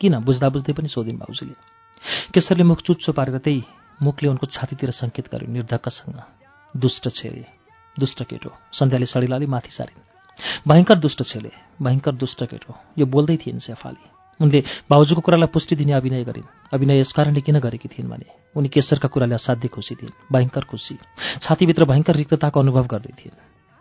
किन? 0.00 0.18
बुझ्दा 0.18 0.48
बुझ्दै 0.48 0.72
पनि 0.72 0.88
सोधिन् 0.88 1.18
भाउजूले। 1.18 1.54
केशरले 2.34 2.62
मुख 2.62 2.80
चुच्चो 2.80 3.12
पारेर 3.12 3.38
त्यही 3.38 3.62
मुखले 4.02 4.28
उनको 4.28 4.46
छातीतिर 4.46 4.90
सङ्केत 4.90 5.26
गर्यो 5.32 5.50
निर्धक्कसँग। 5.50 6.22
दुष्ट 6.76 7.08
छेले। 7.08 7.46
दुष्ट 7.98 8.22
केटो। 8.22 8.50
सन्ध्याले 8.72 9.06
सडिलाले 9.06 9.46
माथि 9.46 9.70
सारिन्। 9.70 10.02
भयङ्कर 10.68 10.98
दुष्ट 10.98 11.22
छेले। 11.22 11.50
भयङ्कर 11.82 12.14
दुष्ट 12.14 12.44
केटो। 12.44 12.74
यो 12.98 13.06
बोल्दै 13.06 13.36
थिइन् 13.36 13.58
सेफाली 13.58 14.17
उनले 14.40 14.60
भाउजूको 14.90 15.20
कुरालाई 15.20 15.50
पुष्टि 15.50 15.76
दिने 15.76 15.92
अभिनय 15.92 16.24
गरिन्। 16.24 16.46
अभिनय 16.72 16.98
यस 17.00 17.12
कारणले 17.12 17.40
किन 17.40 17.58
गरेकी 17.58 17.88
थिइन् 17.88 18.10
भने 18.10 18.28
उनी 18.56 18.68
केशरका 18.68 19.08
कुराले 19.08 19.34
असाध्य 19.34 19.68
खुसी 19.68 19.94
थिइन् 19.94 20.14
भयङ्कर 20.32 20.64
खुसी। 20.70 20.96
छातीभित्र 21.42 21.84
भयङ्कर 21.84 22.14
रिक्तताको 22.16 22.60
अनुभव 22.60 22.86
गर्दै 22.86 23.12
थिइन्। 23.18 23.36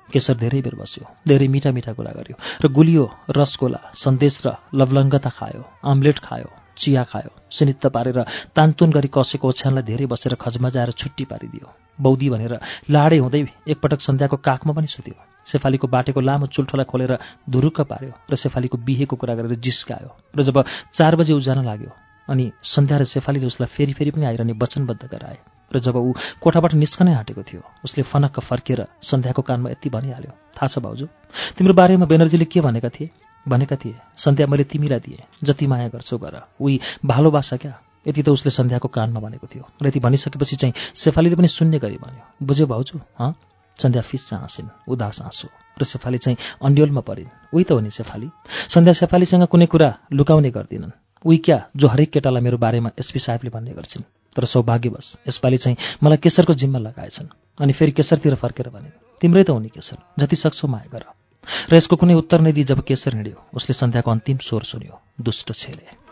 केशर 0.10 0.36
धेरै 0.39 0.62
बेर 0.62 0.76
बस्यो 0.76 1.04
धेरै 1.28 1.48
मिठा 1.48 1.72
मिठा 1.72 1.93
कुरा 1.93 2.12
गर्यो 2.17 2.36
र 2.63 2.65
गुलियो 2.72 3.06
रसगोला 3.30 3.82
सन्देश 3.93 4.36
र 4.46 4.56
लवलङ्गता 4.74 5.30
खायो 5.30 5.62
आम्लेट 5.84 6.20
खायो। 6.20 6.66
चिया 6.77 7.03
खायो। 7.03 7.31
सिनित्त 7.49 7.85
पारेर 7.89 8.19
तानतुन 8.55 8.89
गरी 8.91 9.09
कसेको 9.09 9.47
ओछ्यानलाई 9.47 9.83
धेरै 9.83 10.05
बसेर 10.05 10.33
खजमजाएर 10.37 10.91
छुट्टी 10.93 11.25
पारिदियो। 11.25 11.67
बौदी 11.97 12.29
भनेर 12.29 12.53
लाडे 12.89 13.17
हुँदै 13.17 13.41
एकपटक 13.67 13.99
सन्ध्याको 14.01 14.37
काखमा 14.37 14.73
पनि 14.73 14.87
सुत्यो। 14.87 15.17
सेफालीको 15.47 15.87
बाटेको 15.87 16.19
लामो 16.21 16.45
चुल्ठोलाई 16.51 16.85
खोलेर 16.85 17.13
धुरुक्क 17.49 17.81
पार्यो 17.89 18.13
र 18.29 18.35
सेफालीको 18.35 18.77
बिहेको 18.77 19.15
कुरा 19.15 19.33
गरेर 19.35 19.55
जिस्कायो। 19.57 20.09
र 20.35 20.39
जब 20.43 20.57
चार 20.93 21.15
बजे 21.15 21.33
उजान 21.33 21.65
लाग्यो 21.65 21.91
अनि 22.27 22.51
सन्ध्या 22.63 22.97
र 22.97 23.03
सेफालीले 23.07 23.47
उसलाई 23.47 23.69
फेरि 23.71 23.93
फेरि 23.93 24.11
पनि 24.11 24.25
आइरहने 24.25 24.53
वचनबद्ध 24.53 25.03
गराए। 25.07 25.37
र 25.71 25.79
जब 25.79 25.95
ऊ 25.95 26.11
कोठाबाट 26.43 26.73
निस्कनै 26.75 27.13
आँटेको 27.15 27.43
थियो 27.43 27.63
उसले 27.83 28.03
फनक्क 28.03 28.39
फर्केर 28.39 28.79
सन्ध्याको 29.01 29.41
कानमा 29.41 29.69
यति 29.71 29.89
भनिहाल्यो 29.89 30.31
थाहा 30.55 30.67
छ 30.67 30.79
भाउजू 30.79 31.05
तिम्रो 31.57 31.73
बारेमा 31.73 32.05
बेनर्जीले 32.05 32.45
के 32.45 32.61
भनेका 32.61 32.89
थिए? 32.91 33.09
भनेका 33.47 33.75
थिए। 33.75 33.95
सन्ध्या 34.17 34.47
मैले 34.47 34.63
तिमीलाई 34.63 34.99
दिएँ। 34.99 35.23
जति 35.43 35.67
माया 35.67 35.88
गर्छौ 35.88 36.17
गर। 36.17 36.41
उही 36.62 36.79
भालोबासा 37.05 37.57
क्या? 37.57 37.73
यति 38.07 38.23
त 38.23 38.29
उसले 38.29 38.51
सन्ध्याको 38.51 38.88
कानमा 38.88 39.19
भनेको 39.19 39.47
थियो। 39.47 39.63
र 39.81 39.88
यति 39.88 39.99
भनिसकेपछि 39.99 40.55
चाहिँ 40.55 40.73
सेफालीले 40.95 41.36
पनि 41.36 41.47
सुन्ने 41.47 41.79
गरी 41.79 41.97
भन्यो 41.97 42.45
बुझ्यो 42.45 42.67
भाउजू 42.67 42.99
हँ? 43.19 43.36
सन्ध्या 43.79 44.01
फिस्सा 44.01 44.38
हाँसिन् 44.38 44.67
उदास 44.89 45.21
हाँसो। 45.21 45.47
र 45.81 45.83
सेफाली 45.83 46.17
चाहिँ 46.17 46.38
अन्ड्योलमा 46.65 47.01
परिन्। 47.01 47.29
उही 47.53 47.63
त 47.63 47.71
हो 47.71 47.79
नि 47.79 47.91
सेफाली 47.91 48.29
सन्ध्या 48.69 48.93
सेफालीसँग 48.93 49.43
कुनै 49.47 49.65
कुरा 49.65 49.89
लुकाउने 50.13 50.49
गर्दिनन्। 50.49 50.91
उही 51.25 51.38
क्या 51.38 51.57
जो 51.75 51.88
हरेक 51.88 52.10
केटालाई 52.12 52.41
मेरो 52.41 52.57
बारेमा 52.57 52.89
एसपी 52.99 53.19
साहेबले 53.19 53.49
भन्ने 53.49 53.71
गर्छिन्। 53.73 54.03
तर 54.36 54.45
सौभाग्यवश 54.45 55.17
यसपालि 55.27 55.57
चाहिँ 55.57 55.77
मलाई 56.03 56.17
केशरको 56.17 56.53
जिम्मा 56.53 56.79
लगाएछन्। 56.79 57.27
अनि 57.60 57.73
फेरि 57.73 57.91
केशरतिर 57.91 58.36
फर्केर 58.36 58.69
भने 58.69 58.89
तिम्रै 59.21 59.43
त 59.43 59.49
हुने 59.49 59.69
केशर 59.69 59.97
जति 60.19 60.36
सक्छौ 60.36 60.67
माया 60.67 60.89
गर। 60.93 61.05
र 61.69 61.75
यसको 61.75 61.95
कुनै 61.95 62.13
उत्तर 62.13 62.41
नै 62.41 62.51
दिई 62.51 62.63
जब 62.63 62.81
केशर 62.83 63.13
हिँड्यो। 63.13 63.45
उसले 63.53 63.73
सन्ध्याको 63.73 64.12
अन्तिम 64.12 64.38
स्वर 64.38 64.62
सुन्यो। 64.62 65.01
दुष्ट 65.21 65.53
छेले। 65.53 66.07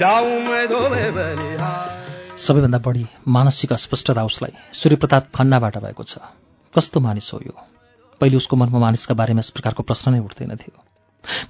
जाऊँ 0.00 0.40
मैं 0.40 0.68
धोबे 0.68 1.10
बलिहारी 1.10 1.45
सबैभन्दा 2.36 2.78
बढी 2.78 3.06
मानसिक 3.28 3.72
अस्पष्टता 3.72 4.24
उसलाई 4.24 4.52
सूर्यप्रताप 4.72 5.28
खन्नाबाट 5.34 5.76
भएको 5.78 6.02
छ। 6.02 6.18
कस्तो 6.76 7.00
मानिस 7.00 7.30
हो 7.34 7.40
यो? 7.46 7.54
पहिले 8.20 8.36
उसको 8.36 8.56
मनमा 8.56 8.78
मानिसका 8.78 9.14
बारेमा 9.14 9.40
यस 9.40 9.50
प्रकारको 9.50 9.82
प्रश्न 9.82 10.12
नै 10.12 10.20
उठ्दैन 10.20 10.56
थियो। 10.56 10.76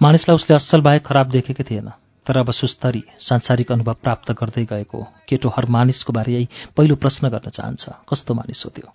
मानिसलाई 0.03 0.35
उसले 0.35 0.55
असल 0.57 0.81
बाहेक 0.81 1.03
खराब 1.03 1.27
देखेकै 1.31 1.65
थिएन 1.67 1.91
तर 2.27 2.39
अब 2.39 2.51
सुस्तरी 2.51 3.03
सांसारिक 3.19 3.73
अनुभव 3.73 3.97
प्राप्त 4.03 4.31
गर्दै 4.33 4.65
गएको 4.65 5.03
केटो 5.27 5.49
हर 5.51 5.67
मानिसको 5.67 6.13
बारे 6.13 6.47
पहिलो 6.77 6.95
प्रश्न 7.03 7.35
गर्न 7.35 7.51
चाहन्छ। 7.51 8.07
कस्तो 8.07 8.35
मानिस 8.35 8.65
हो 8.65 8.71
त्यो? 8.71 8.87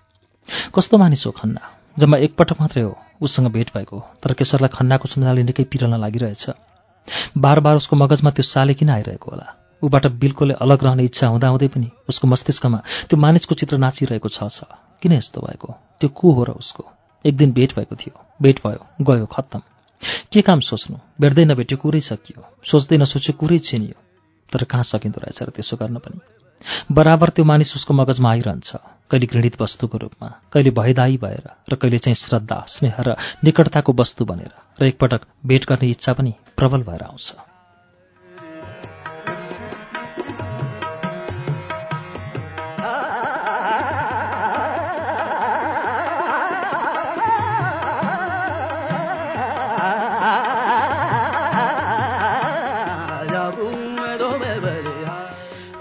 कस्तो 0.76 0.98
मानिस 0.98 1.26
हो 1.28 1.32
खन्ना? 1.32 1.62
जम्मा 2.00 2.18
एकपटक 2.18 2.62
मात्रै 2.62 2.84
हो 2.88 2.96
उसँग 3.20 3.52
भेट 3.52 3.76
भएको 3.76 4.00
तर 4.24 4.34
केशरलाई 4.34 4.72
खन्नाको 4.72 5.12
सम्झनाले 5.12 5.44
निकै 5.44 5.64
पिरल्न 5.68 6.00
लागिरहेछ। 6.00 6.50
बार 7.36 7.60
बार 7.60 7.76
उसको 7.76 7.96
मगजमा 7.96 8.32
त्यो 8.32 8.48
साले 8.48 8.74
किन 8.80 8.90
आइरहेको 8.90 9.32
होला? 9.32 9.60
ऊबाट 9.84 10.08
बिल्कुलै 10.22 10.56
अलग 10.62 10.84
रहने 10.84 11.04
इच्छा 11.04 11.28
हुँदाहुँदै 11.28 11.68
पनि 11.68 11.90
उसको 12.10 12.28
मस्तिष्कमा 12.28 12.80
त्यो 13.10 13.18
मानिसको 13.18 13.56
चित्र 13.56 13.78
नाचिरहेको 13.78 14.30
छ 14.30 14.48
छ। 14.48 14.64
किन 15.02 15.12
यस्तो 15.14 15.42
भएको? 15.42 15.70
त्यो 16.00 16.10
को 16.10 16.32
हो 16.32 16.44
र 16.44 16.52
उसको? 16.62 16.84
एक 17.26 17.38
दिन 17.38 17.52
भेट 17.52 17.76
भएको 17.76 17.96
थियो। 17.96 18.16
भेट 18.42 18.60
भयो। 18.66 18.82
गयो 19.02 19.26
खत्तम। 19.26 19.62
के 20.34 20.42
काम 20.42 20.60
सोच्नु? 20.60 20.98
भेट्दै 21.22 21.46
नभेट्यो 21.46 21.78
कुरै 21.78 22.02
सकियो। 22.02 22.42
सोच्दै 22.66 22.98
नसोच्यो 22.98 23.34
कुरै 23.38 23.58
चिनियो 23.58 23.98
तर 24.54 24.64
कहाँ 24.64 24.84
सकिँदो 24.84 25.20
रहेछ 25.22 25.42
र 25.44 25.50
त्यसो 25.50 25.78
गर्न 25.78 25.98
पनि? 25.98 26.20
बराबर 26.92 27.30
त्यो 27.30 27.46
मानिस 27.46 27.76
उसको 27.76 27.94
मगजमा 27.94 28.30
आइरहन्छ। 28.32 28.70
कहिले 29.10 29.26
घृणित 29.26 29.62
वस्तुको 29.62 29.98
रूपमा 29.98 30.28
कहिले 30.54 30.72
भयदायी 30.72 31.18
भएर 31.18 31.46
र 31.70 31.76
कहिले 31.76 31.98
चाहिँ 31.98 32.16
श्रद्धा 32.16 32.58
स्नेह 32.68 32.96
र 33.02 33.16
निकटताको 33.44 33.94
वस्तु 33.94 34.26
बनेर 34.26 34.52
र 34.82 34.86
एकपटक 34.86 35.22
भेट 35.46 35.66
गर्ने 35.70 35.90
इच्छा 35.90 36.14
पनि 36.14 36.34
प्रबल 36.58 36.82
भएर 36.86 37.02
आउँछ। 37.04 37.51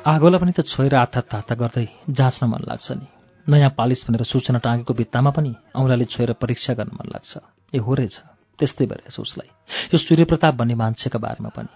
आगोलाई 0.01 0.41
पनि 0.41 0.53
त 0.57 0.65
छोएर 0.65 0.95
आत्था 0.97 1.21
तात्ता 1.29 1.55
गर्दै 1.61 1.85
जाँच्न 2.09 2.47
मन 2.49 2.65
लाग्छ 2.65 2.89
नि। 2.97 3.07
नयाँ 3.47 3.71
पालिस 3.77 4.09
भनेर 4.09 4.25
सूचना 4.25 4.59
टाँगेको 4.65 4.95
भित्तामा 4.97 5.31
पनि 5.31 5.53
औँलाले 5.77 6.05
छोएर 6.05 6.33
परीक्षा 6.41 6.73
गर्न 6.73 6.97
मन 6.97 7.09
लाग्छ। 7.13 7.33
ए 7.77 7.79
हो 7.79 7.95
रहेछ। 7.95 8.17
त्यस्तै 8.59 8.87
भइरहेछ 8.89 9.21
उसलाई। 9.21 9.49
यो 9.93 9.99
सूर्यप्रताप 10.01 10.55
भन्ने 10.57 10.75
मान्छेका 10.75 11.19
बारेमा 11.21 11.49
पनि। 11.53 11.69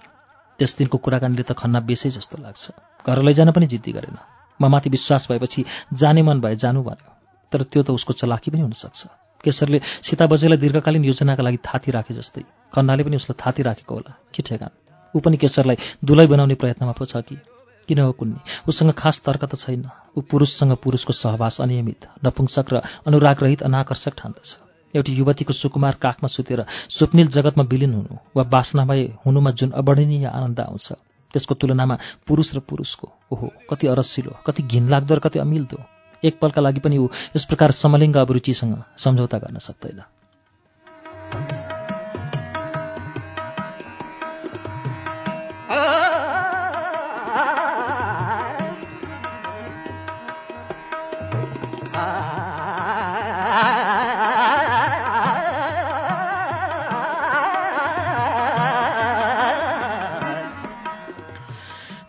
त्यस 0.57 0.73
दिनको 0.79 0.97
कुराकानीले 1.05 1.45
त 1.45 1.53
खन्ना 1.53 1.81
बेसै 1.85 2.17
जस्तो 2.17 2.41
लाग्छ। 2.41 2.65
घर 3.05 3.19
लैजान 3.29 3.53
पनि 3.53 3.67
जिद्दी 3.69 3.93
गरेन। 3.93 4.17
म 4.57 4.73
माथि 4.73 4.89
विश्वास 4.89 5.29
भएपछि 5.29 5.65
जाने 5.93 6.23
मन 6.25 6.41
भए 6.41 6.57
जानु 6.57 6.81
भन्यो। 6.81 7.11
तर 7.53 7.63
त्यो 7.69 7.83
त 7.85 7.91
उसको 7.93 8.17
चलाकी 8.17 8.51
पनि 8.51 8.65
हुनसक्छ। 8.65 9.01
केशरले 9.45 9.79
सीता 10.01 10.25
बजेलाई 10.33 10.59
दीर्घकालीन 10.65 11.05
योजनाका 11.05 11.43
लागि 11.45 11.59
थाती 11.61 11.93
राखे 11.93 12.15
जस्तै 12.17 12.73
खन्नाले 12.73 13.05
पनि 13.05 13.17
उसलाई 13.21 13.37
थाती 13.37 13.61
राखेको 13.69 13.93
होला। 13.95 14.13
के 14.33 14.41
ठेगान? 14.41 14.73
ऊ 15.13 15.21
पनि 15.21 15.37
केशरलाई 15.37 15.77
दुलै 16.01 16.27
बनाउने 16.27 16.55
प्रयत्नमा 16.57 16.97
पो 16.97 17.05
छ 17.05 17.21
कि। 17.21 17.37
किन 17.85 17.99
हो 18.01 18.13
कुन्नी 18.13 18.41
उसँग 18.69 18.93
खास 18.93 19.21
तर्क 19.27 19.45
त 19.45 19.55
छैन। 19.55 19.89
ऊ 20.17 20.21
पुरुषसँग 20.31 20.77
पुरुषको 20.83 21.13
सहवास 21.13 21.61
अनियमित 21.61 22.07
नपुंसक 22.25 22.73
र 22.73 22.83
अनुरागरहित 23.07 23.63
अनाकर्षक 23.63 24.15
ठान्दछ। 24.19 24.57
एउटी 24.95 25.13
युवतीको 25.13 25.53
सुकुमार 25.53 25.95
काखमा 26.03 26.29
सुतेर 26.29 26.65
स्वप्निल 26.89 27.29
जगतमा 27.29 27.65
विलिन 27.67 27.95
हुनु 27.95 28.15
वा 28.37 28.43
वासनामय 28.47 29.03
हुनुमा 29.27 29.51
जुन 29.51 29.71
अवर्णनीय 29.75 30.27
आनन्द 30.29 30.61
आउँछ 30.61 30.93
त्यसको 31.35 31.55
तुलनामा 31.55 31.99
पुरुष 32.27 32.55
र 32.55 32.59
पुरुषको। 32.63 33.07
ओहो 33.33 33.51
कति 33.71 33.87
अरसिलो 33.91 34.39
कति 34.47 34.63
घिनलाग्दो 34.63 35.15
र 35.15 35.19
कति 35.19 35.39
अमिल्दो। 35.39 35.79
एक 36.23 36.39
पलका 36.41 36.61
लागि 36.63 36.81
पनि 36.81 36.97
ऊ 36.99 37.09
यस 37.37 37.45
प्रकार 37.45 37.71
समलिङ्ग 37.75 38.17
अभिरुचिसँग 38.17 38.75
सम्झौता 38.97 39.39
गर्न 39.39 39.59
सक्दैन। 39.59 40.01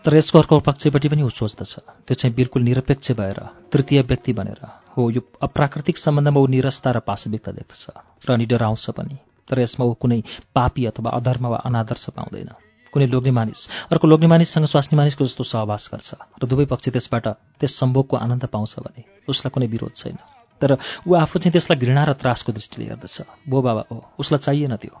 तर 0.06 0.14
यसको 0.14 0.38
अर्को 0.38 0.58
पक्षपट्टि 0.62 1.08
पनि 1.10 1.22
ऊ 1.22 1.28
सोच्दछ। 1.34 2.06
त्यो 2.06 2.14
चाहिँ 2.14 2.34
बिल्कुल 2.34 2.62
निरपेक्ष 2.62 3.10
भएर 3.18 3.38
तृतीय 3.74 4.00
व्यक्ति 4.06 4.32
बनेर 4.32 4.62
हो 4.94 5.10
यो 5.10 5.20
अप्राकृतिक 5.42 5.98
सम्बन्धमा 5.98 6.38
ऊ 6.40 6.46
निरस्ता 6.46 6.90
र 6.94 6.98
पाशविकता 7.02 7.52
देख्दछ 7.52 7.82
र 8.22 8.32
अनि 8.32 8.46
डराउँछ 8.46 8.86
पनि। 8.94 9.18
तर 9.50 9.58
यसमा 9.58 9.82
ऊ 9.82 9.94
कुनै 9.98 10.22
पापी 10.54 10.86
अथवा 10.86 11.10
अधर्म 11.10 11.46
वा 11.50 11.58
अनादर्श 11.58 12.14
पाउँदैन। 12.14 12.50
कुनै 12.94 13.06
लोग्ने 13.10 13.32
मानिस 13.34 13.60
अर्को 13.90 14.06
लोग्ने 14.06 14.28
मानिससँग 14.30 14.70
स्वास्नी 14.70 14.94
मानिसको 14.94 15.26
जस्तो 15.26 15.42
सहवास 15.42 15.90
गर्छ 15.90 16.38
र 16.38 16.46
दुवै 16.46 16.70
पक्ष 16.70 16.94
त्यसबाट 16.94 17.26
त्यस 17.58 17.74
सम्भोगको 17.74 18.16
आनन्द 18.16 18.46
पाउँछ 18.46 18.78
भने 18.78 19.02
उसलाई 19.26 19.50
कुनै 19.50 19.66
विरोध 19.66 19.90
छैन। 19.90 20.22
तर 20.62 20.78
ऊ 21.02 21.18
आफू 21.18 21.38
चाहिँ 21.42 21.50
त्यसलाई 21.50 21.82
घृणा 21.82 22.02
र 22.06 22.12
त्रासको 22.14 22.54
दृष्टिले 22.54 22.94
हेर्दछ। 22.94 23.50
बो 23.50 23.58
बाबा 23.58 23.82
हो 23.90 23.98
उसलाई 24.22 24.38
चाहिएन 24.38 24.76
त्यो। 24.78 24.94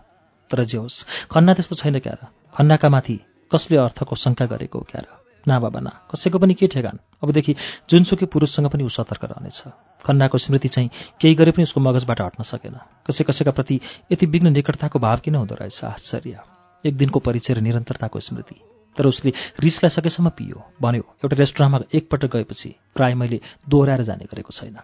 तर 0.50 0.66
जे 0.66 0.78
होस् 0.82 1.30
खन्ना 1.30 1.54
त्यस्तो 1.54 1.74
छैन 1.78 2.02
क्या 2.02 2.14
र 2.18 2.26
खन्नाका 2.58 2.88
माथि 2.90 3.16
कसले 3.52 3.76
अर्थको 3.76 4.16
शङ्का 4.16 4.46
गरेको 4.46 4.80
क्या 4.80 5.00
र? 5.00 5.06
ना 5.48 5.58
बाबा 5.58 5.80
ना। 5.80 5.90
कसैको 5.90 6.38
पनि 6.38 6.54
के 6.54 6.66
ठेगान। 6.66 6.98
अबदेखि 7.22 7.56
जुनसुकै 7.90 8.26
पुरुषसँग 8.26 8.66
पनि 8.66 8.84
ऊ 8.84 8.88
सतर्क 8.88 9.24
रहनेछ। 9.24 9.62
खन्नाको 10.04 10.38
स्मृति 10.38 10.68
चाहिँ 10.68 10.90
केही 11.20 11.34
गरे 11.34 11.50
पनि 11.50 11.62
उसको 11.62 11.80
मगजबाट 11.80 12.20
हट्न 12.20 12.42
सकेन। 12.42 12.76
कसै 13.06 13.24
कसैका 13.24 13.50
प्रति 13.50 13.80
यति 14.12 14.26
विघ्न 14.26 14.52
निकटताको 14.52 14.98
भाव 14.98 15.16
किन 15.16 15.34
हुँदो 15.34 15.54
रहेछ? 15.54 15.84
आश्चर्य। 15.84 16.40
एक 16.86 16.96
दिनको 16.96 17.20
परिचय 17.20 17.54
र 17.54 17.60
निरन्तरताको 17.60 18.20
स्मृति। 18.20 18.60
तर 18.96 19.06
उसले 19.06 19.32
रिसलाई 19.60 19.90
सकेसम्म 19.90 20.28
पियो। 20.28 20.72
भन्यो 20.82 21.02
एउटा 21.02 21.36
रेस्टुराँमा 21.36 21.80
एकपटक 21.94 22.36
गएपछि 22.36 22.74
प्राय 22.94 23.14
मैले 23.14 23.40
दोहोऱ्याएर 23.68 24.02
जाने 24.02 24.24
गरेको 24.24 24.50
छैन। 24.52 24.78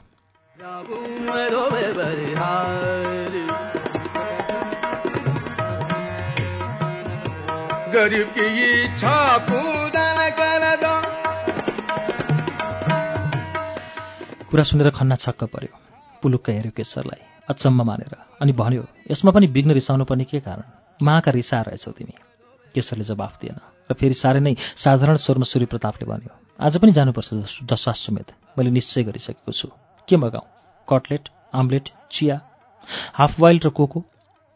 गरीब 7.92 8.28
की 8.28 8.44
इच्छा 8.84 9.16
पूरा 9.38 10.06
न 10.18 10.20
कर 10.30 10.62
सुनेर 14.64 14.90
खन्ना 14.90 15.14
छक्क 15.14 15.44
पर्यो। 15.44 15.72
पुलुक्क 16.22 16.50
हेऱ्यो 16.50 16.72
केशरलाई 16.76 17.22
अचम्म 17.50 17.82
मानेर 17.82 18.14
अनि 18.42 18.52
भन्यो 18.52 18.84
यसमा 19.10 19.30
पनि 19.30 19.46
विघ्न 19.46 19.70
रिसाउनु 19.70 20.04
पर्ने 20.04 20.24
के 20.24 20.40
कारण? 20.40 20.62
महाका 21.02 21.30
रिसा 21.30 21.60
रहेछौ 21.60 21.90
तिमी। 21.90 22.14
केशरले 22.74 23.04
जवाफ 23.04 23.32
दिएन 23.40 23.58
र 23.90 23.94
फेरि 23.94 24.14
साह्रै 24.14 24.40
नै 24.40 24.54
साधारण 24.76 25.16
स्वरमा 25.16 25.44
सूर्य 25.44 25.66
प्रतापले 25.66 26.04
भन्यो 26.08 26.32
आज 26.60 26.78
पनि 26.78 26.92
जानुपर्छ 26.92 27.28
दशाश्वमेध। 27.64 28.28
मैले 28.58 28.70
निश्चय 28.70 29.02
गरिसकेको 29.02 29.52
छु। 29.52 29.68
के 30.08 30.16
मगाउँ 30.16 30.46
कटलेट 30.88 31.28
आम्लेट 31.54 31.88
चिया? 32.10 32.40
हाफ 33.14 33.40
वाइल्ड 33.40 33.66
र 33.66 33.68
कोको? 33.68 34.04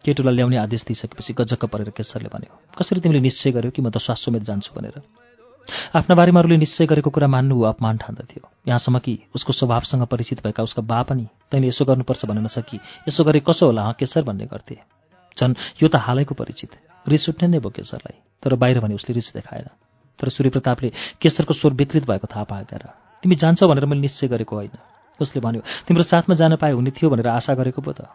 केटोलाई 0.07 0.35
ल्याउने 0.35 0.57
आदेश 0.57 0.83
दिइसकेपछि 0.87 1.33
गजक्क 1.35 1.65
परेर 1.67 1.91
केशरले 1.91 2.31
भन्यो 2.31 2.55
कसरी 2.79 3.01
तिमीले 3.03 3.21
निश्चय 3.21 3.51
गर्यो 3.53 3.71
कि 3.71 3.83
म 3.83 3.91
दशाश्वमेध 3.91 4.43
जान्छु 4.47 4.73
भनेर? 4.73 5.03
आफ्ना 5.95 6.15
बारेमा 6.15 6.41
अरूले 6.41 6.57
निश्चय 6.57 6.87
गरेको 6.87 7.11
कुरा 7.11 7.27
मान्नु 7.27 7.55
ऊ 7.57 7.63
अपमान 7.67 7.97
ठान्दथ्यो 7.99 8.43
यहाँसम्म 8.69 8.99
कि 8.99 9.19
उसको 9.35 9.53
स्वभावसँग 9.53 10.07
परिचित 10.07 10.43
भएका 10.45 10.63
उसका 10.63 10.83
बा 10.83 11.03
पनि 11.03 11.27
तैँले 11.51 11.67
यसो 11.69 11.85
गर्नुपर्छ 11.85 12.25
भन्न 12.25 12.45
नसकी। 12.45 12.79
यसो 13.09 13.25
गरे 13.25 13.41
कसो 13.43 13.67
होला 13.67 13.83
हँ 13.83 13.95
केशर? 13.99 14.23
भन्ने 14.23 14.47
गर्थे। 14.47 14.79
झन् 15.37 15.55
यो 15.83 15.89
त 15.89 15.97
हालैको 15.99 16.35
परिचित। 16.35 16.71
रिस 17.07 17.29
उठ्ने 17.29 17.49
नै 17.49 17.59
भयो 17.59 17.71
केशरलाई 17.71 18.17
तर 18.43 18.55
बाहिर 18.55 18.81
भने 18.81 18.95
उसले 18.95 19.15
रिस 19.15 19.35
देखाएन। 19.35 19.69
तर 20.19 20.29
सूर्यप्रतापले 20.29 20.93
केशरको 21.21 21.55
स्वर 21.55 21.73
विकृत 21.75 22.07
भएको 22.07 22.27
थाहा 22.31 22.45
पाएका 22.47 22.77
र 22.79 22.85
तिमी 23.23 23.35
जान्छौ 23.35 23.69
भनेर 23.69 23.87
मैले 23.91 24.01
निश्चय 24.01 24.29
गरेको 24.29 24.55
होइन। 24.57 24.79
उसले 25.21 25.41
भन्यो 25.43 25.63
तिम्रो 25.87 26.03
साथमा 26.03 26.35
जान 26.35 26.57
पाए 26.57 26.73
हुने 26.73 26.91
थियो 26.95 27.11
भनेर 27.11 27.29
आशा 27.29 27.55
गरेको 27.55 27.83
पो 27.83 27.93
त। 27.93 28.07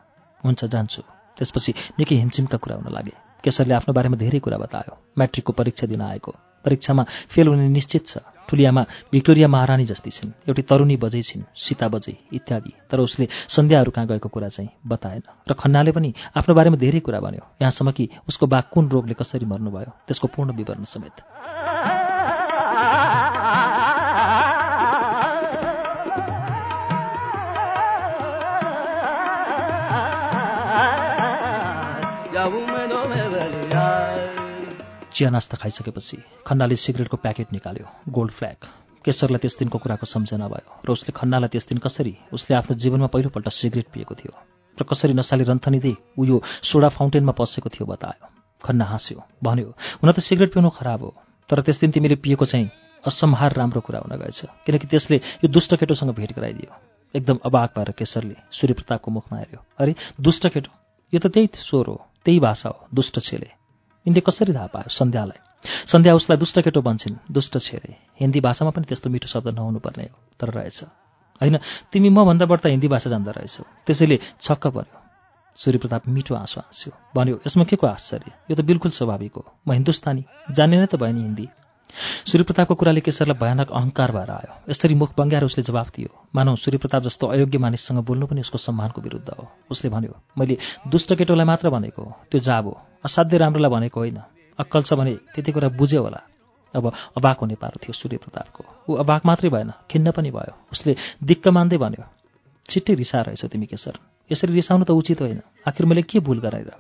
हुन्छ 0.44 0.66
जान्छु। 0.66 1.21
त्यसपछि 1.42 1.98
निकै 1.98 2.16
हिमचिमका 2.22 2.58
कुरा 2.62 2.76
हुन 2.78 2.94
लागे। 2.94 3.14
केशरले 3.42 3.74
आफ्नो 3.74 3.94
बारेमा 3.98 4.18
धेरै 4.22 4.40
कुरा 4.40 4.58
बतायो। 4.62 4.94
म्याट्रिकको 5.18 5.52
परीक्षा 5.58 5.88
दिन 5.90 6.02
आएको। 6.02 6.32
परीक्षामा 6.66 7.04
फेल 7.34 7.48
हुने 7.48 7.68
निश्चित 7.74 8.06
छ। 8.06 8.18
ठुलियामा 8.46 8.84
भिक्टोरिया 9.12 9.48
महारानी 9.48 9.86
जस्ती 9.86 10.12
छिन्। 10.12 10.32
एउटी 10.46 10.62
तरुणी 10.62 10.96
बजै 11.02 11.22
छिन्। 11.22 11.50
सीता 11.58 11.88
बजै 11.88 12.14
इत्यादि। 12.34 12.72
तर 12.92 13.00
उसले 13.00 13.28
सन्ध्याहरू 13.50 13.92
कहाँ 13.92 14.08
गएको 14.08 14.30
कुरा 14.30 14.48
चाहिँ 14.48 14.70
बताएन। 14.86 15.22
र 15.50 15.54
खन्नाले 15.58 15.92
पनि 15.92 16.14
आफ्नो 16.38 16.54
बारेमा 16.54 16.78
धेरै 16.78 17.00
कुरा 17.00 17.20
भन्यो। 17.20 17.44
यहाँसम्म 17.62 17.92
कि 17.92 18.10
उसको 18.30 18.46
बा 18.46 18.62
कुन 18.62 18.90
रोगले 18.94 19.14
कसरी 19.18 19.46
मर्नुभयो 19.46 19.92
त्यसको 20.06 20.28
पूर्ण 20.28 20.54
विवरण 20.54 20.84
समेत। 20.86 22.01
चिया 35.12 35.30
नास्ता 35.30 35.58
खाइसकेपछि 35.62 36.18
खन्नाले 36.48 36.76
सिगरेटको 36.76 37.18
प्याकेट 37.18 37.48
निकाल्यो 37.54 37.86
गोल्ड 38.10 38.32
फ्ल्याग 38.34 38.66
केशरलाई 39.06 39.40
त्यस 39.44 39.56
दिनको 39.60 39.78
कुराको 39.78 40.06
सम्झना 40.06 40.48
भयो 40.50 40.70
र 40.82 40.90
उसले 40.90 41.12
खन्नालाई 41.14 41.50
त्यस 41.54 41.66
दिन 41.70 41.78
कसरी 41.86 42.14
उसले 42.34 42.56
आफ्नो 42.58 42.74
जीवनमा 42.82 43.08
पहिलोपल्ट 43.14 43.48
सिगरेट 43.54 43.88
पिएको 43.94 44.14
थियो 44.18 44.34
र 44.78 44.82
कसरी 44.90 45.14
नसाले 45.14 45.44
रन्थनिँदै 45.54 45.94
ऊ 46.18 46.22
यो 46.26 46.42
सोडा 46.66 46.90
फाउन्टेनमा 46.98 47.34
पसेको 47.38 47.70
थियो 47.70 47.86
बतायो। 47.86 48.26
खन्ना 48.66 48.86
हाँस्यो 48.90 49.22
भन्यो 49.44 49.70
हुन 50.02 50.10
त 50.12 50.20
सिगरेट 50.26 50.50
पिउनु 50.54 50.70
खराब 50.74 51.02
हो 51.06 51.14
तर 51.50 51.62
त्यस 51.62 51.78
दिन 51.82 51.92
तिमीले 51.94 52.16
पिएको 52.26 52.46
चाहिँ 52.46 52.70
असम्हार 53.06 53.54
राम्रो 53.54 53.82
कुरा 53.86 54.00
हुन 54.02 54.18
गएछ 54.18 54.66
किनकि 54.66 54.88
त्यसले 54.90 55.18
यो 55.46 55.48
दुष्ट 55.48 55.78
केटोसँग 55.78 56.12
भेट 56.18 56.32
गराइदियो। 56.34 56.72
एकदम 57.16 57.38
अबाक 57.46 57.70
भएर 57.78 57.90
केशरले 58.00 58.36
सूर्यप्रतापको 58.50 59.12
मुखमा 59.12 59.38
हेऱ्यो 59.40 59.60
अरे 59.78 59.94
दुष्ट 60.18 60.48
केटो? 60.48 60.72
यो 61.14 61.20
त 61.20 61.28
त्यही 61.28 61.48
स्वर 61.70 61.86
हो। 61.86 61.98
त्यही 62.26 62.40
भाषा 62.40 62.70
हो 62.70 62.88
दुष्ट 62.94 63.20
छेले 63.20 63.50
यिनले 64.06 64.22
कसरी 64.22 64.54
थाहा 64.54 64.68
पायो 64.68 64.90
सन्ध्यालाई? 64.90 65.40
सन्ध्या 65.86 66.16
उसलाई 66.16 66.38
दुष्ट 66.38 66.60
केटो 66.60 66.82
भन्छन् 66.82 67.16
दुष्ट 67.32 67.58
छेरे। 67.58 67.96
हिन्दी 68.20 68.40
भाषामा 68.40 68.72
पनि 68.72 68.86
त्यस्तो 68.86 69.10
मिठो 69.10 69.28
शब्द 69.28 69.48
नहुनु 69.48 69.80
पर्ने 69.80 70.04
हो 70.04 70.18
तर 70.40 70.50
रहेछ। 70.50 70.84
होइन 71.42 71.58
तिमी 71.92 72.10
मभन्दा 72.10 72.46
बढ्ता 72.46 72.70
हिन्दी 72.70 72.88
भाषा 72.88 73.10
जान्दा 73.10 73.32
रहेछौ। 73.32 73.64
त्यसैले 73.86 74.20
छक्क 74.42 74.68
पर्यो। 74.68 74.98
सूर्यप्रताप 75.56 76.08
मिठो 76.08 76.36
आँसु 76.36 76.60
हाँस्यो। 76.60 76.92
भन्यो 77.16 77.40
यसमा 77.48 77.64
के 77.64 77.76
को 77.76 77.88
आश्चर्य? 77.88 78.32
यो 78.50 78.56
त 78.56 78.62
बिल्कुल 78.62 78.92
स्वाभाविक 78.92 79.34
हो। 79.36 79.44
म 79.68 79.72
हिन्दुस्तानी। 79.72 80.26
जान्ने 80.52 80.78
नै 80.78 80.86
त 80.86 80.96
भयो 80.96 81.14
नि 81.14 81.22
हिन्दी। 81.22 81.48
सूर्यप्रतापको 82.26 82.76
कुराले 82.76 83.02
केशरलाई 83.02 83.38
भयानक 83.38 83.72
अहङ्कार 83.72 84.12
भएर 84.12 84.32
आयो। 84.32 84.54
यसरी 84.70 84.96
मुख 84.96 85.12
बङ्ग्याएर 85.18 85.46
उसले 85.46 85.64
जवाफ 85.64 85.88
दियो 85.96 86.10
मानौ 86.36 86.56
सूर्यप्रताप 86.56 87.02
जस्तो 87.04 87.28
अयोग्य 87.28 87.58
मानिससँग 87.58 88.00
बोल्नु 88.06 88.26
पनि 88.28 88.42
उसको 88.42 88.58
सम्मानको 88.58 89.02
विरुद्ध 89.02 89.30
हो। 89.30 89.48
उसले 89.72 89.90
भन्यो 89.90 90.14
मैले 90.38 90.58
दुष्ट 90.88 91.14
केटोलाई 91.16 91.46
मात्र 91.46 91.70
भनेको 91.70 92.02
हो 92.02 92.12
त्यो 92.32 92.40
जाब 92.40 92.66
असाध्य 93.06 93.38
राम्रोलाई 93.38 93.72
भनेको 93.72 94.00
होइन। 94.00 94.20
अक्कल 94.60 94.82
छ 94.84 94.94
भने 94.94 95.14
त्यति 95.36 95.52
कुरा 95.52 95.70
बुझ्यो 95.76 96.02
होला। 96.02 96.22
अब 96.74 96.86
अबाक 97.18 97.38
हुने 97.42 97.56
पारो 97.56 97.80
थियो 97.84 97.94
सूर्यप्रतापको। 97.94 98.64
ऊ 98.88 98.96
अबाक 98.96 99.22
मात्रै 99.26 99.50
भएन 99.50 99.72
खिन्न 99.92 100.12
पनि 100.12 100.32
भयो। 100.32 100.54
उसले 100.72 100.96
दिक्क 101.20 101.48
मान्दै 101.48 101.78
भन्यो 101.78 102.04
छिट्टै 102.70 102.94
रिसा 102.96 103.22
रहेछौ 103.28 103.48
तिमी 103.48 103.66
केशर। 103.66 104.00
यसरी 104.32 104.54
रिसाउनु 104.54 104.86
त 104.86 104.92
उचित 104.92 105.22
होइन। 105.22 105.42
आखिर 105.68 105.86
मैले 105.86 106.02
के 106.08 106.20
भुल 106.24 106.40
गराएर? 106.40 106.72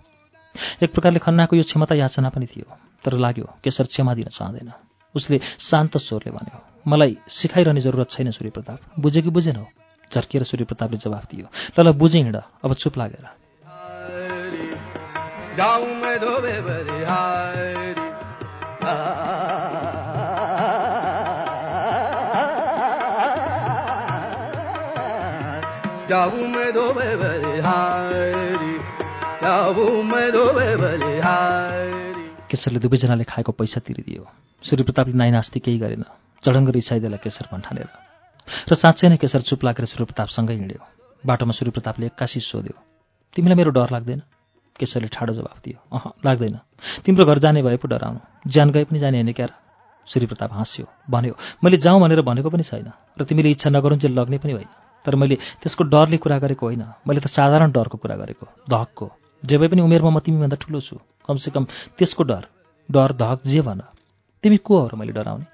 एक 0.83 0.93
प्रकारले 0.93 1.19
खन्नाको 1.19 1.55
यो 1.55 1.63
क्षमता 1.63 1.95
याचना 1.95 2.29
पनि 2.29 2.47
थियो। 2.47 2.67
तर 3.03 3.13
लाग्यो 3.17 3.45
केशर 3.63 3.85
क्षमा 3.91 4.13
दिन 4.13 4.31
चाहँदैन। 4.31 4.71
उसले 5.15 5.39
शान्त 5.59 5.97
स्वरले 5.97 6.31
भन्यो 6.31 6.59
मलाई 6.87 7.17
सिकाइरहने 7.29 7.81
जरुरत 7.81 8.09
छैन 8.09 8.31
सूर्यप्रताप। 8.31 8.79
बुझ्यो 8.99 9.21
कि 9.21 9.29
बुझेनौ 9.29 9.65
झर्किएर 10.13 10.43
सूर्यप्रतापले 10.43 10.97
जवाफ 10.97 11.25
दियो 11.31 11.47
ल 11.77 11.79
ल 11.87 11.91
बुझेँ 11.93 12.21
हिँड 12.23 12.37
अब 12.65 12.73
चुप 12.73 12.97
लागेर। 12.97 13.25
हरि 13.67 14.65
जाऊं 15.57 15.91
मैं 16.01 16.17
धोबे 16.19 16.55
धोबे 26.71 27.05
बलिहारी 27.15 28.73
जाऊं 29.43 30.03
मैं 30.03 30.31
धोबे 30.31 30.69
केशरले 32.51 32.79
दुवैजनाले 32.79 33.23
खाएको 33.23 33.51
पैसा 33.55 33.79
तिरिदियो। 33.79 34.23
सूर्यप्रतापले 34.63 35.15
नाइ 35.15 35.31
नास्ति 35.31 35.59
केही 35.59 35.77
गरेन। 35.79 36.03
चडङ्ग 36.43 36.69
रिसाइदेला 36.69 37.17
केशर 37.17 37.47
भन्ठानेर। 37.47 37.87
र 38.67 38.73
साँच्चै 38.75 39.07
नै 39.07 39.17
केशर 39.17 39.41
चुप 39.41 39.63
लागेर 39.63 39.85
सूर्यप्रतापसँगै 39.87 40.55
हिँड्यो। 40.55 40.81
बाटोमा 41.23 41.53
सूर्यप्रतापले 41.53 42.05
एक्कासी 42.05 42.39
सोध्यो 42.41 42.75
तिमीलाई 43.35 43.55
मेरो 43.55 43.71
डर 43.71 43.89
लाग्दैन? 43.89 44.21
केशरले 44.75 45.07
ठाडो 45.07 45.33
जवाफ 45.33 45.57
दियो 45.63 45.77
अह 45.89 46.03
लाग्दैन। 46.25 46.55
तिम्रो 47.05 47.23
घर 47.25 47.37
जाने 47.39 47.61
भए 47.61 47.77
पो 47.77 47.87
डराउनु। 47.87 48.19
ज्यान 48.49 48.67
गए 48.71 48.83
पनि 48.83 48.99
जाने 48.99 49.17
होइन 49.17 49.31
क्यार? 49.31 49.51
सूर्यप्रताप 50.07 50.51
हाँस्यो 50.51 50.85
भन्यो 51.09 51.33
मैले 51.63 51.77
जाउँ 51.77 52.01
भनेर 52.01 52.21
भनेको 52.21 52.49
पनि 52.49 52.63
छैन। 52.63 52.91
र 53.15 53.23
तिमीले 53.23 53.49
इच्छा 53.49 53.69
नगरुन्जेल 53.69 54.11
लग्ने 54.11 54.37
पनि 54.37 54.53
होइन। 54.53 54.69
तर 55.05 55.15
मैले 55.15 55.35
त्यसको 55.61 55.83
डरले 55.87 56.17
कुरा 56.17 56.37
गरेको 56.39 56.65
होइन। 56.65 56.83
मैले 57.07 57.19
त 57.21 57.27
साधारण 57.29 57.71
डरको 57.71 57.97
कुरा 57.97 58.15
गरेको 58.15 58.45
धहकको 58.67 59.05
जे 59.43 59.57
भए 59.57 59.67
पनि 59.67 59.81
उमेरमा 59.81 60.09
म 60.09 60.19
तिमीभन्दा 60.19 60.57
ठुलो 60.57 60.79
छु। 60.81 60.97
कमसेकम 61.27 61.63
त्यसको 61.97 62.23
डर 62.23 62.43
डर 62.89 63.11
धहक 63.21 63.39
जे 63.45 63.61
भन 63.61 63.81
तिमी 64.43 64.57
को 64.57 64.79
हो 64.79 64.87
र 64.87 64.95
मैले 64.95 65.13
डराउने? 65.13 65.45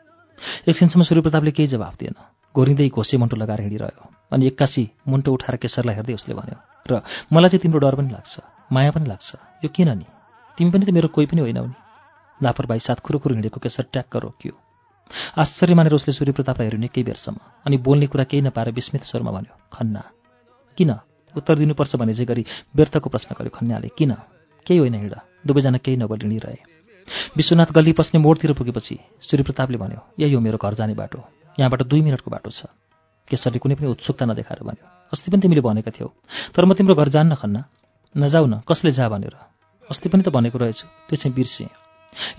एकछिनसम्म 0.68 1.04
सूर्यप्रतापले 1.04 1.52
केही 1.52 1.68
जवाफ 1.68 1.96
दिएन। 2.00 2.16
घोरिँदै 2.56 2.90
घोसे 2.90 3.18
मुन्टो 3.18 3.36
लगाएर 3.38 3.62
हिँडिरह्यो 3.62 4.04
अनि 4.32 4.48
एक्कासी 4.48 4.84
मुन्टो 5.08 5.34
उठाएर 5.34 5.56
केशरलाई 5.62 5.96
हेर्दै 5.96 6.14
उसले 6.14 6.34
भन्यो 6.34 6.58
र 6.90 7.02
मलाई 7.34 7.50
चाहिँ 7.50 7.62
तिम्रो 7.62 7.80
डर 7.80 7.96
पनि 7.96 8.10
लाग्छ 8.14 8.34
माया 8.72 8.92
पनि 8.92 9.06
लाग्छ। 9.10 9.30
यो 9.64 9.70
किन 9.70 9.90
नि? 9.98 10.06
तिमी 10.58 10.70
पनि 10.72 10.86
त 10.86 10.90
मेरो 10.96 11.08
कोही 11.12 11.28
पनि 11.28 11.42
होइनौ 11.42 11.66
नि। 11.66 11.76
लापरवाही 12.40 12.80
साथ 12.80 13.02
खुरुखुरु 13.06 13.34
हिँडेको 13.36 13.60
केशर 13.60 13.86
ट्याक्क 13.92 14.16
रोकियो। 14.24 14.54
आश्चर्य 15.38 15.76
मानेर 15.76 15.94
उसले 15.94 16.14
सूर्यप्रतापलाई 16.14 16.68
हेऱ्यो 16.68 16.80
निकै 16.80 17.04
बेरसम्म 17.04 17.38
अनि 17.66 17.78
बोल्ने 17.78 18.08
कुरा 18.08 18.24
केही 18.30 18.42
नपाएर 18.46 18.72
विस्मित 18.72 19.04
स्वरमा 19.04 19.32
भन्यो 19.32 19.54
खन्ना 19.74 20.04
किन? 20.78 20.92
उत्तर 21.36 21.56
दिनुपर्छ 21.58 21.96
भने 21.96 22.14
चाहिँ 22.14 22.28
गरी 22.28 22.44
व्यर्थको 22.76 23.10
प्रश्न 23.10 23.36
गर्यो 23.38 23.52
खन्याले 23.58 23.90
किन? 23.98 24.12
केही 24.68 24.80
होइन 24.80 24.96
हिँड 24.96 25.16
दुवैजना 25.48 25.78
केही 25.80 25.98
नबोली 25.98 26.28
हिँडिरहे 26.28 26.76
विश्वनाथ 27.38 27.72
गल्ली 27.72 27.92
पस्ने 27.94 28.20
मोडतिर 28.20 28.52
पुगेपछि 28.54 28.96
सूर्यप्रतापले 29.24 29.78
भन्यो 29.78 30.02
यही 30.20 30.34
हो 30.34 30.40
मेरो 30.40 30.58
घर 30.60 30.74
जाने 30.76 30.94
बाटो। 30.94 31.24
यहाँबाट 31.58 31.82
दुई 31.88 32.02
मिनटको 32.02 32.32
बाटो 32.32 32.50
छ। 32.52 32.68
केशरले 33.28 33.60
कुनै 33.60 33.76
पनि 33.76 33.88
उत्सुकता 33.88 34.26
नदेखाएर 34.28 34.64
भन्यो 34.64 34.86
अस्ति 35.14 35.32
पनि 35.32 35.42
तिमीले 35.42 35.62
भनेका 35.64 35.92
थियौ। 35.92 36.08
तर 36.52 36.66
म 36.66 36.74
तिम्रो 36.76 36.96
घर 36.96 37.10
जान्न 37.10 37.36
खन्ना। 37.36 37.62
नजाऊ 38.16 38.46
न 38.46 38.62
कसले 38.68 38.92
जा 38.92 39.08
भनेर। 39.08 39.36
अस्ति 39.88 40.08
पनि 40.10 40.24
त 40.24 40.30
भनेको 40.36 40.58
रहेछु। 40.60 40.86
त्यो 41.08 41.16
चाहिँ 41.16 41.36
बिर्सेँ। 41.36 41.72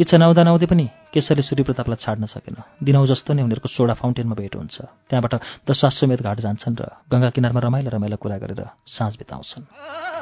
इच्छा 0.00 0.16
नहुँदा 0.16 0.42
नहुँदै 0.44 0.66
पनि 0.68 0.84
केशरले 1.12 1.42
सूर्यप्रतापलाई 1.42 1.96
छाड्न 1.96 2.24
सकेन। 2.28 2.56
दिनौ 2.84 3.04
जस्तो 3.06 3.32
नै 3.32 3.42
उनीहरूको 3.44 3.68
सोडा 3.68 3.94
फाउन्टेनमा 3.96 4.36
भेट 4.36 4.54
हुन्छ। 4.56 4.76
त्यहाँबाट 5.08 5.64
दशाश्वमेध 5.64 6.20
घाट 6.20 6.38
जान्छन् 6.44 6.76
र 6.76 6.82
गङ्गा 7.08 7.30
किनारमा 7.32 7.60
रमाइलो 7.60 7.90
रमाइलो 7.96 8.16
कुरा 8.16 8.36
गरेर 8.36 8.62
साँझ 8.84 9.16
बिताउँछन्। 9.16 10.17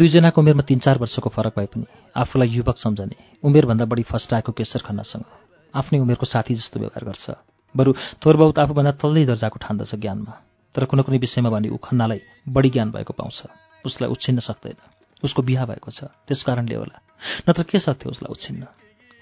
दुईजनाको 0.00 0.40
उमेरमा 0.40 0.64
तिन 0.64 0.78
चार 0.80 0.98
वर्षको 0.98 1.28
फरक 1.28 1.52
भए 1.56 1.68
पनि 1.72 1.84
आफूलाई 2.16 2.48
युवक 2.48 2.76
सम्झने 2.80 3.16
उमेरभन्दा 3.44 3.84
बढी 3.84 4.02
फस्टाएको 4.08 4.52
केशर 4.56 4.80
खन्नासँग 4.86 5.24
आफ्नै 5.74 5.98
उमेरको 6.00 6.26
साथी 6.26 6.54
जस्तो 6.56 6.80
व्यवहार 6.80 7.04
गर्छ। 7.04 7.36
बरु 7.74 7.92
थोरबाउत 8.24 8.58
आफूभन्दा 8.58 8.92
तल्लै 8.96 9.24
दर्जाको 9.28 9.58
ठान्दछ 9.60 9.94
ज्ञानमा 9.94 10.34
तर 10.74 10.84
कुनै 10.88 11.02
कुनै 11.04 11.18
विषयमा 11.18 11.50
भने 11.50 11.68
ऊ 11.68 11.76
खन्नालाई 11.76 12.20
बढी 12.48 12.70
ज्ञान 12.70 12.90
भएको 12.90 13.12
पाउँछ। 13.12 13.38
उसलाई 13.84 14.10
उछिन्न 14.10 14.40
सक्दैन। 14.40 14.78
उसको 15.24 15.42
बिहा 15.42 15.64
भएको 15.68 15.90
छ 15.90 16.08
त्यस 16.26 16.42
कारणले 16.48 16.74
होला। 16.74 16.96
नत्र 17.48 17.62
के 17.62 17.78
सक्थ्यो 17.78 18.10
उसलाई 18.10 18.32
उछिन्न? 18.32 18.62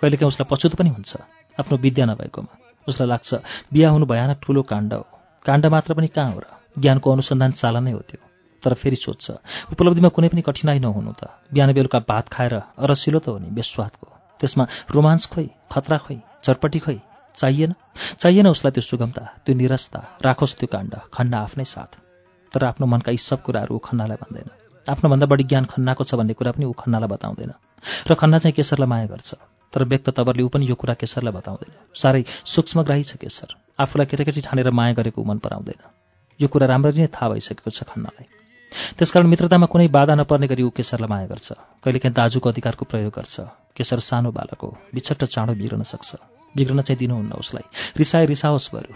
कहिलेकाहीँ 0.00 0.28
उसलाई 0.28 0.46
पछुत 0.50 0.74
पनि 0.78 0.90
हुन्छ 0.94 1.12
आफ्नो 1.58 1.76
विद्या 1.78 2.06
नभएकोमा। 2.06 2.52
उसलाई 2.88 3.08
लाग्छ 3.08 3.34
बिहा 3.72 3.90
हुनु 3.90 4.06
भयानक 4.06 4.38
ठुलो 4.42 4.62
काण्ड 4.62 4.94
हो। 4.94 5.06
काण्ड 5.44 5.66
मात्र 5.66 5.94
पनि 5.94 6.06
कहाँ 6.06 6.32
हो 6.32 6.38
र? 6.38 6.46
ज्ञानको 6.78 7.12
अनुसन्धान 7.12 7.52
चालन 7.52 7.84
नै 7.84 7.92
हो 7.92 7.98
त्यो। 7.98 8.27
तर 8.62 8.74
फेरि 8.74 8.96
सोध्छ 8.96 9.26
उपलब्धिमा 9.72 10.08
कुनै 10.08 10.28
पनि 10.28 10.42
कठिनाइ 10.42 10.78
नहुनु 10.78 11.12
त। 11.12 11.30
बिहान 11.52 11.72
बेलुका 11.72 11.98
भात 12.04 12.28
खाएर 12.28 12.54
अरसिलो 12.78 13.18
त 13.18 13.28
हो 13.28 13.38
नि 13.38 13.48
बेस्वादको। 13.50 14.06
त्यसमा 14.40 14.64
रोमान्स 14.90 15.26
खोइ 15.26 15.46
खतरा 15.72 15.98
खोइ 15.98 16.18
झटपटी 16.44 16.78
खोइ 16.78 16.98
चाहिएन? 17.36 17.74
चाहिएन 18.18 18.46
उसलाई 18.46 18.72
त्यो 18.72 18.82
सुगमता 18.82 19.24
त्यो 19.44 19.54
निरस्ता 19.54 20.00
राखोस् 20.22 20.58
त्यो 20.58 20.68
काण्ड 20.72 20.94
खन्ना 21.14 21.38
आफ्नै 21.38 21.64
साथ। 21.64 21.90
तर 22.54 22.64
आफ्नो 22.64 22.86
मनका 22.86 23.10
यी 23.12 23.18
सब 23.18 23.42
कुराहरू 23.42 23.74
ऊ 23.74 23.78
खन्नालाई 23.78 24.16
भन्दैन। 24.16 24.48
आफ्नोभन्दा 24.86 25.26
बढी 25.26 25.44
ज्ञान 25.44 25.64
खन्नाको 25.70 26.04
छ 26.04 26.14
भन्ने 26.14 26.34
कुरा 26.34 26.52
पनि 26.56 26.64
ऊ 26.64 26.72
खन्नालाई 26.72 27.08
बताउँदैन। 27.08 27.52
र 28.08 28.14
खन्ना 28.14 28.38
चाहिँ 28.38 28.56
केशरलाई 28.56 28.88
माया 28.88 29.06
गर्छ। 29.06 29.30
तर 29.72 29.84
व्यक्त 29.84 30.10
तवरले 30.16 30.42
ऊ 30.42 30.48
पनि 30.48 30.64
यो 30.66 30.74
कुरा 30.74 30.94
केशरलाई 30.96 31.32
बताउँदैन। 31.34 31.72
साह्रै 31.92 32.24
सूक्ष्मग्राही 32.24 33.04
छ 33.04 33.20
केशर। 33.20 33.48
आफूलाई 33.78 34.06
केटाकेटी 34.06 34.40
ठानेर 34.40 34.70
माया 34.70 34.92
गरेको 34.96 35.20
मन 35.22 35.38
पराउँदैन। 35.38 35.80
यो 36.40 36.48
कुरा 36.48 36.66
राम्ररी 36.66 37.00
नै 37.04 37.10
थाहा 37.12 37.28
भइसकेको 37.36 37.70
छ 37.70 37.84
खन्नालाई। 37.84 38.37
त्यसकारण 38.98 39.26
मित्रतामा 39.26 39.66
कुनै 39.66 39.88
बाधा 39.88 40.14
नपर्ने 40.14 40.46
गरी 40.46 40.62
ऊ 40.62 40.70
केशरलाई 40.70 41.08
माया 41.08 41.26
गर्छ। 41.26 41.52
कहिलेकाहीँ 41.84 42.14
दाजुको 42.14 42.48
अधिकारको 42.48 42.84
प्रयोग 42.84 43.12
गर्छ। 43.16 43.40
केशर 43.76 43.98
सानो 43.98 44.30
बालक 44.30 44.60
हो। 44.62 44.78
बिछट्ट 44.94 45.24
चाँडो 45.24 45.52
बिग्रन 45.54 45.82
सक्छ। 45.82 46.14
बिग्रन 46.56 46.80
चाहिँ 46.80 46.98
दिनुहुन्न 46.98 47.32
उसलाई। 47.32 47.64
रिसाए 47.96 48.26
रिसाओस् 48.26 48.74
बरु। 48.74 48.92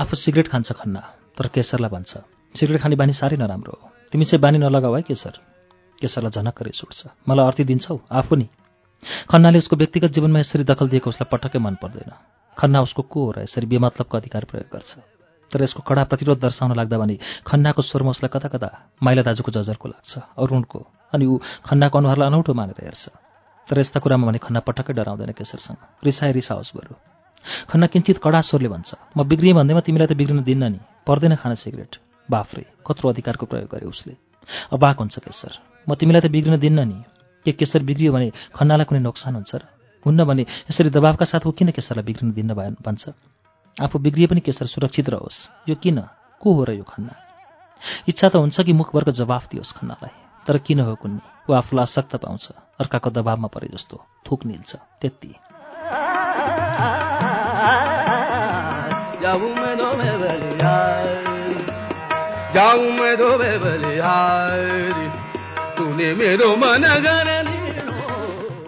आफू 0.00 0.16
सिगरेट 0.16 0.48
खान्छ 0.48 0.72
खन्ना 0.72 1.00
तर 1.38 1.46
केशरलाई 1.46 1.90
भन्छ। 1.90 2.16
सिगरेट 2.54 2.80
खाने 2.80 2.96
बानी 2.96 3.12
साह्रै 3.12 3.36
नराम्रो 3.36 3.78
हो। 3.82 3.90
तिमी 4.12 4.24
चाहिँ 4.24 4.40
बानी 4.40 4.58
नलगाऊ 4.58 4.94
है 4.94 5.02
केशर। 5.02 5.34
केशरलाई 6.00 6.30
झनक्क 6.30 6.62
रिस 6.62 7.06
मलाई 7.28 7.46
अर्थी 7.46 7.64
दिन्छौ। 7.64 8.00
आफू 8.12 8.36
नि। 8.36 8.48
खन्नाले 9.30 9.58
उसको 9.58 9.76
व्यक्तिगत 9.76 10.10
जीवनमा 10.12 10.38
यसरी 10.38 10.64
दखल 10.64 10.88
दिएको 10.88 11.10
उसलाई 11.10 11.28
पटक्कै 11.32 11.58
मन 11.58 11.74
पर्दैन। 11.82 12.12
खन्ना 12.56 12.80
उसको 12.80 13.02
को 13.02 13.24
हो 13.24 13.30
र 13.32 13.38
यसरी 13.42 13.66
बेमतलबको 13.66 14.16
अधिकार 14.16 14.44
प्रयोग 14.44 14.68
गर्छ? 14.68 14.90
तर 15.50 15.62
यसको 15.62 15.82
कडा 15.82 16.04
प्रतिरोध 16.04 16.38
दर्शाउन 16.38 16.76
लाग्दा 16.76 16.98
भने 16.98 17.18
खन्नाको 17.46 17.82
स्वरमा 17.82 18.10
उसलाई 18.10 18.30
कता 18.32 18.48
कता 18.48 18.68
माइला 19.02 19.22
दाजुको 19.22 19.50
जजरको 19.52 19.88
लाग्छ 19.88 20.12
अरुणको। 20.38 20.80
अनि 21.12 21.24
ऊ 21.26 21.40
खन्नाको 21.64 21.98
अनुहारलाई 21.98 22.26
अनौठो 22.28 22.52
मानेर 22.54 22.78
हेर्छ। 22.84 23.04
तर 23.68 23.78
यस्ता 23.78 24.00
कुरामा 24.00 24.26
भने 24.28 24.38
खन्ना 24.38 24.60
पटक्कै 24.60 24.92
डराउँदैन 24.92 25.32
केशरसँग। 25.32 26.04
रिसाए 26.04 26.32
रिसाओस् 26.32 26.76
बरु। 26.76 26.94
खन्ना 27.68 27.86
किन्चित 27.86 28.18
कडा 28.22 28.40
स्वरले 28.40 28.68
भन्छ 28.68 28.90
म 29.16 29.24
बिग्रिएँ 29.24 29.54
भन्दैमा 29.54 29.80
तिमीलाई 29.80 30.06
त 30.06 30.12
बिग्रिन 30.12 30.42
दिन्न 30.42 30.64
नि। 30.72 30.80
पर्दैन 31.06 31.34
खान 31.36 31.54
सिगरेट। 31.54 32.11
बाफ्रे 32.30 32.66
कत्रो 32.86 33.10
अधिकारको 33.10 33.46
प्रयोग 33.46 33.68
गरे 33.68 33.86
उसले। 33.86 34.16
अबाक 34.72 34.98
हुन्छ 34.98 35.18
केशर। 35.18 35.52
म 35.88 35.94
तिमीलाई 35.94 36.20
त 36.20 36.26
बिग्रिन 36.26 36.58
दिन्न 36.58 36.80
नि। 36.88 37.04
के 37.44 37.52
केसर 37.52 37.82
बिग्रियो 37.82 38.12
भने 38.12 38.32
खन्नालाई 38.54 38.84
कुनै 38.84 39.00
नोक्सान 39.00 39.34
हुन्छ 39.34 39.54
र? 39.54 39.62
हुन्न 40.06 40.24
भने 40.24 40.42
यसरी 40.42 40.90
दबावका 40.90 41.24
साथ 41.24 41.46
ऊ 41.46 41.50
किन 41.50 41.70
केसरलाई 41.70 42.04
बिग्रिन 42.04 42.32
दिन्न 42.32 42.54
भए 42.54 42.70
भन्छ? 42.82 43.08
आफू 43.80 43.98
बिग्रिए 43.98 44.26
पनि 44.26 44.40
केसर 44.40 44.66
सुरक्षित 44.66 45.08
रहोस्। 45.08 45.68
यो 45.68 45.74
किन? 45.74 46.00
को 46.40 46.48
हो 46.54 46.64
र 46.64 46.70
यो 46.72 46.82
खन्ना? 46.82 47.14
इच्छा 48.08 48.28
त 48.28 48.36
हुन्छ 48.36 48.60
कि 48.60 48.72
मुखभरको 48.72 49.10
जवाफ 49.10 49.50
दियोस् 49.50 49.72
खन्नालाई। 49.72 50.14
तर 50.46 50.58
किन 50.58 50.80
हो 50.80 50.94
कुन्नी? 50.94 51.20
ऊ 51.50 51.52
आफूलाई 51.52 51.82
असक्त 51.82 52.16
पाउँछ। 52.16 52.50
अर्काको 52.80 53.10
दबावमा 53.10 53.48
परे 53.48 53.68
जस्तो 53.72 53.96
थुक 54.26 54.46
निल्छ। 54.46 54.76
त्यति। 55.00 55.34
तूने 65.76 66.08
मेरो 66.14 66.48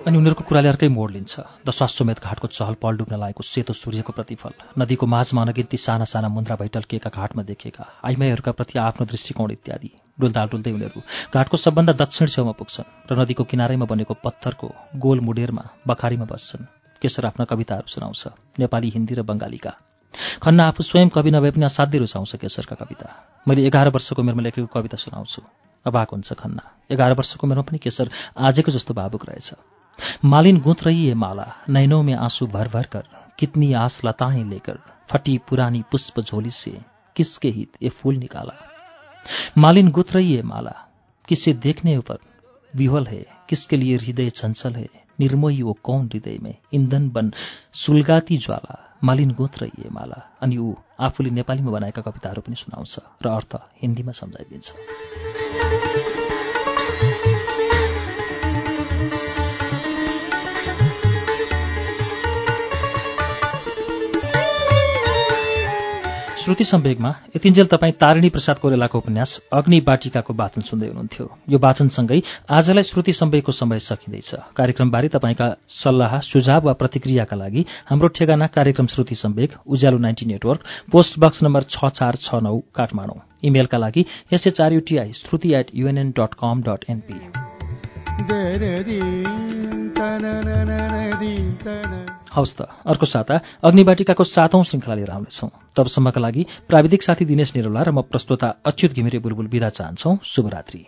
अनि 0.05 0.17
उनीहरूको 0.19 0.45
कुराले 0.45 0.69
अर्कै 0.69 0.89
मोड 0.89 1.11
लिन्छ। 1.11 1.35
दशाश्वमेध 1.69 2.19
घाटको 2.25 2.49
चहल 2.49 2.75
पहल 2.81 2.97
डुब्न 2.97 3.15
लागेको 3.17 3.43
सेतो 3.43 3.73
सूर्यको 3.73 4.13
प्रतिफल 4.13 4.53
नदीको 4.79 5.07
माझमा 5.07 5.43
अनगिन्ती 5.43 5.77
साना 5.77 6.05
साना 6.05 6.29
मुन्द्रा 6.29 6.57
भैटल्किएका 6.57 7.11
घाटमा 7.11 7.43
देखिएका 7.43 7.85
आइमाईहरूका 8.05 8.53
प्रति 8.53 8.79
आफ्नो 8.79 9.05
दृष्टिकोण 9.07 9.51
इत्यादि। 9.51 9.91
डुल्दा 10.21 10.45
डुल्दै 10.45 10.73
उनीहरू 10.73 11.01
घाटको 11.35 11.57
सबभन्दा 11.57 11.93
दक्षिण 11.93 12.27
छेउमा 12.29 12.53
पुग्छन् 12.53 13.13
र 13.13 13.21
नदीको 13.21 13.45
किनारैमा 13.45 13.85
बनेको 13.85 14.15
पत्थरको 14.25 14.69
गोल 14.97 15.21
मुडेरमा 15.21 15.65
बखारीमा 15.87 16.25
बस्छन्। 16.25 16.65
केशर 17.03 17.25
आफ्ना 17.27 17.45
कविताहरू 17.45 17.89
सुनाउँछ। 17.89 18.23
नेपाली 18.59 18.89
हिन्दी 18.91 19.15
र 19.15 19.23
बङ्गालीका 19.23 19.73
खन्ना 20.43 20.69
आफू 20.69 20.83
स्वयं 20.83 21.09
कवि 21.09 21.31
नभए 21.31 21.51
पनि 21.51 21.65
असाध्यै 21.65 22.01
रुचाउँछ 22.01 22.37
केशरका 22.37 22.77
कविता। 22.77 23.09
मैले 23.49 23.67
एघार 23.67 23.89
वर्षको 23.89 24.23
उमेरमा 24.23 24.43
लेखेको 24.43 24.67
कविता 24.67 24.97
सुनाउँछु। 24.97 25.43
अभाक 25.87 26.11
हुन्छ 26.11 26.33
खन्ना। 26.33 26.63
एघार 26.91 27.13
वर्षको 27.13 27.47
उमेरमा 27.47 27.63
पनि 27.63 27.79
केशर 27.79 28.11
आजको 28.39 28.73
जस्तो 28.73 28.95
भावुक 28.95 29.27
रहेछ। 29.29 29.53
मालिन 30.25 30.61
गूंथ 30.61 30.83
रही 30.83 31.15
माला 31.15 31.47
नैनों 31.69 32.03
में 32.03 32.15
आंसू 32.15 32.47
भर 32.47 32.69
भर 32.69 32.87
कर। 32.87 33.05
कितनी 33.39 33.73
आस 33.73 34.01
लताएं 34.05 34.45
लेकर 34.45 34.79
फटी 35.11 35.39
पुरानी 35.39 35.83
पुष्प 35.91 36.21
झोली 36.21 36.51
से 36.51 36.81
किसके 37.17 37.49
हित 37.49 37.73
ये 37.83 37.89
फूल 37.89 38.17
निकाला। 38.17 38.55
मालिन 39.59 39.91
गुथ 39.91 40.13
रही 40.13 40.43
माला 40.43 40.75
किसे 41.29 41.53
देखने 41.53 41.99
पर 41.99 42.19
विह्वल 42.77 43.07
है 43.07 43.25
किसके 43.49 43.77
लिए 43.77 43.97
हृदय 43.97 44.31
चंचल 44.31 44.75
है। 44.75 45.04
निर्मोही 45.21 45.63
वो 45.63 45.73
कौन 45.83 46.07
हृदय 46.07 46.39
में 46.43 46.55
ईंधन 46.75 47.09
बन 47.11 47.33
सुलगाती 47.75 48.39
ज्वाला 48.39 48.79
मालिन 49.05 49.31
है 49.41 49.91
माला 49.91 50.23
अनि 50.43 50.57
ऊ 50.57 50.75
आफूले 51.01 51.31
नेपालीमा 51.31 51.71
बनाएका 51.71 52.03
कविताहरू 52.03 52.43
पनि 52.43 52.57
सुनाउँछ 52.57 52.99
र 53.23 53.29
अर्थ 53.29 53.53
हिन्दीमा 53.83 54.13
सम्झाइदिन्छ 54.13 56.04
श्रुति 66.45 66.65
सम्वेगमा 66.65 67.11
यतिन्जेल 67.37 67.67
तपाईँ 67.67 67.93
तारिणी 68.01 68.29
प्रसाद 68.29 68.59
कोरेलाको 68.61 68.99
उपन्यास 68.99 69.31
अग्नि 69.53 69.81
बाटिकाको 69.81 70.33
वाचन 70.35 70.63
सुन्दै 70.63 70.87
हुनुहुन्थ्यो। 70.87 71.27
यो 71.49 71.59
वाचनसँगै 71.59 72.21
आजलाई 72.53 72.83
श्रुति 72.85 73.13
सम्वेगको 73.15 73.53
समय 73.55 73.79
सकिँदैछ। 73.81 74.53
कार्यक्रमबारे 74.53 75.09
तपाईँका 75.09 75.47
सल्लाह 75.73 76.19
सुझाव 76.21 76.67
वा 76.67 76.73
प्रतिक्रियाका 76.77 77.37
लागि 77.37 77.65
हाम्रो 77.89 78.09
ठेगाना 78.13 78.47
कार्यक्रम 78.53 78.87
Shruti 78.93 79.15
Sambeg 79.15 79.57
Ujyaalo 79.65 79.99
ninety 79.99 80.27
network 80.27 80.61
post 80.93 81.19
box 81.19 81.43
number 81.43 81.63
छ 81.71 81.89
चार 81.91 82.15
छ 82.21 82.43
नौ 82.45 82.59
काठमाडौँ। 82.77 83.19
इमेलका 83.43 83.79
लागि 83.79 84.05
SHRUTI 84.33 85.13
Shruti 85.15 85.55
at 85.55 85.71
UNN 85.75 86.11
dot 86.13 86.35
com 86.37 86.63
dot 86.69 86.85
NP 86.91 87.19
हवस् 92.35 92.57
त। 92.59 92.61
अर्को 92.87 93.07
साता 93.07 93.41
अग्निबाटिकाको 93.65 94.25
सातौं 94.25 94.63
श्रृङ्खला 94.63 94.95
लिएर 94.95 95.11
आउनेछौँ। 95.11 95.51
तबसम्मका 95.77 96.21
लागि 96.21 96.47
प्राविधिक 96.69 97.03
साथी 97.03 97.25
दिनेश 97.25 97.57
निरोला 97.57 97.83
र 97.83 97.91
म 97.91 98.03
प्रस्तोता 98.03 98.49
अच्युत 98.67 98.93
घिमिरे 98.93 99.19
बुलबुल 99.19 99.47
विदा 99.47 99.69
चाहन्छौ। 99.69 100.19
शुभरात्री। 100.25 100.87